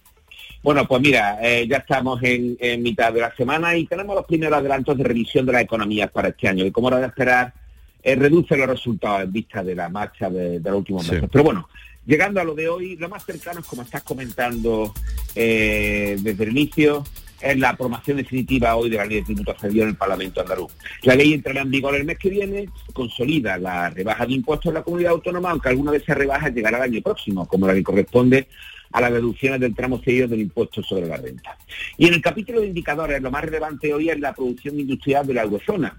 Bueno, 0.63 0.87
pues 0.87 1.01
mira, 1.01 1.39
eh, 1.41 1.67
ya 1.67 1.79
estamos 1.79 2.21
en, 2.23 2.83
mitad 2.83 3.11
de 3.11 3.21
la 3.21 3.35
semana 3.35 3.75
y 3.75 3.87
tenemos 3.87 4.15
los 4.15 4.27
primeros 4.27 4.59
adelantos 4.59 4.99
de 4.99 5.05
revisión 5.05 5.47
de 5.47 5.53
la 5.53 5.63
economía 5.63 6.09
para 6.09 6.29
este 6.29 6.49
año, 6.49 6.67
y 6.67 6.71
como 6.71 6.89
era 6.89 6.99
de 6.99 7.07
esperar, 7.07 7.55
eh, 8.03 8.15
reduce 8.15 8.55
los 8.55 8.69
resultados 8.69 9.23
en 9.23 9.33
vista 9.33 9.65
de 9.65 9.75
la 9.75 9.89
marcha 9.89 10.29
de, 10.29 10.61
los 10.61 10.75
últimos 10.75 11.11
meses. 11.11 11.31
Pero 11.33 11.45
bueno, 11.45 11.67
llegando 12.05 12.39
a 12.39 12.45
lo 12.45 12.55
de 12.55 12.69
hoy, 12.69 12.97
lo 12.97 13.09
más 13.09 13.25
cercano 13.25 13.61
es 13.61 13.67
como 13.67 13.81
estás 13.81 14.03
comentando 14.03 14.93
desde 15.35 16.45
el 16.45 16.51
inicio, 16.51 17.05
es 17.41 17.59
la 17.59 17.71
aprobación 17.71 18.19
definitiva 18.19 18.77
hoy 18.77 18.91
de 18.91 18.97
la 18.97 19.07
ley 19.07 19.19
de 19.19 19.25
tributo 19.25 19.53
accedido 19.53 19.85
en 19.85 19.91
el 19.91 19.97
Parlamento 19.97 20.41
andaluz. 20.41 20.73
La 21.03 21.15
ley 21.15 21.33
entrará 21.33 21.63
en 21.63 21.71
vigor 21.71 21.95
el 21.95 22.05
mes 22.05 22.19
que 22.19 22.31
viene, 22.31 22.69
consolida 22.93 23.59
la 23.59 23.91
rebaja 23.91 24.27
de 24.27 24.35
impuestos 24.35 24.71
en 24.71 24.75
la 24.75 24.83
comunidad 24.83 25.13
autónoma, 25.13 25.51
aunque 25.51 25.69
alguna 25.69 25.93
de 25.93 25.99
esas 25.99 26.17
rebajas 26.17 26.55
llegará 26.55 26.79
el 26.79 26.93
año 26.93 27.03
próximo, 27.03 27.47
como 27.47 27.67
la 27.67 27.75
que 27.75 27.83
corresponde 27.83 28.49
a 28.93 29.01
las 29.01 29.13
deducciones 29.13 29.61
del 29.61 29.75
tramo 29.75 30.01
cedido 30.01 30.29
del 30.29 30.41
impuesto 30.41 30.83
sobre 30.83 31.07
la 31.07 31.17
renta. 31.17 31.57
Y 31.97 32.07
en 32.07 32.15
el 32.15 32.21
capítulo 32.23 32.61
de 32.61 32.67
indicadores, 32.67 33.23
lo 33.23 33.31
más 33.31 33.45
relevante 33.45 33.95
hoy 33.95 34.11
es 34.11 34.19
la 34.19 34.35
producción 34.35 34.79
industrial 34.79 35.27
de 35.27 35.35
la 35.35 35.43
eurozona, 35.43 35.97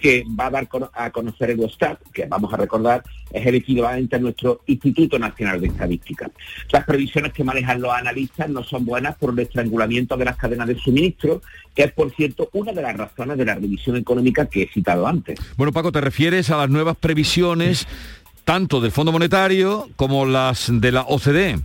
que 0.00 0.24
va 0.38 0.46
a 0.46 0.50
dar 0.50 0.68
a 0.94 1.10
conocer 1.10 1.50
el 1.50 1.58
Eurostat, 1.60 2.00
que 2.12 2.26
vamos 2.26 2.52
a 2.52 2.56
recordar 2.56 3.02
es 3.30 3.46
el 3.46 3.54
equivalente 3.54 4.16
a 4.16 4.18
nuestro 4.18 4.62
Instituto 4.66 5.18
Nacional 5.18 5.60
de 5.60 5.68
Estadística. 5.68 6.30
Las 6.72 6.84
previsiones 6.84 7.32
que 7.32 7.44
manejan 7.44 7.80
los 7.80 7.92
analistas 7.92 8.48
no 8.48 8.64
son 8.64 8.84
buenas 8.84 9.16
por 9.16 9.32
el 9.32 9.38
estrangulamiento 9.40 10.16
de 10.16 10.24
las 10.24 10.36
cadenas 10.36 10.66
de 10.66 10.78
suministro, 10.78 11.42
que 11.74 11.84
es, 11.84 11.92
por 11.92 12.10
cierto, 12.12 12.48
una 12.52 12.72
de 12.72 12.82
las 12.82 12.96
razones 12.96 13.38
de 13.38 13.44
la 13.44 13.54
revisión 13.54 13.96
económica 13.96 14.46
que 14.46 14.62
he 14.62 14.68
citado 14.68 15.06
antes. 15.06 15.38
Bueno, 15.56 15.72
Paco, 15.72 15.92
te 15.92 16.00
refieres 16.00 16.50
a 16.50 16.56
las 16.56 16.70
nuevas 16.70 16.96
previsiones 16.96 17.86
tanto 18.44 18.80
del 18.80 18.90
Fondo 18.90 19.12
Monetario 19.12 19.88
como 19.96 20.26
las 20.26 20.68
de 20.72 20.90
la 20.90 21.02
OCDE. 21.02 21.60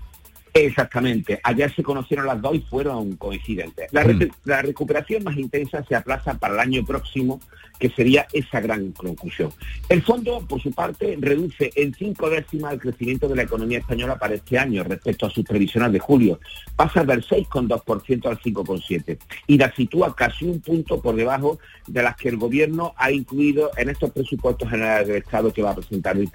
Exactamente. 0.53 1.39
Ayer 1.43 1.74
se 1.76 1.84
conocieron 1.84 2.28
las 2.28 2.41
dos 2.41 2.55
y 2.55 2.62
fueron 2.62 3.18
coincidentes. 3.18 3.91
La, 3.91 4.05
Mm. 4.05 4.30
la 4.45 4.62
recuperación 4.62 5.24
más 5.24 5.36
intensa 5.36 5.84
se 5.84 5.95
aplaza 5.95 6.36
para 6.36 6.53
el 6.53 6.60
año 6.62 6.86
próximo, 6.86 7.41
que 7.80 7.89
sería 7.89 8.28
esa 8.34 8.59
gran 8.59 8.91
conclusión. 8.91 9.51
El 9.89 10.01
fondo, 10.01 10.45
por 10.47 10.61
su 10.61 10.71
parte, 10.71 11.17
reduce 11.19 11.71
en 11.76 11.93
cinco 11.93 12.30
décimas 12.30 12.73
el 12.73 12.80
crecimiento 12.80 13.28
de 13.28 13.36
la 13.36 13.43
economía 13.43 13.80
española 13.80 14.17
para 14.17 14.36
este 14.36 14.57
año 14.57 14.84
respecto 14.84 15.26
a 15.26 15.30
sus 15.30 15.45
previsiones 15.45 15.91
de 15.91 15.99
julio. 15.99 16.39
Pasa 16.76 17.03
del 17.03 17.26
6,2% 17.26 18.28
al 18.28 18.39
5,7% 18.39 19.17
y 19.47 19.57
la 19.57 19.73
sitúa 19.73 20.15
casi 20.15 20.45
un 20.45 20.59
punto 20.61 21.01
por 21.01 21.15
debajo 21.15 21.59
de 21.88 22.03
las 22.03 22.15
que 22.15 22.30
el 22.30 22.38
Gobierno 22.38 22.93
ha 22.97 23.11
incluido 23.11 23.71
en 23.78 23.89
estos 23.89 24.11
presupuestos 24.11 24.69
generales 24.69 25.07
del 25.07 25.17
Estado 25.17 25.51
que 25.53 25.61
va 25.61 25.71
a 25.71 25.76
presentar 25.76 26.17
el, 26.17 26.30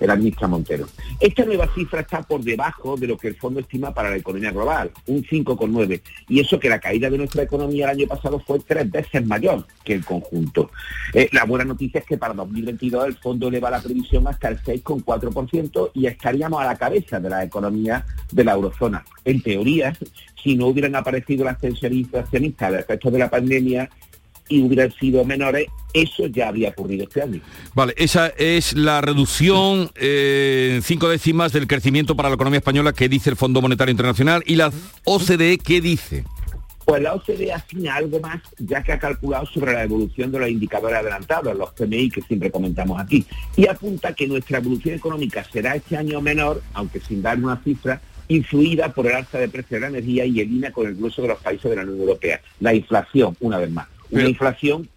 el 0.00 0.18
ministra 0.18 0.48
Montero. 0.48 0.86
Esta 1.20 1.44
nueva 1.44 1.72
cifra 1.74 2.00
está 2.00 2.22
por 2.22 2.42
debajo 2.42 2.96
de 2.96 3.06
lo 3.06 3.16
que 3.16 3.28
el 3.28 3.36
fondo 3.36 3.60
estima 3.60 3.94
para 3.94 4.10
la 4.10 4.16
economía 4.16 4.50
global, 4.50 4.90
un 5.06 5.22
5,9%. 5.22 6.00
Y 6.28 6.40
eso 6.40 6.58
que 6.58 6.68
la 6.68 6.80
caída 6.80 7.08
de 7.08 7.18
nuestra 7.18 7.42
economía 7.42 7.84
el 7.84 7.98
año 7.98 8.08
pasado 8.08 8.40
fue 8.40 8.58
tres 8.60 8.90
veces 8.90 9.24
mayor 9.26 9.64
que 9.84 9.94
el 9.94 10.04
conjunto. 10.04 10.70
Eh, 11.14 11.28
la 11.32 11.44
buena 11.44 11.64
noticia 11.64 12.00
es 12.00 12.06
que 12.06 12.18
para 12.18 12.34
2022 12.34 13.06
el 13.06 13.16
fondo 13.16 13.48
eleva 13.48 13.70
la 13.70 13.80
previsión 13.80 14.26
hasta 14.26 14.48
el 14.48 14.58
6,4% 14.62 15.90
y 15.94 16.06
estaríamos 16.06 16.62
a 16.62 16.66
la 16.66 16.76
cabeza 16.76 17.20
de 17.20 17.30
la 17.30 17.44
economía 17.44 18.04
de 18.30 18.44
la 18.44 18.52
eurozona. 18.52 19.04
En 19.24 19.42
teoría, 19.42 19.96
si 20.42 20.56
no 20.56 20.68
hubieran 20.68 20.94
aparecido 20.94 21.44
las 21.44 21.58
tensiones 21.58 21.98
inflacionistas 21.98 22.72
a 22.72 22.78
efectos 22.80 23.12
de 23.12 23.18
la 23.18 23.30
pandemia 23.30 23.88
y 24.48 24.62
hubieran 24.62 24.92
sido 24.92 25.24
menores, 25.24 25.66
eso 25.94 26.26
ya 26.26 26.48
habría 26.48 26.70
ocurrido 26.70 27.04
este 27.04 27.22
año. 27.22 27.40
Vale, 27.74 27.94
esa 27.96 28.28
es 28.28 28.74
la 28.74 29.00
reducción 29.00 29.90
eh, 29.96 30.72
en 30.76 30.82
cinco 30.82 31.08
décimas 31.08 31.52
del 31.52 31.66
crecimiento 31.66 32.16
para 32.16 32.28
la 32.28 32.34
economía 32.34 32.58
española 32.58 32.92
que 32.92 33.08
dice 33.08 33.30
el 33.30 33.36
Fondo 33.36 33.62
Monetario 33.62 33.92
Internacional 33.92 34.42
y 34.46 34.56
la 34.56 34.72
OCDE 35.04 35.58
¿qué 35.58 35.80
dice? 35.80 36.24
Pues 36.84 37.02
la 37.02 37.14
OCDE 37.14 37.52
afina 37.52 37.96
algo 37.96 38.20
más, 38.20 38.40
ya 38.58 38.82
que 38.82 38.92
ha 38.92 38.98
calculado 38.98 39.46
sobre 39.46 39.72
la 39.72 39.84
evolución 39.84 40.32
de 40.32 40.38
los 40.40 40.48
indicadores 40.48 40.98
adelantados, 40.98 41.56
los 41.56 41.70
PMI 41.72 42.10
que 42.10 42.22
siempre 42.22 42.50
comentamos 42.50 43.00
aquí, 43.00 43.24
y 43.56 43.66
apunta 43.66 44.14
que 44.14 44.26
nuestra 44.26 44.58
evolución 44.58 44.96
económica 44.96 45.44
será 45.44 45.76
este 45.76 45.96
año 45.96 46.20
menor, 46.20 46.62
aunque 46.74 47.00
sin 47.00 47.22
dar 47.22 47.38
una 47.38 47.56
cifra, 47.62 48.00
influida 48.28 48.92
por 48.92 49.06
el 49.06 49.14
alza 49.14 49.38
de 49.38 49.48
precios 49.48 49.70
de 49.70 49.80
la 49.80 49.86
energía 49.88 50.24
y 50.24 50.40
en 50.40 50.48
línea 50.48 50.72
con 50.72 50.86
el 50.86 50.94
grueso 50.94 51.22
de 51.22 51.28
los 51.28 51.38
países 51.38 51.70
de 51.70 51.76
la 51.76 51.82
Unión 51.82 52.00
Europea. 52.00 52.40
La 52.60 52.74
inflación, 52.74 53.36
una 53.40 53.58
vez 53.58 53.70
más. 53.70 53.86
Una 54.10 54.28
inflación, 54.28 54.88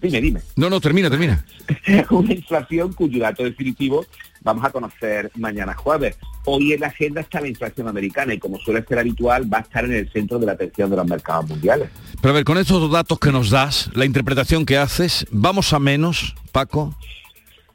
dime, 0.00 0.20
dime. 0.20 0.40
No, 0.56 0.70
no, 0.70 0.80
termina, 0.80 1.10
termina. 1.10 1.44
una 2.10 2.32
inflación 2.32 2.92
cuyo 2.92 3.20
dato 3.20 3.44
definitivo 3.44 4.06
vamos 4.42 4.64
a 4.64 4.70
conocer 4.70 5.30
mañana 5.36 5.74
jueves. 5.74 6.16
Hoy 6.44 6.72
en 6.72 6.80
la 6.80 6.88
agenda 6.88 7.20
está 7.20 7.40
la 7.40 7.48
inflación 7.48 7.86
americana 7.88 8.34
y 8.34 8.38
como 8.38 8.58
suele 8.58 8.84
ser 8.84 8.98
habitual 8.98 9.52
va 9.52 9.58
a 9.58 9.60
estar 9.60 9.84
en 9.84 9.92
el 9.92 10.10
centro 10.10 10.38
de 10.38 10.46
la 10.46 10.52
atención 10.52 10.90
de 10.90 10.96
los 10.96 11.06
mercados 11.06 11.48
mundiales. 11.48 11.88
Pero 12.20 12.32
a 12.32 12.34
ver, 12.34 12.44
con 12.44 12.58
estos 12.58 12.90
datos 12.90 13.18
que 13.18 13.30
nos 13.30 13.50
das, 13.50 13.90
la 13.94 14.04
interpretación 14.04 14.66
que 14.66 14.76
haces, 14.76 15.26
¿vamos 15.30 15.72
a 15.72 15.78
menos, 15.78 16.34
Paco? 16.50 16.94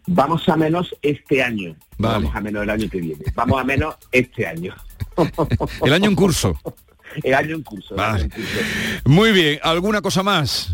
Vamos 0.06 0.48
a 0.50 0.56
menos 0.56 0.96
este 1.02 1.42
año. 1.42 1.76
Vale. 1.98 2.16
Vamos 2.16 2.36
a 2.36 2.42
menos 2.42 2.64
el 2.64 2.70
año 2.70 2.90
que 2.90 3.00
viene. 3.00 3.24
Vamos 3.36 3.62
a 3.62 3.64
menos 3.64 3.96
este 4.12 4.46
año. 4.46 4.76
El 5.84 5.94
año 5.94 6.10
en 6.10 6.16
curso. 6.16 6.60
El 7.24 7.34
año 7.34 7.56
en 7.56 7.64
curso. 7.64 7.96
el 7.96 8.00
año 8.00 8.22
en 8.24 8.30
curso. 8.30 8.60
Muy 9.06 9.32
bien, 9.32 9.60
¿alguna 9.64 10.02
cosa 10.02 10.24
más? 10.24 10.72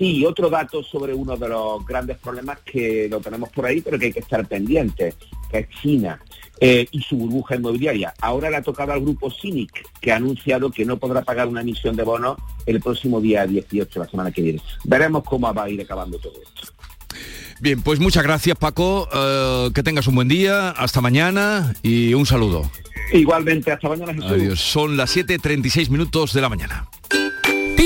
Sí, 0.00 0.24
otro 0.24 0.48
dato 0.48 0.82
sobre 0.82 1.12
uno 1.12 1.36
de 1.36 1.46
los 1.46 1.84
grandes 1.84 2.16
problemas 2.16 2.60
que 2.60 3.06
lo 3.10 3.20
tenemos 3.20 3.50
por 3.50 3.66
ahí, 3.66 3.82
pero 3.82 3.98
que 3.98 4.06
hay 4.06 4.12
que 4.14 4.20
estar 4.20 4.48
pendientes, 4.48 5.14
que 5.50 5.58
es 5.58 5.68
China 5.82 6.18
eh, 6.58 6.88
y 6.90 7.02
su 7.02 7.18
burbuja 7.18 7.56
inmobiliaria. 7.56 8.14
Ahora 8.22 8.48
le 8.48 8.56
ha 8.56 8.62
tocado 8.62 8.92
al 8.92 9.02
grupo 9.02 9.30
Cynic, 9.30 9.86
que 10.00 10.10
ha 10.10 10.16
anunciado 10.16 10.70
que 10.70 10.86
no 10.86 10.96
podrá 10.96 11.20
pagar 11.20 11.48
una 11.48 11.60
emisión 11.60 11.96
de 11.96 12.04
bonos 12.04 12.38
el 12.64 12.80
próximo 12.80 13.20
día 13.20 13.46
18, 13.46 14.00
la 14.00 14.08
semana 14.08 14.32
que 14.32 14.40
viene. 14.40 14.62
Veremos 14.84 15.22
cómo 15.22 15.52
va 15.52 15.64
a 15.64 15.68
ir 15.68 15.82
acabando 15.82 16.18
todo 16.18 16.32
esto. 16.32 16.72
Bien, 17.60 17.82
pues 17.82 18.00
muchas 18.00 18.22
gracias, 18.22 18.56
Paco. 18.56 19.06
Eh, 19.12 19.68
que 19.74 19.82
tengas 19.82 20.06
un 20.06 20.14
buen 20.14 20.28
día. 20.28 20.70
Hasta 20.70 21.02
mañana 21.02 21.74
y 21.82 22.14
un 22.14 22.24
saludo. 22.24 22.62
Igualmente, 23.12 23.70
hasta 23.70 23.86
mañana 23.86 24.14
Jesús. 24.14 24.30
Adiós. 24.30 24.60
Son 24.60 24.96
las 24.96 25.14
7.36 25.14 25.90
minutos 25.90 26.32
de 26.32 26.40
la 26.40 26.48
mañana. 26.48 26.88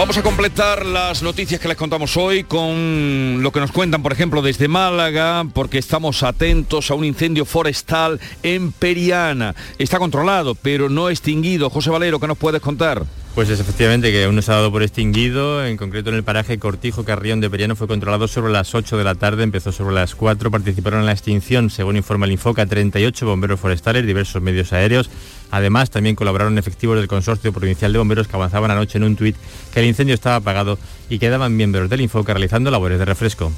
Vamos 0.00 0.16
a 0.16 0.22
completar 0.22 0.86
las 0.86 1.22
noticias 1.22 1.60
que 1.60 1.68
les 1.68 1.76
contamos 1.76 2.16
hoy 2.16 2.44
con 2.44 3.42
lo 3.42 3.52
que 3.52 3.60
nos 3.60 3.70
cuentan, 3.70 4.02
por 4.02 4.14
ejemplo, 4.14 4.40
desde 4.40 4.66
Málaga, 4.66 5.44
porque 5.52 5.76
estamos 5.76 6.22
atentos 6.22 6.90
a 6.90 6.94
un 6.94 7.04
incendio 7.04 7.44
forestal 7.44 8.18
en 8.42 8.72
Periana. 8.72 9.54
Está 9.78 9.98
controlado, 9.98 10.54
pero 10.54 10.88
no 10.88 11.10
extinguido. 11.10 11.68
José 11.68 11.90
Valero, 11.90 12.18
¿qué 12.18 12.26
nos 12.26 12.38
puedes 12.38 12.62
contar? 12.62 13.04
Pues 13.34 13.50
es 13.50 13.60
efectivamente 13.60 14.10
que 14.10 14.24
aún 14.24 14.34
no 14.34 14.42
se 14.42 14.50
ha 14.50 14.56
dado 14.56 14.72
por 14.72 14.82
extinguido, 14.82 15.64
en 15.64 15.76
concreto 15.76 16.08
en 16.08 16.16
el 16.16 16.24
paraje 16.24 16.58
Cortijo 16.58 17.04
Carrión 17.04 17.40
de 17.40 17.48
Periano 17.50 17.76
fue 17.76 17.86
controlado 17.86 18.26
sobre 18.26 18.52
las 18.52 18.74
8 18.74 18.96
de 18.96 19.04
la 19.04 19.14
tarde, 19.14 19.44
empezó 19.44 19.70
sobre 19.70 19.94
las 19.94 20.14
4, 20.14 20.50
participaron 20.50 21.00
en 21.00 21.06
la 21.06 21.12
extinción, 21.12 21.70
según 21.70 21.96
informa 21.96 22.26
el 22.26 22.32
Infoca, 22.32 22.66
38 22.66 23.26
bomberos 23.26 23.60
forestales, 23.60 24.04
diversos 24.04 24.42
medios 24.42 24.72
aéreos, 24.72 25.10
además 25.50 25.90
también 25.90 26.16
colaboraron 26.16 26.58
efectivos 26.58 26.96
del 26.96 27.08
Consorcio 27.08 27.52
Provincial 27.52 27.92
de 27.92 27.98
Bomberos 27.98 28.28
que 28.28 28.36
avanzaban 28.36 28.70
anoche 28.70 28.98
en 28.98 29.04
un 29.04 29.16
tuit 29.16 29.36
que 29.72 29.80
el 29.80 29.86
incendio 29.86 30.14
estaba 30.14 30.36
apagado 30.36 30.78
y 31.08 31.18
quedaban 31.18 31.56
miembros 31.56 31.90
del 31.90 32.00
Infoca 32.00 32.32
realizando 32.32 32.70
labores 32.70 32.98
de 32.98 33.04
refresco. 33.04 33.52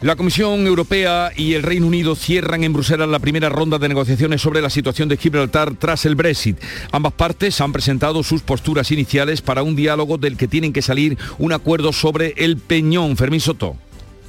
La 0.00 0.16
Comisión 0.16 0.66
Europea 0.66 1.30
y 1.34 1.54
el 1.54 1.62
Reino 1.62 1.86
Unido 1.86 2.14
cierran 2.14 2.62
en 2.62 2.74
Bruselas 2.74 3.08
la 3.08 3.20
primera 3.20 3.48
ronda 3.48 3.78
de 3.78 3.88
negociaciones 3.88 4.42
sobre 4.42 4.60
la 4.60 4.68
situación 4.68 5.08
de 5.08 5.16
Gibraltar 5.16 5.76
tras 5.76 6.04
el 6.04 6.14
Brexit. 6.14 6.58
Ambas 6.92 7.14
partes 7.14 7.58
han 7.62 7.72
presentado 7.72 8.22
sus 8.22 8.42
posturas 8.42 8.90
iniciales 8.90 9.40
para 9.40 9.62
un 9.62 9.76
diálogo 9.76 10.18
del 10.18 10.36
que 10.36 10.48
tienen 10.48 10.74
que 10.74 10.82
salir 10.82 11.16
un 11.38 11.52
acuerdo 11.52 11.92
sobre 11.92 12.34
el 12.36 12.58
Peñón. 12.58 13.16
Fermín 13.16 13.40
Soto. 13.40 13.76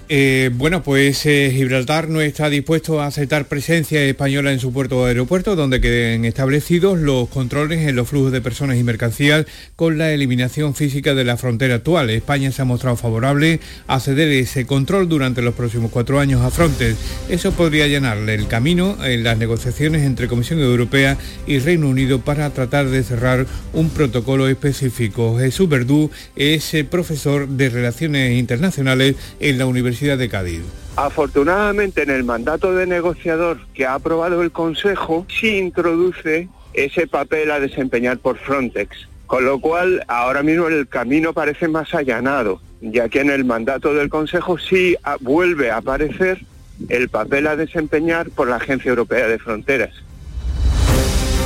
Eh, 0.08 0.52
bueno, 0.54 0.84
pues 0.84 1.26
eh, 1.26 1.52
Gibraltar 1.52 2.10
no 2.10 2.22
está 2.22 2.48
dispuesto 2.52 3.02
a 3.02 3.08
aceptar 3.08 3.48
presencia 3.48 4.04
española 4.04 4.52
en 4.52 4.60
su 4.60 4.72
puerto 4.72 5.00
o 5.00 5.06
aeropuerto, 5.06 5.56
donde 5.56 5.82
queden 5.82 6.26
establecidos 6.26 7.00
los 7.00 7.28
controles 7.30 7.88
en 7.88 7.96
los 7.96 8.08
flujos 8.08 8.32
de 8.32 8.40
personas 8.40 8.78
y 8.78 8.84
mercancías 8.84 9.48
con 9.76 9.98
la 9.98 10.12
eliminación 10.12 10.76
física 10.76 11.16
de 11.16 11.24
la 11.24 11.38
frontera 11.38 11.76
actual. 11.76 12.12
España 12.12 12.52
se 12.52 12.62
ha 12.62 12.66
mostrado 12.66 12.98
favorable 12.98 13.60
a 13.88 14.00
ceder 14.00 14.30
ese 14.30 14.68
control 14.68 15.10
durante 15.10 15.42
los 15.42 15.56
próximos 15.56 15.90
cuatro 15.90 16.20
años 16.20 16.44
a 16.44 16.52
Frontex. 16.52 16.96
Eso 17.28 17.52
podría 17.54 17.88
llenarle 17.88 18.36
el 18.36 18.48
camino 18.48 19.04
en 19.04 19.24
las 19.24 19.40
negociaciones 19.40 20.04
entre 20.04 20.28
Comisión 20.28 20.60
Europea 20.60 21.18
y 21.48 21.58
Reino 21.58 21.90
Unido 21.90 22.20
para 22.20 22.52
tratar 22.52 22.90
de 22.90 23.02
cerrar 23.02 23.48
un 23.74 23.90
protocolo 23.90 24.48
específico. 24.48 25.40
Jesús 25.40 25.68
Verdú 25.68 26.12
es 26.36 26.76
eh, 26.76 26.84
profesor 26.84 27.48
de 27.48 27.70
Relaciones 27.70 28.38
Internacionales 28.38 29.16
en 29.40 29.58
la 29.58 29.66
Universidad 29.66 29.95
Afortunadamente 30.96 32.04
en 32.04 32.10
el 32.10 32.24
mandato 32.24 32.74
de 32.74 32.88
negociador 32.88 33.60
que 33.74 33.86
ha 33.86 33.96
aprobado 33.96 34.42
el 34.42 34.52
Consejo 34.52 35.26
sí 35.30 35.58
introduce 35.58 36.48
ese 36.74 37.08
papel 37.08 37.52
a 37.52 37.60
desempeñar 37.60 38.18
por 38.20 38.38
Frontex, 38.38 39.08
con 39.26 39.46
lo 39.46 39.60
cual 39.60 40.04
ahora 40.08 40.44
mismo 40.44 40.68
el 40.68 40.88
camino 40.88 41.34
parece 41.34 41.68
más 41.68 41.94
allanado, 41.94 42.62
ya 42.82 43.10
que 43.10 43.22
en 43.22 43.30
el 43.30 43.46
mandato 43.46 43.94
del 43.94 44.10
Consejo 44.10 44.58
sí 44.58 44.96
vuelve 45.22 45.72
a 45.72 45.78
aparecer 45.78 46.40
el 46.90 47.10
papel 47.10 47.48
a 47.48 47.56
desempeñar 47.56 48.30
por 48.30 48.48
la 48.48 48.58
Agencia 48.58 48.90
Europea 48.90 49.28
de 49.28 49.40
Fronteras. 49.40 50.05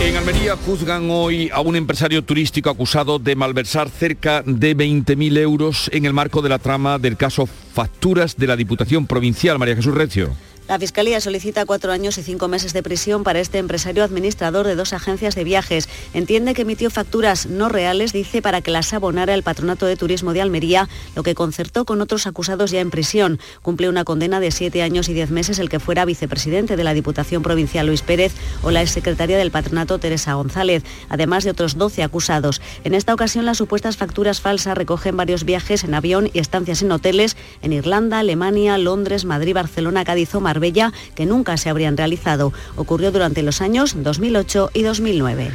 En 0.02 0.16
Almería 0.16 0.56
juzgan 0.56 1.10
hoy 1.12 1.50
a 1.54 1.60
un 1.60 1.76
empresario 1.76 2.24
turístico 2.24 2.70
acusado 2.70 3.20
de 3.20 3.36
malversar 3.36 3.90
cerca 3.90 4.42
de 4.46 4.76
20.000 4.76 5.38
euros 5.38 5.90
en 5.94 6.06
el 6.06 6.14
marco 6.14 6.42
de 6.42 6.48
la 6.48 6.58
trama 6.58 6.98
del 6.98 7.18
caso 7.18 7.46
Facturas 7.46 8.38
de 8.38 8.48
la 8.48 8.56
Diputación 8.56 9.08
Provincial. 9.08 9.60
María 9.60 9.76
Jesús 9.76 9.94
Recio. 9.94 10.32
La 10.70 10.78
Fiscalía 10.78 11.20
solicita 11.20 11.66
cuatro 11.66 11.92
años 11.92 12.20
y 12.20 12.22
cinco 12.22 12.48
meses 12.48 12.74
de 12.74 12.84
prisión 12.84 13.24
para 13.24 13.40
este 13.40 13.58
empresario 13.58 14.04
administrador 14.04 14.68
de 14.68 14.76
dos 14.76 14.94
agencias 14.94 15.34
de 15.34 15.44
viajes. 15.44 15.90
Entiende 16.14 16.54
que 16.54 16.62
emitió 16.62 16.92
facturas 16.92 17.48
no 17.48 17.70
reales, 17.70 18.14
dice, 18.14 18.44
para 18.44 18.62
que 18.62 18.70
las 18.70 18.94
abonara 18.94 19.34
el 19.34 19.42
Patronato 19.42 19.88
de 19.88 19.96
Turismo 19.96 20.32
de 20.32 20.42
Almería, 20.42 20.88
lo 21.16 21.24
que 21.24 21.34
concertó 21.34 21.86
con 21.86 22.02
otros 22.02 22.28
acusados 22.28 22.70
ya 22.70 22.82
en 22.82 22.92
prisión. 22.92 23.40
Cumple 23.64 23.90
una 23.90 24.04
condena 24.04 24.40
de 24.40 24.52
siete 24.52 24.84
años 24.84 25.10
y 25.10 25.16
diez 25.16 25.32
meses 25.32 25.58
el 25.58 25.70
que 25.70 25.80
fuera 25.80 26.06
vicepresidente 26.06 26.76
de 26.76 26.84
la 26.84 26.94
Diputación 26.94 27.42
Provincial 27.42 27.88
Luis 27.88 28.04
Pérez 28.04 28.36
o 28.62 28.70
la 28.70 28.84
exsecretaria 28.84 29.40
del 29.40 29.50
Patronato 29.50 29.98
Teresa 29.98 30.36
González, 30.36 30.84
además 31.10 31.46
de 31.46 31.50
otros 31.50 31.80
12 31.80 32.04
acusados. 32.04 32.62
En 32.84 32.94
esta 32.94 33.16
ocasión 33.16 33.48
las 33.48 33.58
supuestas 33.58 33.98
facturas 33.98 34.40
falsas 34.40 34.78
recogen 34.78 35.18
varios 35.18 35.46
viajes 35.46 35.84
en 35.84 35.96
avión 35.96 36.30
y 36.32 36.38
estancias 36.38 36.84
en 36.84 36.92
hoteles 36.92 37.38
en 37.64 37.74
Irlanda, 37.74 38.20
Alemania, 38.20 38.78
Londres, 38.78 39.26
Madrid, 39.26 39.56
Barcelona, 39.56 40.06
Cádiz 40.06 40.36
o 40.36 40.42
Marbella 40.60 40.92
que 41.16 41.26
nunca 41.26 41.56
se 41.56 41.70
habrían 41.70 41.96
realizado. 41.96 42.52
Ocurrió 42.76 43.12
durante 43.14 43.44
los 43.44 43.62
años 43.62 43.96
2008 43.96 44.72
y 44.74 44.84
2009. 44.84 45.52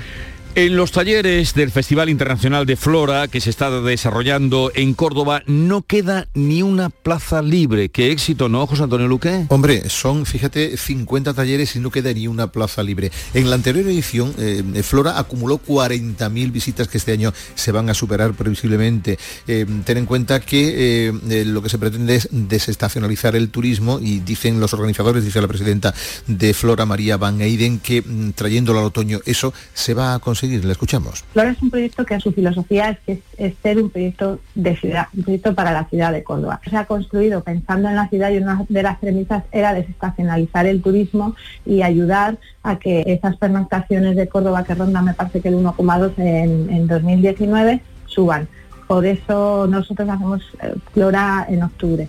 En 0.57 0.77
los 0.77 0.93
talleres 0.93 1.53
del 1.55 1.73
Festival 1.73 2.09
Internacional 2.09 2.65
de 2.65 2.77
Flora 2.77 3.27
que 3.27 3.41
se 3.41 3.51
está 3.51 3.73
desarrollando 3.81 4.71
en 4.77 4.95
Córdoba 4.95 5.43
no 5.47 5.83
queda 5.83 6.29
ni 6.33 6.63
una 6.63 6.91
plaza 6.91 7.43
libre. 7.43 7.89
Qué 7.89 8.13
éxito, 8.13 8.49
¿no, 8.49 8.65
José 8.69 8.85
Antonio 8.85 9.09
Luque? 9.09 9.47
Hombre, 9.49 9.91
son, 9.91 10.25
fíjate, 10.25 10.77
50 10.77 11.35
talleres 11.35 11.75
y 11.75 11.81
no 11.81 11.91
queda 11.91 12.13
ni 12.13 12.29
una 12.29 12.53
plaza 12.53 12.85
libre. 12.85 13.11
En 13.35 13.51
la 13.51 13.57
anterior 13.57 13.85
edición, 13.85 14.33
eh, 14.39 14.63
Flora 14.85 15.19
acumuló 15.19 15.59
40.000 15.59 16.53
visitas 16.53 16.87
que 16.87 16.99
este 16.99 17.11
año 17.11 17.33
se 17.57 17.73
van 17.73 17.91
a 17.91 17.95
superar 17.95 18.35
previsiblemente. 18.35 19.19
Eh, 19.49 19.67
ten 19.85 19.99
en 19.99 20.07
cuenta 20.07 20.39
que 20.39 21.09
eh, 21.09 21.45
lo 21.47 21.63
que 21.63 21.69
se 21.69 21.79
pretende 21.79 22.15
es 22.15 22.29
desestacionalizar 22.31 23.35
el 23.35 23.49
turismo 23.49 23.99
y 24.01 24.21
dicen 24.21 24.61
los 24.61 24.73
organizadores, 24.73 25.25
dice 25.25 25.41
la 25.41 25.49
presidenta 25.49 25.93
de 26.29 26.55
Flora, 26.55 26.87
María 26.87 27.17
Van 27.17 27.41
Eyden, 27.41 27.81
que 27.81 28.03
mm, 28.03 28.35
trayéndolo 28.35 28.79
al 28.79 28.85
otoño 28.85 29.19
eso 29.27 29.53
se 29.73 29.95
va 29.95 30.15
a 30.15 30.21
conseguir 30.21 30.44
le 30.47 30.73
escuchamos. 30.73 31.25
Flora 31.33 31.51
es 31.51 31.63
un 31.63 31.71
proyecto 31.71 32.05
que 32.05 32.15
a 32.15 32.21
su 32.21 32.33
filosofía 32.33 32.99
es, 33.07 33.19
es, 33.37 33.55
ser 33.63 33.81
un 33.81 33.91
proyecto 33.91 34.41
de 34.55 34.77
ciudad, 34.77 35.07
un 35.17 35.23
proyecto 35.23 35.55
para 35.55 35.73
la 35.73 35.85
ciudad 35.85 36.13
de 36.13 36.23
Córdoba. 36.23 36.61
Se 36.69 36.77
ha 36.77 36.85
construido 36.87 37.43
pensando 37.43 37.89
en 37.89 37.97
la 37.97 38.09
ciudad 38.09 38.31
y 38.31 38.39
una 38.39 38.65
de 38.69 38.83
las 38.83 38.99
premisas 38.99 39.45
era 39.53 39.75
desestacionalizar 39.75 40.67
el 40.67 40.83
turismo 40.83 41.35
y 41.65 41.83
ayudar 41.83 42.39
a 42.63 42.79
que 42.79 43.03
esas 43.07 43.37
pernoctaciones 43.37 44.17
de 44.17 44.29
Córdoba 44.29 44.65
que 44.65 44.75
rondan 44.75 45.05
me 45.05 45.15
parece 45.15 45.41
que 45.41 45.49
el 45.49 45.57
1,2 45.57 46.13
en, 46.19 46.71
en 46.71 46.87
2019 46.87 47.81
suban. 48.07 48.49
Por 48.87 49.07
eso 49.07 49.67
nosotros 49.67 50.09
hacemos 50.09 50.43
eh, 50.63 50.75
Flora 50.93 51.47
en 51.49 51.63
octubre. 51.63 52.09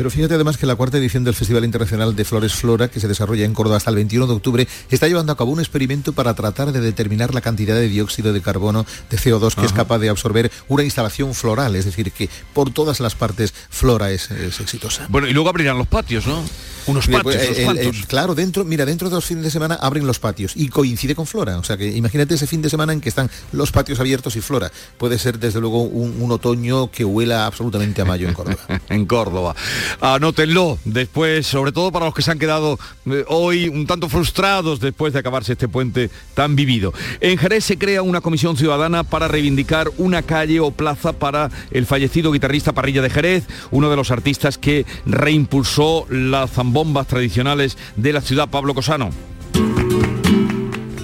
Pero 0.00 0.10
fíjate 0.10 0.32
además 0.32 0.56
que 0.56 0.64
la 0.64 0.76
cuarta 0.76 0.96
edición 0.96 1.24
del 1.24 1.34
Festival 1.34 1.62
Internacional 1.62 2.16
de 2.16 2.24
Flores 2.24 2.54
Flora, 2.54 2.88
que 2.88 3.00
se 3.00 3.06
desarrolla 3.06 3.44
en 3.44 3.52
Córdoba 3.52 3.76
hasta 3.76 3.90
el 3.90 3.96
21 3.96 4.28
de 4.28 4.32
octubre, 4.32 4.68
está 4.90 5.06
llevando 5.08 5.30
a 5.30 5.36
cabo 5.36 5.50
un 5.50 5.60
experimento 5.60 6.14
para 6.14 6.32
tratar 6.32 6.72
de 6.72 6.80
determinar 6.80 7.34
la 7.34 7.42
cantidad 7.42 7.74
de 7.74 7.86
dióxido 7.86 8.32
de 8.32 8.40
carbono, 8.40 8.86
de 9.10 9.18
CO2, 9.18 9.54
que 9.54 9.66
es 9.66 9.74
capaz 9.74 9.98
de 9.98 10.08
absorber 10.08 10.50
una 10.68 10.84
instalación 10.84 11.34
floral. 11.34 11.76
Es 11.76 11.84
decir, 11.84 12.12
que 12.12 12.30
por 12.54 12.70
todas 12.70 13.00
las 13.00 13.14
partes 13.14 13.52
Flora 13.68 14.10
es, 14.10 14.30
exitosa. 14.30 15.04
Bueno, 15.10 15.28
y 15.28 15.34
luego 15.34 15.50
abrirán 15.50 15.76
los 15.76 15.86
patios, 15.86 16.26
¿no? 16.26 16.42
Unos 16.90 17.06
patios, 17.06 17.36
pues, 17.64 18.06
claro, 18.06 18.34
dentro, 18.34 18.64
mira, 18.64 18.84
dentro 18.84 19.08
de 19.08 19.14
los 19.14 19.24
fines 19.24 19.44
de 19.44 19.50
semana 19.50 19.76
abren 19.76 20.06
los 20.06 20.18
patios 20.18 20.52
y 20.56 20.68
coincide 20.68 21.14
con 21.14 21.26
Flora. 21.26 21.58
O 21.58 21.64
sea 21.64 21.76
que 21.76 21.86
imagínate 21.86 22.34
ese 22.34 22.46
fin 22.46 22.62
de 22.62 22.70
semana 22.70 22.92
en 22.92 23.00
que 23.00 23.08
están 23.08 23.30
los 23.52 23.72
patios 23.72 24.00
abiertos 24.00 24.36
y 24.36 24.40
Flora. 24.40 24.70
Puede 24.98 25.18
ser 25.18 25.38
desde 25.38 25.60
luego 25.60 25.82
un, 25.82 26.30
otoño 26.30 26.90
que 26.92 27.04
huela 27.04 27.46
absolutamente 27.46 28.02
a 28.02 28.04
mayo 28.04 28.28
en 28.28 28.34
Córdoba. 28.34 28.58
en 28.88 29.06
Córdoba. 29.06 29.56
Anótenlo 30.00 30.78
después, 30.84 31.46
sobre 31.46 31.72
todo 31.72 31.90
para 31.90 32.06
los 32.06 32.14
que 32.14 32.22
se 32.22 32.30
han 32.30 32.38
quedado 32.38 32.78
eh, 33.06 33.24
hoy 33.26 33.68
un 33.68 33.86
tanto 33.86 34.08
frustrados 34.08 34.78
después 34.78 35.12
de 35.12 35.18
acabarse 35.18 35.52
este 35.52 35.68
puente 35.68 36.10
tan 36.34 36.54
vivido. 36.54 36.92
En 37.20 37.36
Jerez 37.36 37.64
se 37.64 37.78
crea 37.78 38.02
una 38.02 38.20
comisión 38.20 38.56
ciudadana 38.56 39.02
para 39.02 39.28
reivindicar 39.28 39.90
una 39.98 40.22
calle 40.22 40.60
o 40.60 40.70
plaza 40.70 41.12
para 41.12 41.50
el 41.70 41.86
fallecido 41.86 42.32
guitarrista 42.32 42.72
Parrilla 42.72 43.02
de 43.02 43.10
Jerez, 43.10 43.44
uno 43.70 43.90
de 43.90 43.96
los 43.96 44.10
artistas 44.10 44.58
que 44.58 44.86
reimpulsó 45.06 46.06
las 46.08 46.50
zambombas 46.80 47.06
tradicionales 47.06 47.76
de 47.96 48.12
la 48.12 48.20
ciudad 48.20 48.48
Pablo 48.48 48.74
Cosano. 48.74 49.10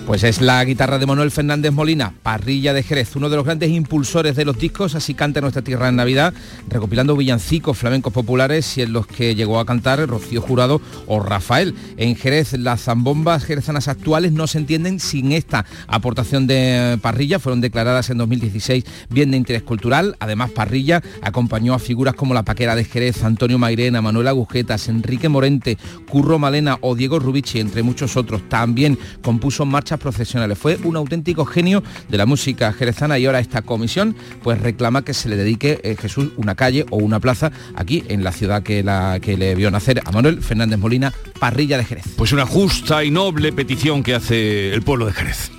Pues 0.07 0.23
es 0.23 0.41
la 0.41 0.65
guitarra 0.65 1.01
de 1.01 1.07
Manuel 1.07 1.33
Fernández 1.33 1.73
Molina, 1.73 2.15
Parrilla 2.23 2.73
de 2.73 2.85
Jerez, 2.85 3.17
uno 3.17 3.29
de 3.29 3.35
los 3.35 3.45
grandes 3.45 3.71
impulsores 3.71 4.37
de 4.37 4.45
los 4.45 4.57
discos, 4.57 4.95
así 4.95 5.15
canta 5.15 5.41
nuestra 5.41 5.63
tierra 5.63 5.89
en 5.89 5.97
Navidad, 5.97 6.33
recopilando 6.69 7.17
villancicos 7.17 7.77
flamencos 7.77 8.13
populares 8.13 8.79
y 8.79 8.83
en 8.83 8.93
los 8.93 9.09
que 9.09 9.35
llegó 9.35 9.59
a 9.59 9.67
cantar 9.67 9.99
Rocío 10.09 10.41
Jurado 10.41 10.81
o 11.09 11.19
Rafael. 11.19 11.75
En 11.97 12.15
Jerez, 12.15 12.53
las 12.53 12.83
zambombas 12.83 13.45
jerezanas 13.45 13.89
actuales 13.89 14.31
no 14.31 14.47
se 14.47 14.59
entienden 14.59 15.01
sin 15.01 15.33
esta 15.33 15.67
aportación 15.89 16.47
de 16.47 17.01
Parrilla, 17.03 17.41
fueron 17.41 17.61
declaradas 17.61 18.09
en 18.09 18.19
2016 18.19 18.85
bien 19.11 19.33
de 19.33 19.39
interés 19.39 19.65
cultural. 19.65 20.15
Además, 20.21 20.53
Parrilla 20.53 21.03
acompañó 21.21 21.75
a 21.75 21.81
figuras 21.81 22.15
como 22.15 22.33
la 22.33 22.45
Paquera 22.45 22.77
de 22.77 22.85
Jerez, 22.85 23.25
Antonio 23.25 23.59
Mairena, 23.59 24.01
Manuel 24.03 24.29
Agujetas, 24.29 24.87
Enrique 24.87 25.29
Morente, 25.29 25.79
Curro 26.09 26.39
Malena 26.39 26.79
o 26.81 26.95
Diego 26.95 27.19
Rubici, 27.19 27.59
entre 27.59 27.83
muchos 27.83 28.17
otros. 28.17 28.49
También 28.49 28.97
compuso 29.21 29.67
marchas 29.67 29.96
profesionales. 29.99 30.59
Fue 30.59 30.79
un 30.85 30.97
auténtico 30.97 31.45
genio 31.45 31.83
de 32.09 32.17
la 32.17 32.27
música 32.27 32.73
jerezana 32.73 33.19
y 33.19 33.27
ahora 33.27 33.41
esta 33.41 33.63
comisión 33.63 34.17
pues 34.43 34.61
reclama 34.61 35.03
que 35.03 35.15
se 35.15 35.29
le 35.29 35.37
dedique 35.37 35.81
eh, 35.83 35.97
Jesús 36.01 36.31
una 36.37 36.55
calle 36.55 36.87
o 36.91 36.97
una 36.97 37.21
plaza 37.21 37.53
aquí 37.75 38.05
en 38.09 38.25
la 38.25 38.33
ciudad 38.33 38.63
que, 38.63 38.83
la, 38.83 39.19
que 39.21 39.37
le 39.37 39.55
vio 39.55 39.71
nacer 39.71 40.03
a 40.05 40.11
Manuel 40.11 40.43
Fernández 40.43 40.79
Molina, 40.79 41.13
Parrilla 41.39 41.79
de 41.79 41.85
Jerez. 41.85 42.05
Pues 42.17 42.33
una 42.33 42.47
justa 42.47 43.05
y 43.05 43.11
noble 43.11 43.53
petición 43.53 44.03
que 44.03 44.15
hace 44.15 44.73
el 44.73 44.83
pueblo 44.83 45.07
de 45.07 45.13
Jerez. 45.13 45.51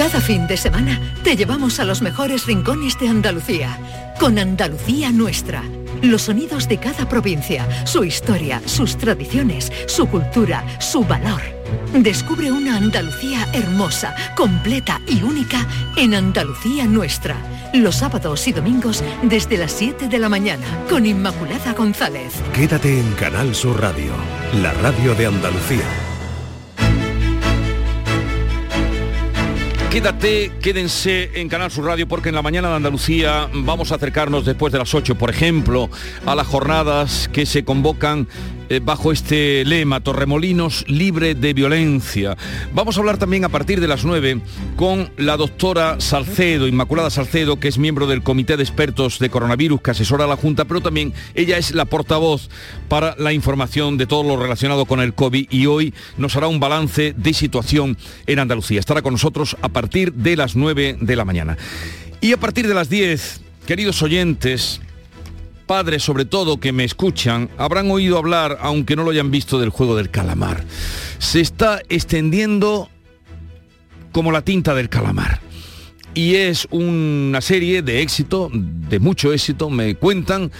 Cada 0.00 0.20
fin 0.20 0.46
de 0.46 0.56
semana 0.56 0.98
te 1.22 1.36
llevamos 1.36 1.78
a 1.78 1.84
los 1.84 2.00
mejores 2.02 2.46
rincones 2.46 2.98
de 2.98 3.08
Andalucía, 3.08 3.78
con 4.18 4.38
Andalucía 4.38 5.12
Nuestra. 5.12 5.62
Los 6.02 6.22
sonidos 6.22 6.68
de 6.68 6.78
cada 6.78 7.06
provincia, 7.06 7.68
su 7.86 8.02
historia, 8.04 8.62
sus 8.64 8.96
tradiciones, 8.96 9.70
su 9.86 10.06
cultura, 10.06 10.64
su 10.80 11.04
valor. 11.04 11.59
Descubre 11.94 12.52
una 12.52 12.76
Andalucía 12.76 13.48
hermosa, 13.52 14.14
completa 14.36 15.00
y 15.06 15.22
única 15.22 15.66
en 15.96 16.14
Andalucía 16.14 16.86
Nuestra. 16.86 17.36
Los 17.74 17.96
sábados 17.96 18.46
y 18.48 18.52
domingos 18.52 19.02
desde 19.22 19.56
las 19.56 19.72
7 19.72 20.08
de 20.08 20.18
la 20.18 20.28
mañana 20.28 20.66
con 20.88 21.06
Inmaculada 21.06 21.72
González. 21.72 22.34
Quédate 22.52 22.98
en 22.98 23.12
Canal 23.12 23.54
Sur 23.54 23.80
Radio, 23.80 24.12
la 24.62 24.72
radio 24.74 25.14
de 25.14 25.26
Andalucía. 25.26 25.84
Quédate, 29.90 30.52
quédense 30.62 31.32
en 31.34 31.48
Canal 31.48 31.72
Sur 31.72 31.86
Radio 31.86 32.06
porque 32.06 32.28
en 32.28 32.36
la 32.36 32.42
mañana 32.42 32.68
de 32.68 32.76
Andalucía 32.76 33.50
vamos 33.52 33.90
a 33.90 33.96
acercarnos 33.96 34.44
después 34.44 34.72
de 34.72 34.78
las 34.78 34.94
8, 34.94 35.16
por 35.16 35.30
ejemplo, 35.30 35.90
a 36.26 36.36
las 36.36 36.46
jornadas 36.46 37.28
que 37.32 37.44
se 37.44 37.64
convocan 37.64 38.28
eh, 38.70 38.80
bajo 38.80 39.10
este 39.10 39.64
lema, 39.64 39.98
Torremolinos 39.98 40.84
libre 40.86 41.34
de 41.34 41.52
violencia. 41.52 42.36
Vamos 42.72 42.96
a 42.96 43.00
hablar 43.00 43.18
también 43.18 43.44
a 43.44 43.48
partir 43.48 43.80
de 43.80 43.88
las 43.88 44.04
9 44.04 44.40
con 44.76 45.10
la 45.16 45.36
doctora 45.36 46.00
Salcedo, 46.00 46.68
Inmaculada 46.68 47.10
Salcedo, 47.10 47.58
que 47.58 47.66
es 47.66 47.78
miembro 47.78 48.06
del 48.06 48.22
Comité 48.22 48.56
de 48.56 48.62
Expertos 48.62 49.18
de 49.18 49.28
Coronavirus 49.28 49.82
que 49.82 49.90
asesora 49.90 50.24
a 50.24 50.28
la 50.28 50.36
Junta, 50.36 50.66
pero 50.66 50.80
también 50.80 51.12
ella 51.34 51.58
es 51.58 51.74
la 51.74 51.84
portavoz 51.84 52.48
para 52.88 53.16
la 53.18 53.32
información 53.32 53.98
de 53.98 54.06
todo 54.06 54.22
lo 54.22 54.40
relacionado 54.40 54.86
con 54.86 55.00
el 55.00 55.14
COVID 55.14 55.48
y 55.50 55.66
hoy 55.66 55.92
nos 56.16 56.36
hará 56.36 56.46
un 56.46 56.60
balance 56.60 57.12
de 57.16 57.34
situación 57.34 57.98
en 58.28 58.38
Andalucía. 58.38 58.78
Estará 58.78 59.02
con 59.02 59.14
nosotros 59.14 59.56
a 59.62 59.68
partir 59.68 60.12
de 60.12 60.36
las 60.36 60.54
9 60.54 60.96
de 61.00 61.16
la 61.16 61.24
mañana. 61.24 61.58
Y 62.20 62.32
a 62.34 62.36
partir 62.36 62.68
de 62.68 62.74
las 62.74 62.88
10, 62.88 63.40
queridos 63.66 64.00
oyentes, 64.00 64.80
padres 65.70 66.02
sobre 66.02 66.24
todo 66.24 66.58
que 66.58 66.72
me 66.72 66.82
escuchan 66.82 67.48
habrán 67.56 67.92
oído 67.92 68.18
hablar, 68.18 68.58
aunque 68.60 68.96
no 68.96 69.04
lo 69.04 69.12
hayan 69.12 69.30
visto, 69.30 69.60
del 69.60 69.68
juego 69.68 69.94
del 69.94 70.10
calamar. 70.10 70.64
Se 71.20 71.40
está 71.40 71.80
extendiendo 71.88 72.88
como 74.10 74.32
la 74.32 74.42
tinta 74.42 74.74
del 74.74 74.88
calamar. 74.88 75.40
Y 76.12 76.34
es 76.34 76.66
una 76.72 77.40
serie 77.40 77.82
de 77.82 78.02
éxito, 78.02 78.50
de 78.52 78.98
mucho 78.98 79.32
éxito, 79.32 79.70
me 79.70 79.94
cuentan, 79.94 80.50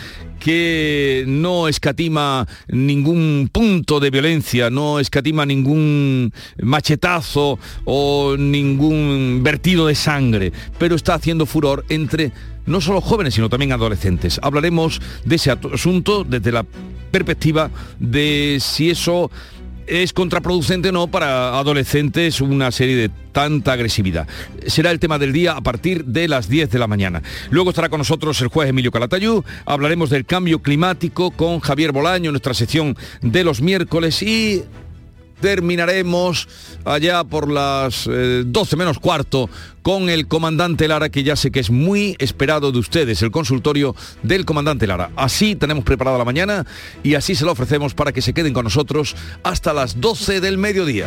que 0.40 1.24
no 1.28 1.68
escatima 1.68 2.48
ningún 2.68 3.48
punto 3.52 4.00
de 4.00 4.10
violencia, 4.10 4.70
no 4.70 4.98
escatima 4.98 5.46
ningún 5.46 6.32
machetazo 6.60 7.58
o 7.84 8.36
ningún 8.36 9.40
vertido 9.44 9.86
de 9.86 9.94
sangre, 9.94 10.52
pero 10.78 10.96
está 10.96 11.14
haciendo 11.14 11.46
furor 11.46 11.84
entre 11.88 12.32
no 12.66 12.80
solo 12.80 13.00
jóvenes, 13.00 13.34
sino 13.34 13.48
también 13.48 13.72
adolescentes. 13.72 14.40
Hablaremos 14.42 15.00
de 15.24 15.36
ese 15.36 15.50
asunto 15.50 16.24
desde 16.24 16.52
la 16.52 16.64
perspectiva 17.10 17.70
de 17.98 18.58
si 18.60 18.90
eso 18.90 19.30
es 19.90 20.12
contraproducente 20.12 20.92
no 20.92 21.08
para 21.08 21.58
adolescentes 21.58 22.40
una 22.40 22.70
serie 22.70 22.96
de 22.96 23.10
tanta 23.32 23.72
agresividad. 23.72 24.28
Será 24.66 24.92
el 24.92 25.00
tema 25.00 25.18
del 25.18 25.32
día 25.32 25.52
a 25.52 25.60
partir 25.60 26.04
de 26.04 26.28
las 26.28 26.48
10 26.48 26.70
de 26.70 26.78
la 26.78 26.86
mañana. 26.86 27.22
Luego 27.50 27.70
estará 27.70 27.88
con 27.88 27.98
nosotros 27.98 28.40
el 28.40 28.48
juez 28.48 28.68
Emilio 28.68 28.92
Calatayú, 28.92 29.44
hablaremos 29.66 30.08
del 30.08 30.24
cambio 30.24 30.60
climático 30.60 31.32
con 31.32 31.58
Javier 31.58 31.90
Bolaño, 31.90 32.30
nuestra 32.30 32.54
sección 32.54 32.96
de 33.20 33.42
los 33.42 33.60
miércoles 33.60 34.22
y 34.22 34.62
terminaremos 35.40 36.48
allá 36.84 37.24
por 37.24 37.50
las 37.50 38.04
12 38.04 38.10
eh, 38.12 38.76
menos 38.76 38.98
cuarto 38.98 39.48
con 39.82 40.08
el 40.10 40.28
comandante 40.28 40.88
Lara, 40.88 41.08
que 41.08 41.22
ya 41.22 41.36
sé 41.36 41.50
que 41.50 41.60
es 41.60 41.70
muy 41.70 42.16
esperado 42.18 42.72
de 42.72 42.78
ustedes, 42.78 43.22
el 43.22 43.30
consultorio 43.30 43.94
del 44.22 44.44
comandante 44.44 44.86
Lara. 44.86 45.10
Así 45.16 45.56
tenemos 45.56 45.84
preparada 45.84 46.18
la 46.18 46.24
mañana 46.24 46.66
y 47.02 47.14
así 47.14 47.34
se 47.34 47.44
lo 47.44 47.52
ofrecemos 47.52 47.94
para 47.94 48.12
que 48.12 48.22
se 48.22 48.34
queden 48.34 48.52
con 48.52 48.64
nosotros 48.64 49.16
hasta 49.42 49.72
las 49.72 50.00
12 50.00 50.40
del 50.40 50.58
mediodía. 50.58 51.06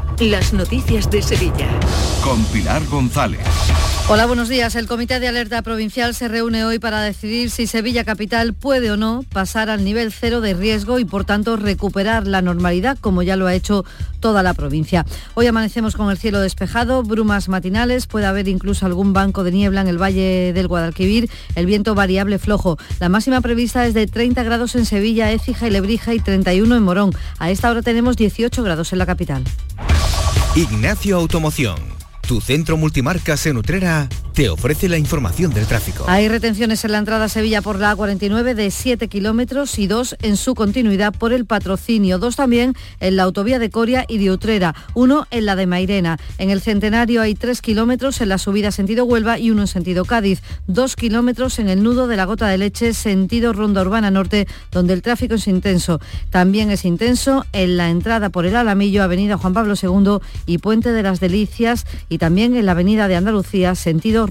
las 0.29 0.53
noticias 0.53 1.09
de 1.09 1.21
Sevilla. 1.21 1.67
Con 2.23 2.43
Pilar 2.45 2.85
González. 2.85 3.39
Hola, 4.07 4.25
buenos 4.25 4.49
días. 4.49 4.75
El 4.75 4.87
Comité 4.87 5.19
de 5.19 5.27
Alerta 5.27 5.61
Provincial 5.61 6.13
se 6.13 6.27
reúne 6.27 6.65
hoy 6.65 6.79
para 6.79 7.01
decidir 7.01 7.49
si 7.49 7.65
Sevilla 7.65 8.03
Capital 8.03 8.53
puede 8.53 8.91
o 8.91 8.97
no 8.97 9.23
pasar 9.31 9.69
al 9.69 9.83
nivel 9.83 10.11
cero 10.11 10.41
de 10.41 10.53
riesgo 10.53 10.99
y 10.99 11.05
por 11.05 11.23
tanto 11.23 11.55
recuperar 11.55 12.27
la 12.27 12.41
normalidad 12.41 12.97
como 12.99 13.23
ya 13.23 13.35
lo 13.35 13.47
ha 13.47 13.55
hecho 13.55 13.85
toda 14.19 14.43
la 14.43 14.53
provincia. 14.53 15.05
Hoy 15.33 15.47
amanecemos 15.47 15.95
con 15.95 16.11
el 16.11 16.17
cielo 16.17 16.39
despejado, 16.41 17.03
brumas 17.03 17.47
matinales, 17.47 18.05
puede 18.05 18.25
haber 18.25 18.47
incluso 18.47 18.85
algún 18.85 19.13
banco 19.13 19.43
de 19.43 19.51
niebla 19.51 19.81
en 19.81 19.87
el 19.87 19.99
valle 19.99 20.51
del 20.53 20.67
Guadalquivir, 20.67 21.29
el 21.55 21.65
viento 21.65 21.95
variable 21.95 22.37
flojo. 22.37 22.77
La 22.99 23.09
máxima 23.09 23.41
prevista 23.41 23.87
es 23.87 23.93
de 23.93 24.07
30 24.07 24.43
grados 24.43 24.75
en 24.75 24.85
Sevilla, 24.85 25.31
Écija 25.31 25.67
y 25.67 25.71
Lebrija 25.71 26.13
y 26.13 26.19
31 26.19 26.75
en 26.75 26.83
Morón. 26.83 27.11
A 27.39 27.49
esta 27.49 27.71
hora 27.71 27.81
tenemos 27.81 28.17
18 28.17 28.61
grados 28.61 28.91
en 28.91 28.99
la 28.99 29.05
capital. 29.05 29.43
Ignacio 30.55 31.15
Automoción 31.15 31.77
tu 32.27 32.41
centro 32.41 32.75
multimarcas 32.75 33.45
en 33.45 33.55
Utrera 33.55 34.09
te 34.41 34.49
ofrece 34.49 34.89
la 34.89 34.97
información 34.97 35.53
del 35.53 35.67
tráfico. 35.67 36.03
Hay 36.07 36.27
retenciones 36.27 36.83
en 36.83 36.93
la 36.93 36.97
entrada 36.97 37.29
Sevilla 37.29 37.61
por 37.61 37.77
la 37.77 37.95
A49 37.95 38.55
de 38.55 38.71
7 38.71 39.07
kilómetros 39.07 39.77
y 39.77 39.85
dos 39.85 40.15
en 40.23 40.35
su 40.35 40.55
continuidad 40.55 41.13
por 41.13 41.31
el 41.31 41.45
patrocinio. 41.45 42.17
Dos 42.17 42.37
también 42.37 42.73
en 42.99 43.17
la 43.17 43.21
autovía 43.21 43.59
de 43.59 43.69
Coria 43.69 44.03
y 44.07 44.17
de 44.17 44.31
Utrera. 44.31 44.73
Uno 44.95 45.27
en 45.29 45.45
la 45.45 45.55
de 45.55 45.67
Mairena. 45.67 46.17
En 46.39 46.49
el 46.49 46.59
Centenario 46.59 47.21
hay 47.21 47.35
3 47.35 47.61
kilómetros 47.61 48.19
en 48.19 48.29
la 48.29 48.39
subida 48.39 48.71
sentido 48.71 49.05
Huelva 49.05 49.37
y 49.37 49.51
uno 49.51 49.61
en 49.61 49.67
sentido 49.67 50.05
Cádiz. 50.05 50.41
Dos 50.65 50.95
kilómetros 50.95 51.59
en 51.59 51.69
el 51.69 51.83
nudo 51.83 52.07
de 52.07 52.17
la 52.17 52.25
Gota 52.25 52.47
de 52.47 52.57
Leche 52.57 52.95
sentido 52.95 53.53
Ronda 53.53 53.83
Urbana 53.83 54.09
Norte 54.09 54.47
donde 54.71 54.93
el 54.93 55.03
tráfico 55.03 55.35
es 55.35 55.47
intenso. 55.47 55.99
También 56.31 56.71
es 56.71 56.83
intenso 56.83 57.45
en 57.53 57.77
la 57.77 57.91
entrada 57.91 58.29
por 58.29 58.47
el 58.47 58.55
Alamillo, 58.55 59.03
Avenida 59.03 59.37
Juan 59.37 59.53
Pablo 59.53 59.75
II 59.79 60.17
y 60.47 60.57
Puente 60.57 60.93
de 60.93 61.03
las 61.03 61.19
Delicias 61.19 61.85
y 62.09 62.17
también 62.17 62.55
en 62.55 62.65
la 62.65 62.71
Avenida 62.71 63.07
de 63.07 63.17
Andalucía, 63.17 63.75
sentido 63.75 64.30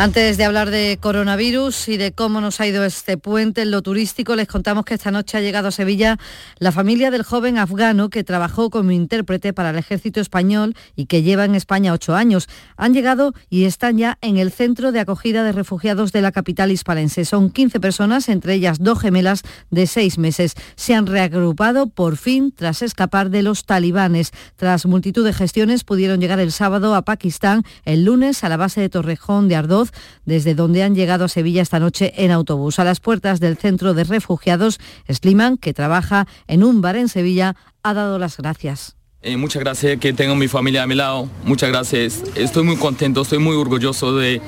Antes 0.00 0.36
de 0.36 0.44
hablar 0.44 0.70
de 0.70 0.96
coronavirus 1.00 1.88
y 1.88 1.96
de 1.96 2.12
cómo 2.12 2.40
nos 2.40 2.60
ha 2.60 2.68
ido 2.68 2.84
este 2.84 3.18
puente 3.18 3.62
en 3.62 3.72
lo 3.72 3.82
turístico, 3.82 4.36
les 4.36 4.46
contamos 4.46 4.84
que 4.84 4.94
esta 4.94 5.10
noche 5.10 5.36
ha 5.36 5.40
llegado 5.40 5.66
a 5.66 5.72
Sevilla 5.72 6.18
la 6.60 6.70
familia 6.70 7.10
del 7.10 7.24
joven 7.24 7.58
afgano 7.58 8.08
que 8.08 8.22
trabajó 8.22 8.70
como 8.70 8.92
intérprete 8.92 9.52
para 9.52 9.70
el 9.70 9.76
ejército 9.76 10.20
español 10.20 10.76
y 10.94 11.06
que 11.06 11.24
lleva 11.24 11.46
en 11.46 11.56
España 11.56 11.92
ocho 11.92 12.14
años. 12.14 12.48
Han 12.76 12.94
llegado 12.94 13.34
y 13.50 13.64
están 13.64 13.98
ya 13.98 14.18
en 14.20 14.36
el 14.36 14.52
centro 14.52 14.92
de 14.92 15.00
acogida 15.00 15.42
de 15.42 15.50
refugiados 15.50 16.12
de 16.12 16.22
la 16.22 16.30
capital 16.30 16.70
hispalense. 16.70 17.24
Son 17.24 17.50
15 17.50 17.80
personas, 17.80 18.28
entre 18.28 18.54
ellas 18.54 18.78
dos 18.78 19.00
gemelas 19.00 19.42
de 19.72 19.88
seis 19.88 20.16
meses. 20.16 20.54
Se 20.76 20.94
han 20.94 21.08
reagrupado 21.08 21.88
por 21.88 22.16
fin 22.16 22.52
tras 22.54 22.82
escapar 22.82 23.30
de 23.30 23.42
los 23.42 23.64
talibanes. 23.64 24.30
Tras 24.54 24.86
multitud 24.86 25.24
de 25.24 25.32
gestiones 25.32 25.82
pudieron 25.82 26.20
llegar 26.20 26.38
el 26.38 26.52
sábado 26.52 26.94
a 26.94 27.02
Pakistán, 27.02 27.64
el 27.84 28.04
lunes 28.04 28.44
a 28.44 28.48
la 28.48 28.56
base 28.56 28.80
de 28.80 28.90
Torrejón 28.90 29.48
de 29.48 29.56
Ardoz 29.56 29.87
desde 30.24 30.54
donde 30.54 30.82
han 30.82 30.94
llegado 30.94 31.24
a 31.24 31.28
Sevilla 31.28 31.62
esta 31.62 31.78
noche 31.78 32.12
en 32.16 32.30
autobús. 32.30 32.78
A 32.78 32.84
las 32.84 33.00
puertas 33.00 33.40
del 33.40 33.56
centro 33.56 33.94
de 33.94 34.04
refugiados, 34.04 34.78
Sliman, 35.08 35.56
que 35.56 35.74
trabaja 35.74 36.26
en 36.46 36.64
un 36.64 36.80
bar 36.80 36.96
en 36.96 37.08
Sevilla, 37.08 37.56
ha 37.82 37.94
dado 37.94 38.18
las 38.18 38.36
gracias. 38.36 38.96
Eh, 39.20 39.36
muchas 39.36 39.62
gracias 39.62 39.98
que 39.98 40.12
tengo 40.12 40.36
mi 40.36 40.46
familia 40.46 40.84
a 40.84 40.86
mi 40.86 40.94
lado. 40.94 41.28
Muchas 41.44 41.70
gracias. 41.70 42.22
Estoy 42.36 42.62
muy 42.62 42.76
contento, 42.76 43.22
estoy 43.22 43.38
muy 43.38 43.56
orgulloso 43.56 44.16
de, 44.16 44.40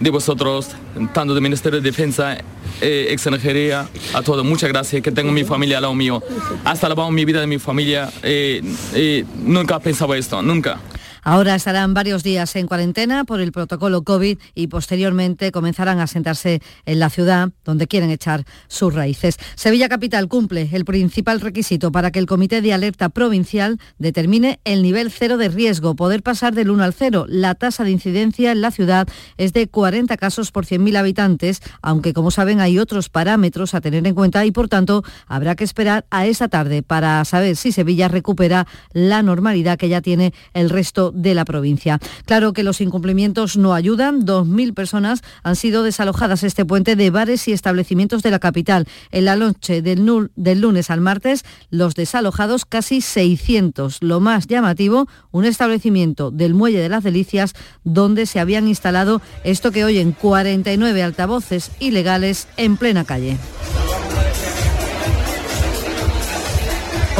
de 0.00 0.10
vosotros, 0.10 0.68
tanto 1.12 1.34
del 1.34 1.42
Ministerio 1.42 1.80
de 1.80 1.88
Defensa, 1.88 2.38
eh, 2.80 3.06
extranjería, 3.10 3.88
a 4.14 4.22
todos. 4.22 4.44
Muchas 4.44 4.68
gracias 4.70 5.02
que 5.02 5.12
tengo 5.12 5.30
mi 5.30 5.44
familia 5.44 5.76
al 5.78 5.82
lado 5.82 5.94
mío. 5.94 6.22
Hasta 6.64 6.88
la 6.88 7.10
mi 7.10 7.24
vida 7.24 7.40
de 7.40 7.46
mi 7.46 7.58
familia. 7.58 8.10
Eh, 8.22 8.62
eh, 8.94 9.24
nunca 9.36 9.78
pensaba 9.78 10.16
esto, 10.16 10.42
nunca. 10.42 10.80
Ahora 11.22 11.54
estarán 11.54 11.92
varios 11.92 12.22
días 12.22 12.56
en 12.56 12.66
cuarentena 12.66 13.24
por 13.24 13.40
el 13.40 13.52
protocolo 13.52 14.02
COVID 14.02 14.38
y 14.54 14.66
posteriormente 14.68 15.52
comenzarán 15.52 16.00
a 16.00 16.06
sentarse 16.06 16.62
en 16.86 16.98
la 16.98 17.10
ciudad 17.10 17.50
donde 17.64 17.86
quieren 17.86 18.10
echar 18.10 18.44
sus 18.68 18.94
raíces. 18.94 19.36
Sevilla 19.54 19.88
Capital 19.88 20.28
cumple 20.28 20.68
el 20.72 20.84
principal 20.84 21.40
requisito 21.40 21.92
para 21.92 22.10
que 22.10 22.18
el 22.18 22.26
Comité 22.26 22.62
de 22.62 22.72
Alerta 22.72 23.08
Provincial 23.10 23.78
determine 23.98 24.60
el 24.64 24.82
nivel 24.82 25.10
cero 25.10 25.36
de 25.36 25.48
riesgo, 25.48 25.94
poder 25.94 26.22
pasar 26.22 26.54
del 26.54 26.70
1 26.70 26.84
al 26.84 26.94
0. 26.94 27.26
La 27.28 27.54
tasa 27.54 27.84
de 27.84 27.90
incidencia 27.90 28.52
en 28.52 28.60
la 28.60 28.70
ciudad 28.70 29.08
es 29.36 29.52
de 29.52 29.68
40 29.68 30.16
casos 30.16 30.52
por 30.52 30.64
100.000 30.64 30.96
habitantes, 30.96 31.60
aunque 31.82 32.14
como 32.14 32.30
saben 32.30 32.60
hay 32.60 32.78
otros 32.78 33.08
parámetros 33.08 33.74
a 33.74 33.80
tener 33.80 34.06
en 34.06 34.14
cuenta 34.14 34.44
y 34.46 34.52
por 34.52 34.68
tanto 34.68 35.02
habrá 35.26 35.54
que 35.54 35.64
esperar 35.64 36.06
a 36.10 36.26
esa 36.26 36.48
tarde 36.48 36.82
para 36.82 37.24
saber 37.24 37.56
si 37.56 37.72
Sevilla 37.72 38.08
recupera 38.08 38.66
la 38.92 39.22
normalidad 39.22 39.78
que 39.78 39.88
ya 39.88 40.00
tiene 40.00 40.32
el 40.54 40.70
resto 40.70 41.10
Ayuntamiento 41.10 41.19
de 41.22 41.34
la 41.34 41.44
provincia. 41.44 41.98
Claro 42.26 42.52
que 42.52 42.62
los 42.62 42.80
incumplimientos 42.80 43.56
no 43.56 43.74
ayudan. 43.74 44.26
2.000 44.26 44.74
personas 44.74 45.22
han 45.42 45.56
sido 45.56 45.82
desalojadas 45.82 46.42
este 46.42 46.64
puente 46.64 46.96
de 46.96 47.10
bares 47.10 47.48
y 47.48 47.52
establecimientos 47.52 48.22
de 48.22 48.30
la 48.30 48.38
capital. 48.38 48.86
En 49.10 49.24
la 49.24 49.36
noche 49.36 49.82
del, 49.82 50.30
del 50.36 50.60
lunes 50.60 50.90
al 50.90 51.00
martes, 51.00 51.44
los 51.70 51.94
desalojados 51.94 52.64
casi 52.64 53.00
600. 53.00 53.98
Lo 54.00 54.20
más 54.20 54.46
llamativo, 54.46 55.08
un 55.30 55.44
establecimiento 55.44 56.30
del 56.30 56.54
Muelle 56.54 56.80
de 56.80 56.88
las 56.88 57.04
Delicias 57.04 57.54
donde 57.84 58.26
se 58.26 58.40
habían 58.40 58.68
instalado 58.68 59.20
esto 59.44 59.72
que 59.72 59.84
oyen 59.84 60.12
49 60.12 61.02
altavoces 61.02 61.70
ilegales 61.80 62.48
en 62.56 62.76
plena 62.76 63.04
calle. 63.04 63.36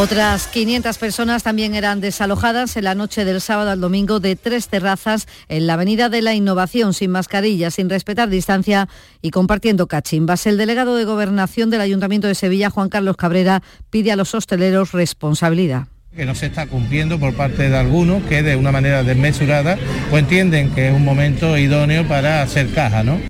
Otras 0.01 0.47
500 0.47 0.97
personas 0.97 1.43
también 1.43 1.75
eran 1.75 2.01
desalojadas 2.01 2.75
en 2.79 2.85
la 2.85 2.95
noche 2.95 3.27
del 3.27 3.43
sábado 3.43 3.69
al 3.69 3.83
domingo 3.83 4.19
de 4.19 4.35
tres 4.35 4.69
terrazas 4.69 5.29
en 5.51 5.67
la 5.67 5.75
Avenida 5.75 6.09
de 6.09 6.23
la 6.23 6.33
Innovación, 6.33 6.95
sin 6.95 7.11
mascarilla, 7.11 7.71
sin 7.71 7.91
respetar 7.91 8.31
distancia 8.31 8.89
y 9.21 9.31
compartiendo 9.31 9.89
cachimbas. 9.89 10.47
El 10.47 10.57
delegado 10.57 10.97
de 10.97 11.05
Gobernación 11.05 11.69
del 11.69 11.83
Ayuntamiento 11.83 12.29
de 12.29 12.35
Sevilla, 12.35 12.71
Juan 12.71 12.89
Carlos 12.89 13.19
Cabrera, 13.19 13.63
pide 13.91 14.11
a 14.11 14.17
los 14.17 14.35
hosteleros 14.35 14.93
responsabilidad 14.93 15.89
que 16.17 16.25
no 16.25 16.35
se 16.35 16.47
está 16.47 16.67
cumpliendo 16.67 17.21
por 17.21 17.35
parte 17.35 17.69
de 17.69 17.77
algunos 17.77 18.23
que 18.25 18.43
de 18.43 18.57
una 18.57 18.73
manera 18.73 19.05
desmesurada 19.05 19.79
o 20.11 20.17
entienden 20.17 20.71
que 20.75 20.89
es 20.89 20.95
un 20.95 21.05
momento 21.05 21.59
idóneo 21.59 22.09
para 22.09 22.43
hacer 22.43 22.73
caja, 22.73 23.05
¿no? 23.05 23.21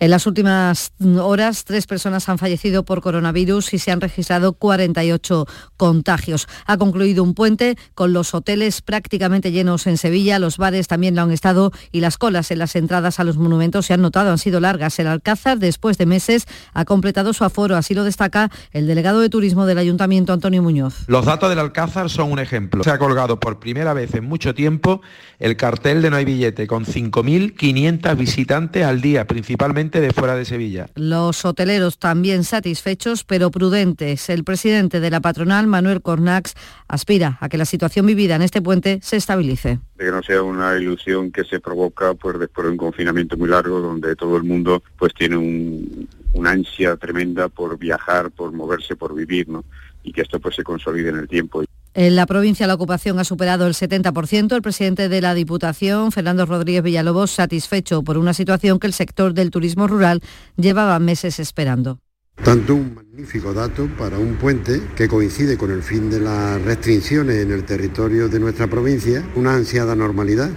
En 0.00 0.10
las 0.10 0.28
últimas 0.28 0.92
horas, 1.20 1.64
tres 1.64 1.88
personas 1.88 2.28
han 2.28 2.38
fallecido 2.38 2.84
por 2.84 3.02
coronavirus 3.02 3.74
y 3.74 3.78
se 3.78 3.90
han 3.90 4.00
registrado 4.00 4.52
48 4.52 5.46
contagios. 5.76 6.46
Ha 6.66 6.76
concluido 6.76 7.24
un 7.24 7.34
puente 7.34 7.76
con 7.96 8.12
los 8.12 8.32
hoteles 8.32 8.80
prácticamente 8.80 9.50
llenos 9.50 9.88
en 9.88 9.98
Sevilla, 9.98 10.38
los 10.38 10.56
bares 10.56 10.86
también 10.86 11.16
lo 11.16 11.22
han 11.22 11.32
estado 11.32 11.72
y 11.90 11.98
las 11.98 12.16
colas 12.16 12.52
en 12.52 12.58
las 12.58 12.76
entradas 12.76 13.18
a 13.18 13.24
los 13.24 13.38
monumentos 13.38 13.86
se 13.86 13.94
han 13.94 14.00
notado, 14.00 14.30
han 14.30 14.38
sido 14.38 14.60
largas. 14.60 14.96
El 15.00 15.08
Alcázar, 15.08 15.58
después 15.58 15.98
de 15.98 16.06
meses, 16.06 16.46
ha 16.74 16.84
completado 16.84 17.32
su 17.32 17.42
aforo, 17.42 17.74
así 17.74 17.92
lo 17.92 18.04
destaca 18.04 18.52
el 18.70 18.86
delegado 18.86 19.18
de 19.18 19.28
turismo 19.30 19.66
del 19.66 19.78
Ayuntamiento, 19.78 20.32
Antonio 20.32 20.62
Muñoz. 20.62 21.08
Los 21.08 21.24
datos 21.24 21.48
del 21.48 21.58
Alcázar 21.58 22.08
son 22.08 22.30
un 22.30 22.38
ejemplo. 22.38 22.84
Se 22.84 22.90
ha 22.90 22.98
colgado 22.98 23.40
por 23.40 23.58
primera 23.58 23.94
vez 23.94 24.14
en 24.14 24.26
mucho 24.26 24.54
tiempo 24.54 25.00
el 25.40 25.56
cartel 25.56 26.02
de 26.02 26.10
no 26.10 26.16
hay 26.16 26.24
billete 26.24 26.68
con 26.68 26.84
5.500 26.84 28.16
visitantes 28.16 28.84
al 28.84 29.00
día, 29.00 29.26
principalmente 29.26 29.87
de 29.88 30.12
fuera 30.12 30.36
de 30.36 30.44
Sevilla. 30.44 30.88
Los 30.94 31.44
hoteleros 31.44 31.98
también 31.98 32.44
satisfechos, 32.44 33.24
pero 33.24 33.50
prudentes. 33.50 34.28
El 34.28 34.44
presidente 34.44 35.00
de 35.00 35.10
la 35.10 35.20
patronal, 35.20 35.66
Manuel 35.66 36.02
Cornax, 36.02 36.54
aspira 36.86 37.38
a 37.40 37.48
que 37.48 37.56
la 37.56 37.64
situación 37.64 38.04
vivida 38.04 38.36
en 38.36 38.42
este 38.42 38.60
puente 38.60 38.98
se 39.02 39.16
estabilice. 39.16 39.80
Que 39.98 40.10
no 40.10 40.22
sea 40.22 40.42
una 40.42 40.76
ilusión 40.76 41.32
que 41.32 41.44
se 41.44 41.60
provoca 41.60 42.12
pues, 42.14 42.38
después 42.38 42.66
de 42.66 42.72
un 42.72 42.76
confinamiento 42.76 43.38
muy 43.38 43.48
largo, 43.48 43.80
donde 43.80 44.14
todo 44.14 44.36
el 44.36 44.44
mundo 44.44 44.82
pues 44.98 45.14
tiene 45.14 45.38
un, 45.38 46.06
una 46.34 46.50
ansia 46.50 46.96
tremenda 46.96 47.48
por 47.48 47.78
viajar, 47.78 48.30
por 48.30 48.52
moverse, 48.52 48.94
por 48.94 49.14
vivir, 49.14 49.48
¿no? 49.48 49.64
y 50.02 50.12
que 50.12 50.22
esto 50.22 50.40
pues 50.40 50.56
se 50.56 50.62
consolide 50.62 51.10
en 51.10 51.16
el 51.16 51.28
tiempo. 51.28 51.62
En 52.00 52.14
la 52.14 52.26
provincia 52.26 52.68
la 52.68 52.74
ocupación 52.74 53.18
ha 53.18 53.24
superado 53.24 53.66
el 53.66 53.74
70%. 53.74 54.54
El 54.54 54.62
presidente 54.62 55.08
de 55.08 55.20
la 55.20 55.34
Diputación, 55.34 56.12
Fernando 56.12 56.46
Rodríguez 56.46 56.84
Villalobos, 56.84 57.32
satisfecho 57.32 58.04
por 58.04 58.18
una 58.18 58.34
situación 58.34 58.78
que 58.78 58.86
el 58.86 58.92
sector 58.92 59.34
del 59.34 59.50
turismo 59.50 59.88
rural 59.88 60.22
llevaba 60.56 61.00
meses 61.00 61.40
esperando. 61.40 61.98
Tanto 62.44 62.76
un 62.76 62.94
magnífico 62.94 63.52
dato 63.52 63.88
para 63.98 64.16
un 64.16 64.36
puente 64.36 64.80
que 64.96 65.08
coincide 65.08 65.58
con 65.58 65.72
el 65.72 65.82
fin 65.82 66.08
de 66.08 66.20
las 66.20 66.62
restricciones 66.62 67.42
en 67.42 67.50
el 67.50 67.64
territorio 67.64 68.28
de 68.28 68.38
nuestra 68.38 68.68
provincia, 68.68 69.28
una 69.34 69.54
ansiada 69.54 69.96
normalidad. 69.96 70.50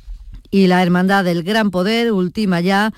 Y 0.51 0.67
la 0.67 0.83
Hermandad 0.83 1.23
del 1.23 1.41
Gran 1.41 1.71
Poder 1.71 2.11
ultima 2.11 2.61
ya 2.61 2.93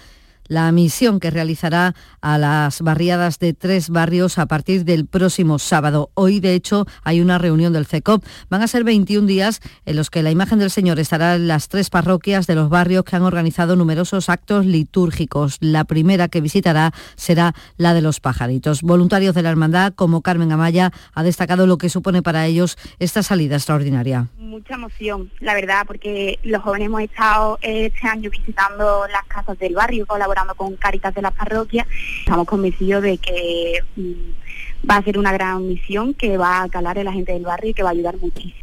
la 0.48 0.72
misión 0.72 1.20
que 1.20 1.30
realizará 1.30 1.96
a 2.22 2.38
las 2.38 2.82
barriadas 2.82 3.40
de 3.40 3.54
tres 3.54 3.90
barrios 3.90 4.38
a 4.38 4.46
partir 4.46 4.86
del 4.86 5.06
próximo 5.06 5.60
sábado. 5.60 6.12
Hoy, 6.14 6.40
de 6.40 6.54
hecho, 6.54 6.86
hay 7.04 7.22
una 7.22 7.38
reunión 7.38 7.74
del 7.74 7.86
CECOP. 7.86 8.24
Van 8.50 8.62
a 8.62 8.68
ser 8.68 8.84
21 8.84 9.28
días 9.28 9.62
en 9.86 9.96
los 9.96 10.10
que 10.10 10.24
la 10.24 10.32
imagen 10.32 10.60
del 10.60 10.72
Señor 10.72 11.00
estará 11.00 11.36
en 11.36 11.48
las 11.48 11.70
tres 11.70 11.90
parroquias 11.90 12.48
de 12.48 12.56
los 12.56 12.70
barrios 12.70 13.04
que 13.04 13.16
han 13.16 13.24
organizado 13.24 13.76
numerosos 13.76 14.30
actos 14.30 14.66
litúrgicos. 14.66 15.58
La 15.60 15.86
primera 15.86 16.28
que 16.28 16.42
visitará 16.42 16.94
será 17.16 17.54
la 17.78 17.94
de 17.94 18.02
los 18.02 18.20
pajaritos. 18.20 18.82
Voluntarios 18.82 19.36
de 19.36 19.44
la 19.44 19.50
Hermandad, 19.50 19.94
como 19.94 20.22
Carmen 20.22 20.52
Amaya, 20.52 20.92
ha 21.14 21.24
destacado 21.24 21.68
lo 21.68 21.78
que 21.78 21.90
supone 21.90 22.22
para 22.22 22.46
ellos 22.46 22.78
esta 23.00 23.24
salida 23.24 23.56
extraordinaria. 23.56 24.28
Mucha 24.38 24.76
emoción, 24.76 25.32
la 25.40 25.54
verdad, 25.54 25.84
porque 25.88 26.40
los 26.44 26.62
jóvenes 26.62 26.88
hemos 26.88 27.02
estado 27.02 27.58
este 27.62 28.08
año 28.08 28.30
visitando 28.30 29.06
las 29.08 29.26
casas 29.28 29.58
del 29.58 29.74
barrio, 29.74 30.06
colaborando 30.06 30.33
con 30.56 30.76
Caritas 30.76 31.14
de 31.14 31.22
la 31.22 31.32
parroquia. 31.32 31.86
Estamos 32.20 32.48
convencidos 32.48 33.04
de 33.04 33.18
que 33.18 33.80
mm, 33.96 34.90
va 34.90 34.98
a 34.98 35.04
ser 35.04 35.18
una 35.18 35.32
gran 35.32 35.68
misión 35.68 36.14
que 36.14 36.38
va 36.38 36.64
a 36.64 36.70
calar 36.70 36.98
en 36.98 37.06
la 37.06 37.14
gente 37.14 37.34
del 37.34 37.44
barrio 37.44 37.72
y 37.72 37.74
que 37.74 37.84
va 37.84 37.90
a 37.90 37.94
ayudar 37.94 38.18
muchísimo. 38.18 38.63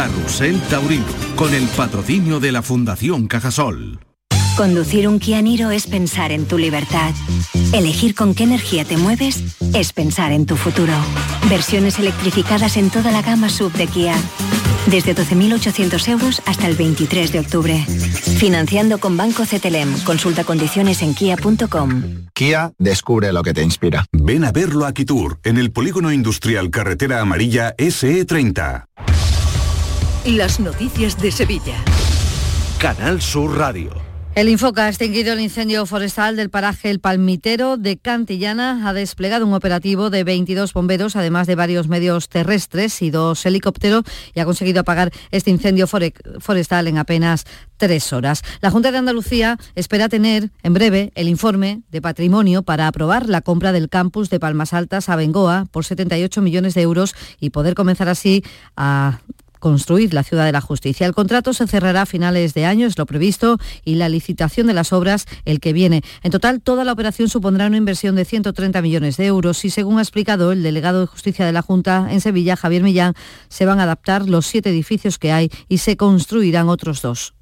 Taurino, 0.69 1.05
con 1.35 1.53
el 1.53 1.67
patrocinio 1.67 2.39
de 2.39 2.51
la 2.51 2.63
Fundación 2.63 3.27
Cajasol. 3.27 3.99
Conducir 4.57 5.07
un 5.07 5.19
Kia 5.19 5.41
Niro 5.43 5.69
es 5.69 5.85
pensar 5.85 6.31
en 6.31 6.47
tu 6.47 6.57
libertad. 6.57 7.13
Elegir 7.71 8.15
con 8.15 8.33
qué 8.33 8.43
energía 8.43 8.83
te 8.83 8.97
mueves 8.97 9.43
es 9.75 9.93
pensar 9.93 10.31
en 10.31 10.47
tu 10.47 10.55
futuro. 10.55 10.93
Versiones 11.49 11.99
electrificadas 11.99 12.77
en 12.77 12.89
toda 12.89 13.11
la 13.11 13.21
gama 13.21 13.49
sub 13.49 13.71
de 13.73 13.85
Kia. 13.85 14.15
Desde 14.87 15.15
12.800 15.15 16.07
euros 16.09 16.41
hasta 16.47 16.67
el 16.67 16.75
23 16.75 17.31
de 17.31 17.39
octubre. 17.39 17.85
Financiando 18.39 18.97
con 18.97 19.15
Banco 19.15 19.43
CTLM. 19.43 20.03
Consulta 20.03 20.43
condiciones 20.43 21.03
en 21.03 21.13
kia.com. 21.13 22.27
Kia 22.33 22.71
descubre 22.79 23.31
lo 23.31 23.43
que 23.43 23.53
te 23.53 23.61
inspira. 23.61 24.05
Ven 24.11 24.45
a 24.45 24.51
verlo 24.51 24.87
a 24.87 24.93
Kitur, 24.93 25.39
en 25.43 25.59
el 25.59 25.71
Polígono 25.71 26.11
Industrial 26.11 26.71
Carretera 26.71 27.21
Amarilla 27.21 27.75
SE30. 27.77 28.85
Las 30.25 30.59
noticias 30.59 31.19
de 31.19 31.31
Sevilla. 31.31 31.83
Canal 32.77 33.23
Sur 33.23 33.57
Radio. 33.57 33.89
El 34.35 34.49
Infoca 34.49 34.85
ha 34.85 34.89
extinguido 34.89 35.33
el 35.33 35.39
incendio 35.39 35.83
forestal 35.87 36.35
del 36.35 36.51
paraje 36.51 36.91
El 36.91 36.99
Palmitero 36.99 37.75
de 37.75 37.97
Cantillana. 37.97 38.87
Ha 38.87 38.93
desplegado 38.93 39.47
un 39.47 39.55
operativo 39.55 40.11
de 40.11 40.23
22 40.23 40.73
bomberos, 40.73 41.15
además 41.15 41.47
de 41.47 41.55
varios 41.55 41.87
medios 41.87 42.29
terrestres 42.29 43.01
y 43.01 43.09
dos 43.09 43.43
helicópteros, 43.47 44.03
y 44.35 44.39
ha 44.39 44.45
conseguido 44.45 44.81
apagar 44.81 45.11
este 45.31 45.49
incendio 45.49 45.87
forestal 45.87 46.87
en 46.87 46.99
apenas 46.99 47.45
tres 47.77 48.13
horas. 48.13 48.43
La 48.61 48.69
Junta 48.69 48.91
de 48.91 48.99
Andalucía 48.99 49.57
espera 49.73 50.07
tener 50.07 50.51
en 50.61 50.73
breve 50.75 51.11
el 51.15 51.29
informe 51.29 51.81
de 51.89 51.99
patrimonio 51.99 52.61
para 52.61 52.87
aprobar 52.87 53.27
la 53.27 53.41
compra 53.41 53.71
del 53.71 53.89
campus 53.89 54.29
de 54.29 54.39
Palmas 54.39 54.71
Altas 54.73 55.09
a 55.09 55.15
Bengoa 55.15 55.65
por 55.71 55.83
78 55.83 56.43
millones 56.43 56.75
de 56.75 56.83
euros 56.83 57.15
y 57.39 57.49
poder 57.49 57.73
comenzar 57.73 58.07
así 58.07 58.43
a 58.77 59.19
construir 59.61 60.13
la 60.13 60.23
ciudad 60.23 60.45
de 60.45 60.51
la 60.51 60.59
justicia. 60.59 61.07
El 61.07 61.13
contrato 61.13 61.53
se 61.53 61.67
cerrará 61.67 62.01
a 62.01 62.05
finales 62.05 62.53
de 62.53 62.65
año, 62.65 62.87
es 62.87 62.97
lo 62.97 63.05
previsto, 63.05 63.57
y 63.85 63.95
la 63.95 64.09
licitación 64.09 64.67
de 64.67 64.73
las 64.73 64.91
obras 64.91 65.25
el 65.45 65.61
que 65.61 65.71
viene. 65.71 66.01
En 66.23 66.31
total, 66.31 66.61
toda 66.61 66.83
la 66.83 66.91
operación 66.91 67.29
supondrá 67.29 67.67
una 67.67 67.77
inversión 67.77 68.15
de 68.15 68.25
130 68.25 68.81
millones 68.81 69.15
de 69.15 69.27
euros 69.27 69.63
y, 69.63 69.69
según 69.69 69.99
ha 69.99 70.01
explicado 70.01 70.51
el 70.51 70.63
delegado 70.63 70.99
de 70.99 71.07
Justicia 71.07 71.45
de 71.45 71.53
la 71.53 71.61
Junta 71.61 72.09
en 72.11 72.19
Sevilla, 72.19 72.57
Javier 72.57 72.83
Millán, 72.83 73.13
se 73.47 73.65
van 73.65 73.79
a 73.79 73.83
adaptar 73.83 74.27
los 74.27 74.47
siete 74.47 74.71
edificios 74.71 75.17
que 75.17 75.31
hay 75.31 75.49
y 75.69 75.77
se 75.77 75.95
construirán 75.95 76.67
otros 76.67 77.01
dos. 77.01 77.35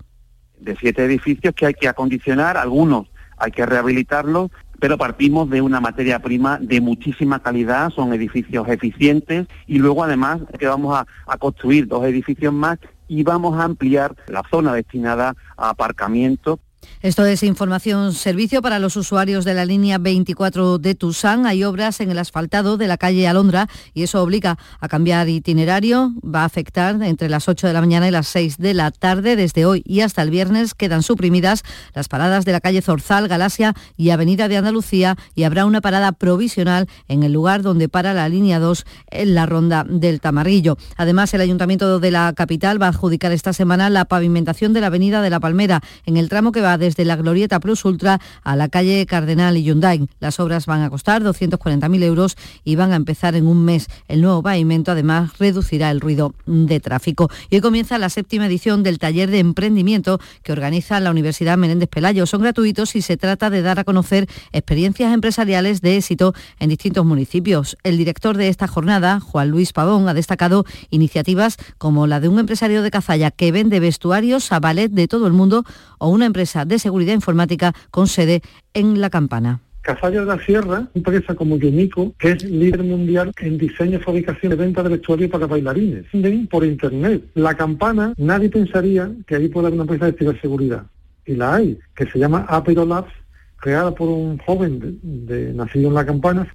De 0.60 0.76
siete 0.76 1.06
edificios 1.06 1.56
que 1.56 1.66
hay 1.66 1.74
que 1.74 1.88
acondicionar, 1.88 2.58
algunos 2.58 3.08
hay 3.38 3.52
que 3.52 3.66
rehabilitarlos 3.66 4.52
pero 4.80 4.98
partimos 4.98 5.50
de 5.50 5.62
una 5.62 5.82
materia 5.82 6.20
prima 6.20 6.58
de 6.60 6.82
muchísima 6.82 7.40
calidad, 7.40 7.90
son 7.92 8.14
edificios 8.14 8.68
eficientes 8.68 9.48
y 9.68 9.80
luego 9.80 10.04
además 10.04 10.40
que 10.58 10.68
vamos 10.68 10.98
a, 10.98 11.38
construir 11.38 11.88
dos 11.88 12.06
edificios 12.06 12.54
más 12.54 12.80
y 13.08 13.24
vamos 13.24 13.60
a 13.60 13.64
ampliar 13.64 14.16
la 14.28 14.44
zona 14.50 14.74
destinada 14.74 15.36
a 15.58 15.70
aparcamiento 15.70 16.60
Esto 17.02 17.26
es 17.26 17.44
información 17.44 18.14
servicio 18.14 18.62
para 18.62 18.78
los 18.78 18.98
usuarios 18.98 19.46
de 19.46 19.54
la 19.54 19.64
línea 19.64 19.98
24 19.98 20.80
de 20.80 20.96
Tusán. 20.96 21.46
Hay 21.46 21.64
obras 21.64 22.02
en 22.02 22.12
el 22.12 22.20
asfaltado 22.20 22.76
de 22.76 22.88
la 22.88 22.98
calle 22.98 23.26
Alondra 23.26 23.70
y 23.94 24.04
eso 24.04 24.22
obliga 24.22 24.58
a 24.82 24.90
cambiar 24.90 25.30
itinerario. 25.30 26.14
Va 26.24 26.42
a 26.42 26.46
afectar 26.46 27.02
entre 27.02 27.30
las 27.30 27.48
8 27.48 27.68
de 27.68 27.74
la 27.74 27.80
mañana 27.80 28.08
y 28.08 28.12
las 28.12 28.28
6 28.28 28.58
de 28.58 28.74
la 28.74 28.92
tarde. 28.92 29.38
Desde 29.38 29.66
hoy 29.66 29.82
y 29.86 30.02
hasta 30.02 30.22
el 30.22 30.30
viernes 30.30 30.74
quedan 30.74 31.02
suprimidas 31.02 31.64
las 31.94 32.10
paradas 32.10 32.44
de 32.44 32.52
la 32.52 32.60
calle 32.60 32.82
Zorzal, 32.82 33.30
Galasia 33.30 33.74
y 33.96 34.10
Avenida 34.10 34.50
de 34.50 34.58
Andalucía 34.58 35.16
y 35.36 35.44
habrá 35.44 35.66
una 35.66 35.80
parada 35.80 36.12
provisional 36.12 36.90
en 37.08 37.24
el 37.24 37.32
lugar 37.32 37.62
donde 37.62 37.88
para 37.88 38.14
la 38.14 38.28
línea 38.28 38.60
2 38.60 38.86
en 39.12 39.36
la 39.36 39.46
ronda 39.46 39.86
del 39.88 40.20
Tamarrillo. 40.20 40.78
Además, 40.98 41.34
el 41.34 41.40
Ayuntamiento 41.42 42.00
de 42.02 42.12
la 42.12 42.34
capital 42.34 42.82
va 42.82 42.88
a 42.88 42.90
adjudicar 42.90 43.32
esta 43.32 43.54
semana 43.54 43.90
la 43.90 44.04
pavimentación 44.04 44.74
de 44.74 44.82
la 44.82 44.88
Avenida 44.88 45.22
de 45.22 45.30
la 45.30 45.40
Palmera 45.40 45.82
en 46.06 46.18
el 46.18 46.28
tramo 46.28 46.52
que 46.52 46.60
va 46.60 46.69
de 46.78 46.90
desde 46.90 47.06
la 47.06 47.18
Glorieta 47.18 47.60
Plus 47.60 47.86
Ultra 47.86 48.20
a 48.44 48.56
la 48.56 48.68
calle 48.68 49.06
Cardenal 49.06 49.58
y 49.58 49.64
Hyundai. 49.64 50.08
Las 50.20 50.40
obras 50.40 50.66
van 50.66 50.82
a 50.82 50.90
costar 50.90 51.22
240.000 51.22 52.02
euros 52.02 52.36
y 52.64 52.76
van 52.76 52.94
a 52.94 52.96
empezar 52.96 53.36
en 53.36 53.46
un 53.46 53.64
mes. 53.64 53.86
El 54.08 54.22
nuevo 54.24 54.42
pavimento 54.42 54.92
además 54.92 55.38
reducirá 55.38 55.92
el 55.92 56.02
ruido 56.02 56.34
de 56.48 56.80
tráfico. 56.80 57.30
Y 57.52 57.58
hoy 57.58 57.62
comienza 57.62 58.00
la 58.00 58.10
séptima 58.10 58.48
edición 58.48 58.82
del 58.82 58.98
taller 58.98 59.30
de 59.30 59.38
emprendimiento 59.38 60.20
que 60.42 60.52
organiza 60.52 61.00
la 61.00 61.12
Universidad 61.12 61.60
Menéndez 61.60 61.90
Pelayo. 61.90 62.26
Son 62.26 62.42
gratuitos 62.42 62.96
y 62.96 63.04
se 63.04 63.18
trata 63.18 63.52
de 63.52 63.62
dar 63.62 63.78
a 63.78 63.84
conocer 63.84 64.28
experiencias 64.52 65.14
empresariales 65.14 65.82
de 65.82 65.98
éxito 65.98 66.34
en 66.60 66.70
distintos 66.70 67.06
municipios. 67.06 67.78
El 67.84 67.98
director 67.98 68.36
de 68.36 68.48
esta 68.48 68.68
jornada, 68.68 69.20
Juan 69.20 69.50
Luis 69.50 69.74
Pavón, 69.74 70.10
ha 70.10 70.16
destacado 70.16 70.66
iniciativas 70.90 71.58
como 71.78 72.08
la 72.08 72.20
de 72.20 72.30
un 72.30 72.40
empresario 72.40 72.82
de 72.82 72.90
Cazalla 72.90 73.30
que 73.30 73.52
vende 73.52 73.80
vestuarios 73.80 74.52
a 74.52 74.60
ballet 74.60 74.90
de 74.90 75.08
todo 75.08 75.28
el 75.28 75.34
mundo 75.34 75.66
o 76.00 76.08
una 76.08 76.26
empresa 76.26 76.59
de 76.66 76.80
seguridad 76.80 77.14
informática 77.14 77.74
con 77.92 78.08
sede 78.08 78.42
en 78.74 79.02
La 79.02 79.10
Campana. 79.10 79.62
Cazalla 79.82 80.20
de 80.20 80.26
la 80.26 80.40
Sierra, 80.46 80.88
empresa 80.94 81.34
como 81.36 81.58
Yumiko, 81.58 82.14
que 82.20 82.32
es 82.32 82.44
líder 82.44 82.84
mundial 82.84 83.32
en 83.40 83.58
diseño, 83.58 84.00
fabricación 84.00 84.54
y 84.54 84.56
venta 84.56 84.84
de 84.84 84.90
vestuario 84.90 85.30
para 85.30 85.48
bailarines. 85.48 86.06
Por 86.50 86.66
internet. 86.66 87.24
La 87.34 87.56
campana, 87.56 88.14
nadie 88.18 88.50
pensaría 88.50 89.10
que 89.26 89.36
ahí 89.36 89.48
puede 89.48 89.68
haber 89.68 89.80
una 89.80 89.84
empresa 89.84 90.06
de 90.06 90.18
ciberseguridad. 90.18 90.84
Y 91.26 91.36
la 91.36 91.56
hay, 91.56 91.80
que 91.96 92.06
se 92.06 92.20
llama 92.20 92.46
Apero 92.50 92.86
Labs, 92.86 93.12
creada 93.58 93.94
por 93.96 94.10
un 94.10 94.38
joven 94.40 95.00
de, 95.02 95.54
nacido 95.54 95.90
en 95.90 95.96
la 95.96 96.06
campana, 96.06 96.54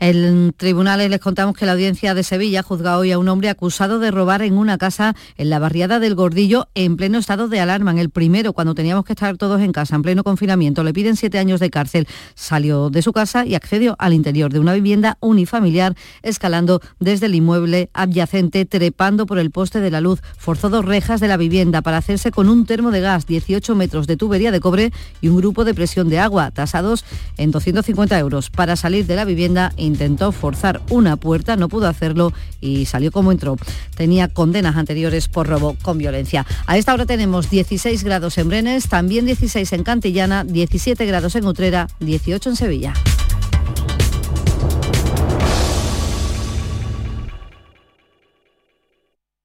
en 0.00 0.54
tribunales 0.56 1.10
les 1.10 1.20
contamos 1.20 1.54
que 1.54 1.66
la 1.66 1.72
audiencia 1.72 2.14
de 2.14 2.22
Sevilla 2.22 2.62
juzga 2.62 2.96
hoy 2.96 3.12
a 3.12 3.18
un 3.18 3.28
hombre 3.28 3.50
acusado 3.50 3.98
de 3.98 4.10
robar 4.10 4.40
en 4.40 4.56
una 4.56 4.78
casa 4.78 5.14
en 5.36 5.50
la 5.50 5.58
barriada 5.58 6.00
del 6.00 6.14
Gordillo 6.14 6.68
en 6.74 6.96
pleno 6.96 7.18
estado 7.18 7.48
de 7.48 7.60
alarma, 7.60 7.90
en 7.90 7.98
el 7.98 8.08
primero, 8.08 8.54
cuando 8.54 8.74
teníamos 8.74 9.04
que 9.04 9.12
estar 9.12 9.36
todos 9.36 9.60
en 9.60 9.72
casa, 9.72 9.96
en 9.96 10.02
pleno 10.02 10.24
confinamiento. 10.24 10.82
Le 10.84 10.94
piden 10.94 11.16
siete 11.16 11.38
años 11.38 11.60
de 11.60 11.68
cárcel. 11.68 12.08
Salió 12.34 12.88
de 12.88 13.02
su 13.02 13.12
casa 13.12 13.44
y 13.44 13.54
accedió 13.54 13.94
al 13.98 14.14
interior 14.14 14.50
de 14.50 14.58
una 14.58 14.72
vivienda 14.72 15.18
unifamiliar, 15.20 15.94
escalando 16.22 16.80
desde 16.98 17.26
el 17.26 17.34
inmueble 17.34 17.90
adyacente, 17.92 18.64
trepando 18.64 19.26
por 19.26 19.38
el 19.38 19.50
poste 19.50 19.80
de 19.80 19.90
la 19.90 20.00
luz. 20.00 20.22
Forzó 20.38 20.70
dos 20.70 20.86
rejas 20.86 21.20
de 21.20 21.28
la 21.28 21.36
vivienda 21.36 21.82
para 21.82 21.98
hacerse 21.98 22.30
con 22.30 22.48
un 22.48 22.64
termo 22.64 22.90
de 22.90 23.02
gas, 23.02 23.26
18 23.26 23.74
metros 23.74 24.06
de 24.06 24.16
tubería 24.16 24.50
de 24.50 24.60
cobre 24.60 24.92
y 25.20 25.28
un 25.28 25.36
grupo 25.36 25.66
de 25.66 25.74
presión 25.74 26.08
de 26.08 26.20
agua, 26.20 26.50
tasados 26.52 27.04
en 27.36 27.50
250 27.50 28.18
euros. 28.18 28.48
Para 28.48 28.76
salir 28.76 29.06
de 29.06 29.16
la 29.16 29.26
vivienda, 29.26 29.74
intentó 29.90 30.32
forzar 30.32 30.80
una 30.90 31.16
puerta, 31.16 31.56
no 31.56 31.68
pudo 31.68 31.88
hacerlo 31.88 32.32
y 32.60 32.86
salió 32.86 33.12
como 33.12 33.32
entró. 33.32 33.56
Tenía 33.96 34.28
condenas 34.28 34.76
anteriores 34.76 35.28
por 35.28 35.46
robo 35.48 35.76
con 35.82 35.98
violencia. 35.98 36.46
A 36.66 36.78
esta 36.78 36.94
hora 36.94 37.06
tenemos 37.06 37.50
16 37.50 38.04
grados 38.04 38.38
en 38.38 38.48
Brenes, 38.48 38.88
también 38.88 39.26
16 39.26 39.72
en 39.72 39.82
Cantillana, 39.82 40.44
17 40.44 41.04
grados 41.06 41.34
en 41.36 41.46
Utrera, 41.46 41.88
18 42.00 42.50
en 42.50 42.56
Sevilla. 42.56 42.94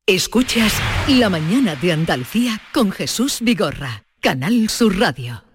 Escuchas 0.07 0.71
La 1.07 1.29
mañana 1.29 1.75
de 1.75 1.91
Andalucía 1.91 2.61
con 2.71 2.91
Jesús 2.91 3.39
Vigorra, 3.41 4.03
Canal 4.21 4.69
Sur 4.69 4.99
Radio. 4.99 5.55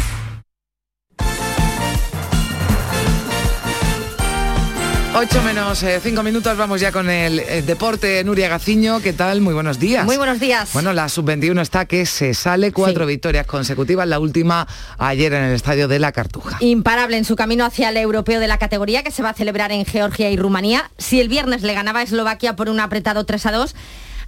8 5.13 5.43
menos 5.43 5.83
5 6.01 6.23
minutos, 6.23 6.55
vamos 6.55 6.79
ya 6.79 6.93
con 6.93 7.09
el, 7.09 7.39
eh, 7.39 7.61
deporte. 7.63 8.23
Nuria 8.23 8.47
Gaciño, 8.47 9.01
¿qué 9.01 9.11
tal? 9.11 9.41
Muy 9.41 9.53
buenos 9.53 9.77
días. 9.77 10.05
Muy 10.05 10.15
buenos 10.15 10.39
días. 10.39 10.69
Bueno, 10.71 10.93
la 10.93 11.09
sub-21 11.09 11.59
está 11.61 11.83
que 11.85 12.05
se 12.05 12.33
sale 12.33 12.71
cuatro 12.71 13.05
victorias 13.05 13.45
consecutivas, 13.45 14.07
la 14.07 14.19
última 14.19 14.67
ayer 14.97 15.33
en 15.33 15.43
el 15.43 15.53
estadio 15.53 15.89
de 15.89 15.99
la 15.99 16.13
Cartuja. 16.13 16.57
Imparable 16.61 17.17
en 17.17 17.25
su 17.25 17.35
camino 17.35 17.65
hacia 17.65 17.89
el 17.89 17.97
europeo 17.97 18.39
de 18.39 18.47
la 18.47 18.57
categoría 18.57 19.03
que 19.03 19.11
se 19.11 19.21
va 19.21 19.31
a 19.31 19.33
celebrar 19.33 19.73
en 19.73 19.85
Georgia 19.85 20.31
y 20.31 20.37
Rumanía. 20.37 20.89
Si 20.97 21.19
el 21.19 21.27
viernes 21.27 21.61
le 21.61 21.73
ganaba 21.73 21.99
a 21.99 22.03
Eslovaquia 22.03 22.55
por 22.55 22.69
un 22.69 22.79
apretado 22.79 23.25
3 23.25 23.45
a 23.47 23.51
2, 23.51 23.75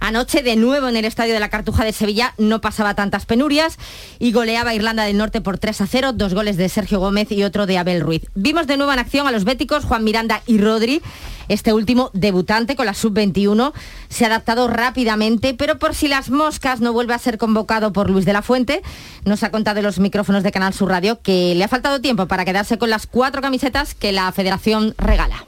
Anoche 0.04 0.42
de 0.42 0.56
nuevo 0.56 0.86
en 0.86 0.96
el 0.96 1.06
estadio 1.06 1.32
de 1.32 1.40
la 1.40 1.48
Cartuja 1.48 1.82
de 1.82 1.94
Sevilla 1.94 2.34
no 2.36 2.60
pasaba 2.60 2.92
tantas 2.92 3.24
penurias 3.24 3.78
y 4.18 4.32
goleaba 4.32 4.74
Irlanda 4.74 5.04
del 5.04 5.16
Norte 5.16 5.40
por 5.40 5.56
3 5.56 5.80
a 5.80 5.86
0, 5.86 6.12
dos 6.12 6.34
goles 6.34 6.58
de 6.58 6.68
Sergio 6.68 7.00
Gómez 7.00 7.32
y 7.32 7.42
otro 7.42 7.64
de 7.64 7.78
Abel 7.78 8.02
Ruiz. 8.02 8.20
Vimos 8.34 8.66
de 8.66 8.76
nuevo 8.76 8.92
en 8.92 8.98
acción 8.98 9.26
a 9.26 9.30
los 9.30 9.44
béticos 9.44 9.86
Juan 9.86 10.04
Miranda 10.04 10.42
y 10.46 10.58
Rodri. 10.58 11.00
Este 11.48 11.72
último 11.72 12.10
debutante 12.12 12.76
con 12.76 12.84
la 12.84 12.92
sub-21 12.92 13.72
se 14.10 14.24
ha 14.24 14.26
adaptado 14.26 14.68
rápidamente, 14.68 15.54
pero 15.54 15.78
por 15.78 15.94
si 15.94 16.06
las 16.06 16.28
moscas 16.28 16.82
no 16.82 16.92
vuelve 16.92 17.14
a 17.14 17.18
ser 17.18 17.38
convocado 17.38 17.94
por 17.94 18.10
Luis 18.10 18.26
de 18.26 18.34
la 18.34 18.42
Fuente, 18.42 18.82
nos 19.24 19.42
ha 19.42 19.50
contado 19.50 19.78
en 19.78 19.86
los 19.86 20.00
micrófonos 20.00 20.42
de 20.42 20.52
Canal 20.52 20.74
Sur 20.74 20.90
Radio 20.90 21.22
que 21.22 21.54
le 21.54 21.64
ha 21.64 21.68
faltado 21.68 22.02
tiempo 22.02 22.26
para 22.26 22.44
quedarse 22.44 22.76
con 22.76 22.90
las 22.90 23.06
cuatro 23.06 23.40
camisetas 23.40 23.94
que 23.94 24.12
la 24.12 24.30
federación 24.32 24.94
regala. 24.98 25.46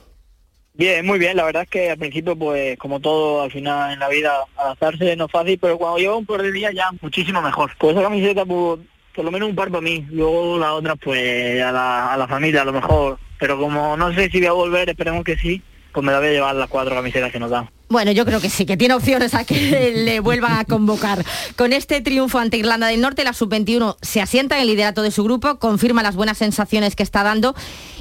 Bien, 0.77 1.07
muy 1.07 1.19
bien. 1.19 1.37
La 1.37 1.45
verdad 1.45 1.63
es 1.63 1.71
que 1.71 1.91
al 1.91 1.99
principio, 1.99 2.37
pues 2.37 2.77
como 2.79 3.01
todo 3.01 3.43
al 3.43 3.51
final 3.51 3.93
en 3.93 3.99
la 3.99 4.09
vida, 4.09 4.45
adaptarse 4.57 5.17
no 5.17 5.25
es 5.25 5.33
fácil, 5.33 5.59
pero 5.59 5.79
cuando 5.79 5.99
llevo 5.99 6.19
un 6.19 6.27
par 6.27 6.43
de 6.43 6.53
días 6.53 6.75
ya 6.75 6.91
muchísimo 7.01 7.41
mejor. 7.41 7.73
Pues 7.79 7.95
esa 7.95 8.03
camiseta, 8.03 8.45
pues, 8.45 8.81
por 9.15 9.25
lo 9.25 9.31
menos 9.31 9.49
un 9.49 9.57
par 9.57 9.71
para 9.71 9.81
mí. 9.81 10.07
Luego 10.11 10.59
la 10.59 10.75
otra, 10.75 10.95
pues 10.97 11.63
a 11.63 11.73
la, 11.73 12.13
a 12.13 12.17
la 12.19 12.29
familia 12.29 12.61
a 12.61 12.67
lo 12.67 12.75
mejor. 12.75 13.19
Pero 13.39 13.59
como 13.59 13.97
no 13.97 14.13
sé 14.13 14.29
si 14.29 14.39
voy 14.39 14.49
a 14.49 14.53
volver, 14.53 14.91
esperemos 14.91 15.25
que 15.25 15.37
sí, 15.37 15.63
pues 15.93 16.05
me 16.05 16.13
la 16.13 16.19
voy 16.19 16.29
a 16.29 16.33
llevar 16.33 16.55
las 16.55 16.69
cuatro 16.69 16.95
camisetas 16.95 17.33
que 17.33 17.41
nos 17.41 17.51
dan. 17.51 17.71
Bueno, 17.89 18.11
yo 18.11 18.25
creo 18.25 18.41
que 18.41 18.51
sí, 18.51 18.67
que 18.67 18.77
tiene 18.77 18.95
opciones 18.95 19.35
a 19.35 19.45
que 19.45 19.93
le 20.05 20.19
vuelvan 20.19 20.59
a 20.59 20.65
convocar. 20.65 21.25
Con 21.55 21.73
este 21.73 22.01
triunfo 22.01 22.39
ante 22.39 22.57
Irlanda 22.57 22.89
del 22.89 23.01
Norte, 23.01 23.23
la 23.23 23.33
sub-21 23.33 23.97
se 24.03 24.21
asienta 24.21 24.57
en 24.57 24.63
el 24.63 24.69
liderato 24.69 25.03
de 25.03 25.13
su 25.13 25.23
grupo, 25.23 25.61
confirma 25.61 26.03
las 26.03 26.17
buenas 26.17 26.39
sensaciones 26.39 26.97
que 26.97 27.05
está 27.05 27.23
dando 27.23 27.55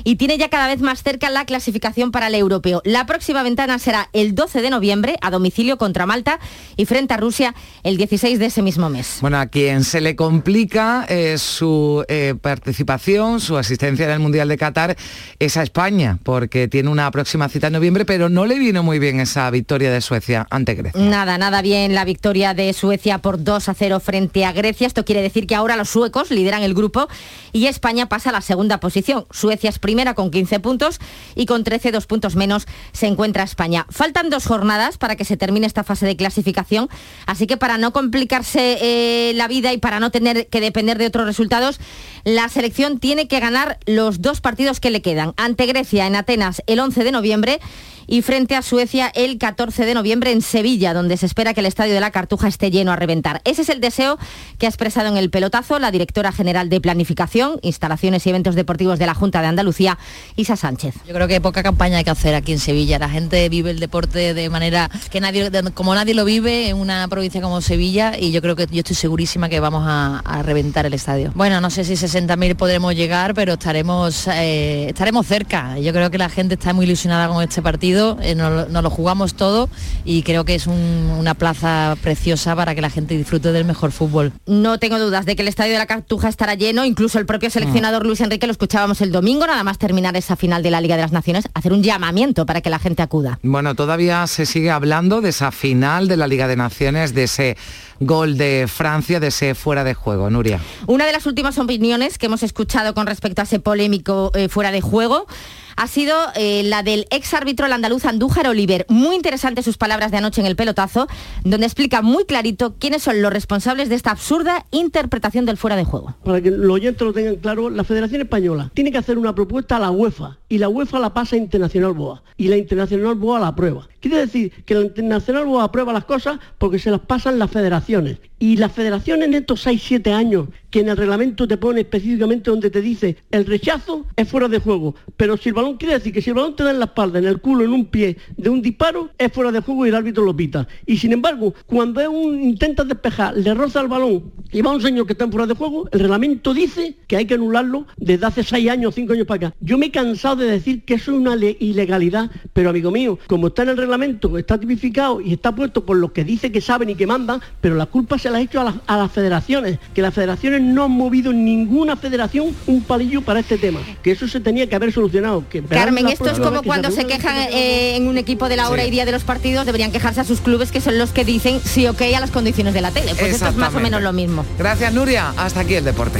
y 0.04 0.16
tiene 0.16 0.40
ya 0.40 0.50
cada 0.50 0.68
vez 0.68 0.82
más 0.82 1.04
cerca 1.04 1.30
la 1.30 1.46
clasificación 1.46 2.12
para 2.12 2.28
el 2.28 2.36
europeo. 2.36 2.82
La 2.84 3.06
próxima 3.06 3.44
ventana 3.44 3.78
será 3.78 4.10
el 4.14 4.34
12 4.34 4.64
de 4.64 4.72
noviembre 4.72 5.18
a 5.22 5.30
domicilio 5.30 5.78
contra 5.78 6.08
Malta 6.08 6.40
y 6.78 6.86
frente 6.86 7.14
a 7.14 7.18
Rusia 7.18 7.54
el 7.84 7.98
16 7.98 8.40
de 8.40 8.48
ese 8.48 8.64
mismo 8.64 8.90
mes. 8.90 9.20
Bueno, 9.22 9.38
a 9.38 9.46
quien 9.46 9.84
se 9.84 10.02
le 10.02 10.16
complica 10.16 11.06
eh, 11.10 11.38
su 11.38 12.04
eh, 12.08 12.34
participación, 12.42 13.40
su 13.40 13.56
asistencia 13.56 14.06
en 14.06 14.12
el 14.12 14.20
Mundial 14.20 14.48
de 14.48 14.58
Qatar 14.58 14.98
es 15.38 15.58
a 15.58 15.64
España, 15.64 16.18
porque 16.24 16.68
tiene 16.68 16.90
una 16.90 17.10
próxima 17.12 17.50
cita 17.50 17.68
en 17.68 17.74
noviembre, 17.74 18.04
pero 18.04 18.30
no 18.30 18.48
le 18.48 18.58
vino 18.58 18.82
muy 18.82 18.98
bien 18.98 19.20
esa 19.20 19.50
victoria 19.52 19.75
de 19.80 20.02
Suecia 20.02 20.48
ante 20.50 20.74
Grecia. 20.74 21.00
Nada, 21.00 21.38
nada 21.38 21.62
bien 21.62 21.94
la 21.94 22.06
victoria 22.06 22.54
de 22.54 22.72
Suecia 22.74 23.20
por 23.20 23.44
2 23.44 23.70
a 23.70 23.74
0 23.74 24.00
frente 24.00 24.46
a 24.46 24.52
Grecia. 24.52 24.88
Esto 24.88 25.06
quiere 25.06 25.22
decir 25.22 25.48
que 25.48 25.56
ahora 25.56 25.76
los 25.76 25.90
suecos 25.90 26.32
lideran 26.32 26.64
el 26.64 26.74
grupo 26.74 27.08
y 27.52 27.68
España 27.68 28.08
pasa 28.08 28.30
a 28.30 28.34
la 28.34 28.42
segunda 28.42 28.80
posición. 28.80 29.26
Suecia 29.32 29.70
es 29.70 29.80
primera 29.80 30.14
con 30.14 30.32
15 30.32 30.60
puntos 30.60 31.00
y 31.36 31.46
con 31.46 31.64
13, 31.64 31.92
dos 31.92 32.08
puntos 32.08 32.36
menos, 32.36 32.66
se 32.94 33.08
encuentra 33.08 33.44
España. 33.44 33.86
Faltan 33.90 34.30
dos 34.30 34.46
jornadas 34.46 34.98
para 34.98 35.16
que 35.16 35.26
se 35.26 35.38
termine 35.38 35.68
esta 35.68 35.84
fase 35.84 36.06
de 36.06 36.16
clasificación, 36.16 36.90
así 37.26 37.48
que 37.48 37.58
para 37.58 37.78
no 37.78 37.92
complicarse 37.92 38.78
eh, 38.82 39.34
la 39.34 39.48
vida 39.48 39.74
y 39.74 39.78
para 39.78 40.00
no 40.00 40.12
tener 40.12 40.48
que 40.48 40.62
depender 40.62 40.98
de 40.98 41.08
otros 41.08 41.26
resultados, 41.26 41.80
la 42.24 42.50
selección 42.50 43.00
tiene 43.00 43.28
que 43.28 43.40
ganar 43.40 43.78
los 43.86 44.22
dos 44.22 44.42
partidos 44.42 44.80
que 44.80 44.92
le 44.92 45.02
quedan. 45.02 45.34
Ante 45.38 45.66
Grecia 45.66 46.08
en 46.08 46.16
Atenas 46.16 46.64
el 46.68 46.80
11 46.80 47.04
de 47.04 47.12
noviembre 47.12 47.60
y 48.08 48.22
frente 48.22 48.56
a 48.56 48.62
Suecia 48.62 49.12
el 49.16 49.38
14 49.38 49.86
de 49.86 49.94
noviembre 49.94 50.32
en 50.32 50.42
Sevilla, 50.42 50.94
donde 50.94 51.18
se 51.18 51.26
espera 51.26 51.54
que 51.54 51.60
el 51.60 51.66
estadio 51.66 51.94
de 51.94 52.00
la 52.00 52.12
Cartuja 52.12 52.48
esté 52.48 52.72
lleno 52.72 52.92
a 52.92 52.96
reventar. 52.96 53.42
Ese 53.46 53.64
es 53.64 53.70
el 53.70 53.82
deseo 53.82 54.18
que 54.58 54.66
ha 54.66 54.70
expresado 54.70 55.10
en 55.10 55.18
el 55.18 55.30
pelotazo 55.30 55.80
la 55.80 55.92
directora 55.92 56.32
general 56.32 56.70
de 56.70 56.82
Planificación, 56.82 57.60
Instalaciones 57.62 58.26
y 58.26 58.30
Eventos 58.30 58.56
Deportivos 58.56 59.00
de 59.00 59.06
la 59.06 59.14
Junta 59.14 59.42
de 59.42 59.48
Andalucía, 59.48 59.98
Isa 60.36 60.56
Sánchez. 60.56 60.96
Yo 61.08 61.14
creo 61.14 61.28
que 61.28 61.42
poca 61.42 61.64
campaña 61.64 61.98
hay 61.98 62.04
que 62.04 62.10
hacer 62.10 62.36
aquí 62.36 62.52
en 62.52 62.60
Sevilla. 62.60 63.00
La 63.00 63.10
gente 63.10 63.48
vive 63.50 63.72
el 63.72 63.80
deporte 63.80 64.34
de 64.34 64.50
manera 64.50 64.90
que 65.10 65.22
nadie, 65.22 65.50
como 65.74 65.96
nadie 65.96 66.14
lo 66.14 66.26
vive 66.26 66.70
en 66.70 66.78
una 66.78 67.08
provincia 67.08 67.42
como 67.42 67.62
Sevilla 67.62 68.18
y 68.18 68.32
yo 68.32 68.42
creo 68.42 68.56
que 68.56 68.68
yo 68.68 68.80
estoy 68.80 68.96
segurísima 68.96 69.50
que 69.50 69.60
vamos 69.60 69.84
a, 69.88 70.22
reventar 70.44 70.86
el 70.86 70.94
estadio. 70.94 71.32
Bueno, 71.34 71.62
no 71.62 71.70
sé 71.70 71.84
si 71.84 71.94
60.000 71.94 72.56
podremos 72.56 72.94
llegar, 72.94 73.34
pero 73.34 73.54
estaremos, 73.54 74.28
eh, 74.28 74.88
estaremos 74.90 75.26
cerca. 75.26 75.80
Yo 75.80 75.94
creo 75.94 76.12
que 76.12 76.18
la 76.18 76.30
gente 76.30 76.56
está 76.56 76.74
muy 76.74 76.86
ilusionada 76.86 77.28
con 77.28 77.42
este 77.42 77.62
partido, 77.62 77.95
eh, 78.22 78.36
nos, 78.36 78.70
lo 78.70 78.90
jugamos 78.90 79.36
todo 79.36 79.70
y 80.04 80.24
creo 80.24 80.46
que 80.46 80.56
es 80.56 80.68
una 80.68 81.34
plaza 81.34 81.98
preciosa 82.02 82.56
para 82.56 82.76
que 82.76 82.82
la 82.82 82.90
gente 82.90 83.18
disfrute 83.18 83.52
del 83.52 83.66
mejor 83.66 83.92
fútbol. 83.92 84.34
No 84.46 84.80
tengo 84.80 85.00
dudas 85.00 85.26
de 85.26 85.36
que 85.36 85.42
el 85.42 85.48
estadio 85.48 85.74
de 85.74 85.80
la 85.80 85.86
Cartuja 85.86 86.30
estará 86.30 86.56
lleno, 86.56 86.86
incluso 86.86 87.20
el 87.20 87.26
propio 87.26 87.50
seleccionador 87.50 88.06
Luis 88.06 88.22
Enrique 88.22 88.46
lo 88.48 88.52
escuchábamos 88.52 89.02
el 89.02 89.12
domingo, 89.12 89.48
nada 89.48 89.64
más 89.64 89.78
terminar 89.78 90.16
esa 90.16 90.36
final 90.36 90.64
de 90.64 90.72
la 90.72 90.82
Liga 90.82 90.96
de 90.96 91.02
las 91.02 91.12
Naciones, 91.12 91.48
hacer 91.54 91.74
un 91.74 91.84
llamamiento 91.84 92.46
para 92.46 92.62
que 92.62 92.70
la 92.70 92.80
gente 92.80 93.02
acuda. 93.02 93.40
Bueno, 93.44 93.76
todavía 93.76 94.28
se 94.28 94.46
sigue 94.46 94.72
hablando 94.72 95.22
de 95.22 95.30
esa 95.30 95.52
final 95.52 96.08
de 96.08 96.18
la 96.18 96.28
Liga 96.28 96.48
de 96.48 96.56
Naciones, 96.56 97.14
de 97.14 97.24
ese 97.24 97.58
gol 98.00 98.38
de 98.38 98.66
Francia, 98.68 99.20
de 99.20 99.28
ese 99.28 99.56
fuera 99.56 99.84
de 99.84 99.94
juego. 99.94 100.30
Nuria. 100.30 100.60
Una 100.88 101.06
de 101.06 101.12
las 101.12 101.26
últimas 101.26 101.58
opiniones 101.58 102.18
que 102.18 102.26
hemos 102.26 102.44
escuchado 102.44 102.94
con 102.94 103.08
respecto 103.08 103.42
a 103.42 103.46
ese 103.46 103.60
polémico 103.60 104.32
eh, 104.36 104.50
fuera 104.50 104.72
de 104.72 104.82
juego 104.82 105.28
ha 105.76 105.88
sido 105.88 106.16
eh, 106.36 106.64
la 106.64 106.84
del 106.84 107.06
ex 107.10 107.34
árbitro 107.34 107.66
andaluz 107.66 108.06
Andújar 108.06 108.48
Oliver. 108.48 108.86
Muy 108.90 109.16
interesante 109.16 109.64
sus 109.64 109.78
palabras 109.78 110.12
de 110.12 110.18
anoche 110.18 110.42
en 110.42 110.48
el 110.48 110.56
pelotazo, 110.56 111.08
donde 111.44 111.66
explica 111.66 112.02
muy 112.02 112.26
clarito 112.26 112.76
quiénes 112.80 113.04
son 113.04 113.22
los 113.22 113.32
responsables 113.32 113.90
de 113.90 113.96
esta 113.96 114.12
absurda 114.12 114.66
interpretación 114.72 115.46
del 115.46 115.58
fuera 115.58 115.76
de 115.76 115.84
juego. 115.84 116.16
Para 116.24 116.42
que 116.42 116.52
los 116.52 116.72
oyentes 116.72 117.02
lo 117.02 117.14
tengan 117.14 117.36
claro, 117.36 117.70
la 117.70 117.84
Federación 117.84 118.22
Española 118.22 118.72
tiene 118.74 118.92
que 118.92 118.98
hacer 118.98 119.18
una 119.18 119.36
propuesta 119.36 119.78
a 119.78 119.80
la 119.80 119.92
UEFA 119.92 120.38
y 120.50 120.58
la 120.58 120.70
UEFA 120.70 121.00
la 121.00 121.14
pasa 121.14 121.36
a 121.36 121.40
Internacional 121.40 121.94
Boa 121.94 122.24
y 122.38 122.48
la 122.48 122.58
Internacional 122.58 123.16
Boa 123.16 123.40
la 123.40 123.48
aprueba. 123.48 123.88
Quiere 124.00 124.18
decir 124.18 124.52
que 124.66 124.76
la 124.76 124.82
Internacional 124.82 125.46
Boa 125.46 125.64
aprueba 125.64 125.92
las 125.92 126.06
cosas 126.06 126.40
porque 126.58 126.80
se 126.80 126.92
las 126.92 127.02
pasan 127.02 127.40
las 127.40 127.52
federaciones. 127.52 128.20
Y 128.38 128.58
las 128.58 128.74
federaciones 128.74 129.28
en 129.30 129.34
estos 129.34 129.66
6-7 129.66 130.12
años, 130.12 130.50
que 130.76 130.82
en 130.82 130.90
el 130.90 130.98
reglamento 130.98 131.48
te 131.48 131.56
pone 131.56 131.80
específicamente 131.80 132.52
donde 132.52 132.70
te 132.70 132.82
dice 132.82 133.16
el 133.32 133.46
rechazo 133.46 134.06
es 134.14 134.28
fuera 134.28 134.50
de 134.50 134.60
juego. 134.60 134.94
Pero 135.16 135.38
si 135.38 135.48
el 135.48 135.56
balón 135.56 135.78
quiere 135.78 135.94
decir 135.94 136.12
que 136.12 136.22
si 136.22 136.32
el 136.32 136.36
balón 136.36 136.54
te 136.54 136.66
da 136.66 136.72
en 136.72 136.80
la 136.80 136.86
espalda, 136.86 137.18
en 137.18 137.24
el 137.24 137.40
culo, 137.40 137.64
en 137.64 137.72
un 137.72 137.86
pie 137.86 138.18
de 138.36 138.50
un 138.50 138.62
disparo, 138.62 139.10
es 139.18 139.32
fuera 139.32 139.54
de 139.54 139.62
juego 139.62 139.86
y 139.86 139.90
el 139.90 139.96
árbitro 139.96 140.26
lo 140.26 140.36
pita. 140.36 140.68
Y 140.86 140.98
sin 140.98 141.14
embargo, 141.14 141.54
cuando 141.66 142.02
es 142.02 142.10
un, 142.10 142.44
intentas 142.44 142.90
despejar, 142.90 143.38
le 143.38 143.54
roza 143.54 143.80
el 143.80 143.88
balón 143.88 144.34
y 144.52 144.62
va 144.62 144.72
un 144.72 144.82
señor 144.82 145.06
que 145.06 145.14
está 145.14 145.30
fuera 145.30 145.48
de 145.48 145.54
juego, 145.54 145.88
el 145.94 146.00
reglamento 146.02 146.54
dice 146.54 146.98
que 147.08 147.16
hay 147.16 147.26
que 147.26 147.36
anularlo 147.36 147.88
desde 147.96 148.26
hace 148.26 148.44
6 148.44 148.70
años, 148.70 148.96
5 148.96 149.14
años 149.14 149.28
para 149.28 149.48
acá. 149.48 149.58
Yo 149.62 149.78
me 149.78 149.86
he 149.86 149.92
cansado 149.92 150.36
de 150.36 150.48
decir 150.48 150.84
que 150.84 150.96
eso 150.96 151.12
es 151.12 151.18
una 151.18 151.36
ilegalidad, 151.36 152.30
pero 152.52 152.70
amigo 152.70 152.92
mío, 152.92 153.18
como 153.28 153.48
está 153.48 153.64
en 153.64 153.70
el 153.70 153.78
reglamento, 153.78 154.38
está 154.38 154.60
tipificado 154.60 155.22
y 155.22 155.32
está 155.32 155.56
puesto 155.56 155.86
por 155.86 155.96
los 155.96 156.12
que 156.12 156.26
dice 156.26 156.52
que 156.52 156.60
saben 156.60 156.90
y 156.90 156.96
que 156.96 157.08
mandan, 157.08 157.40
pero 157.62 157.76
la 157.76 157.86
culpa 157.86 158.18
se 158.18 158.30
la 158.30 158.40
ha 158.40 158.42
hecho 158.42 158.60
a, 158.60 158.98
las 158.98 159.12
federaciones, 159.12 159.80
que 159.94 160.02
las 160.02 160.14
federaciones 160.14 160.65
no 160.66 160.86
han 160.86 160.92
movido 160.92 161.32
ninguna 161.32 161.96
federación 161.96 162.56
un 162.68 162.82
palillo 162.82 163.22
para 163.22 163.40
este 163.40 163.58
tema, 163.58 163.80
que 164.02 164.12
eso 164.12 164.28
se 164.28 164.40
tenía 164.40 164.68
que 164.68 164.76
haber 164.76 164.92
solucionado. 164.92 165.44
Que 165.50 165.62
Carmen, 165.64 166.08
esto 166.08 166.30
es 166.30 166.40
como 166.40 166.64
cuando 166.64 166.92
se, 166.92 167.06
quejan 167.06 167.38
eh, 167.52 167.96
en 167.96 168.08
un 168.08 168.18
equipo 168.18 168.50
de 168.50 168.58
la 168.58 168.70
hora 168.70 168.86
y 168.86 168.92
día 168.92 169.06
de 169.06 169.12
los 169.12 169.24
partidos, 169.24 169.66
deberían 169.66 169.92
quejarse 169.92 170.22
a 170.22 170.24
sus 170.24 170.42
clubes 170.42 170.72
que 170.72 170.82
son 170.82 170.98
los 170.98 171.12
que 171.12 171.26
dicen 171.26 171.60
sí 171.64 171.88
ok 171.88 172.02
a 172.16 172.20
las 172.20 172.32
condiciones 172.32 172.74
de 172.74 172.82
la 172.82 172.92
tele. 172.92 173.14
Pues 173.18 173.34
esto 173.34 173.50
es 173.50 173.56
más 173.56 173.74
o 173.74 173.80
menos 173.80 174.02
lo 174.02 174.14
mismo. 174.14 174.46
Gracias 174.58 174.94
Nuria, 174.94 175.34
hasta 175.38 175.62
aquí 175.62 175.76
el 175.76 175.86
deporte. 175.86 176.20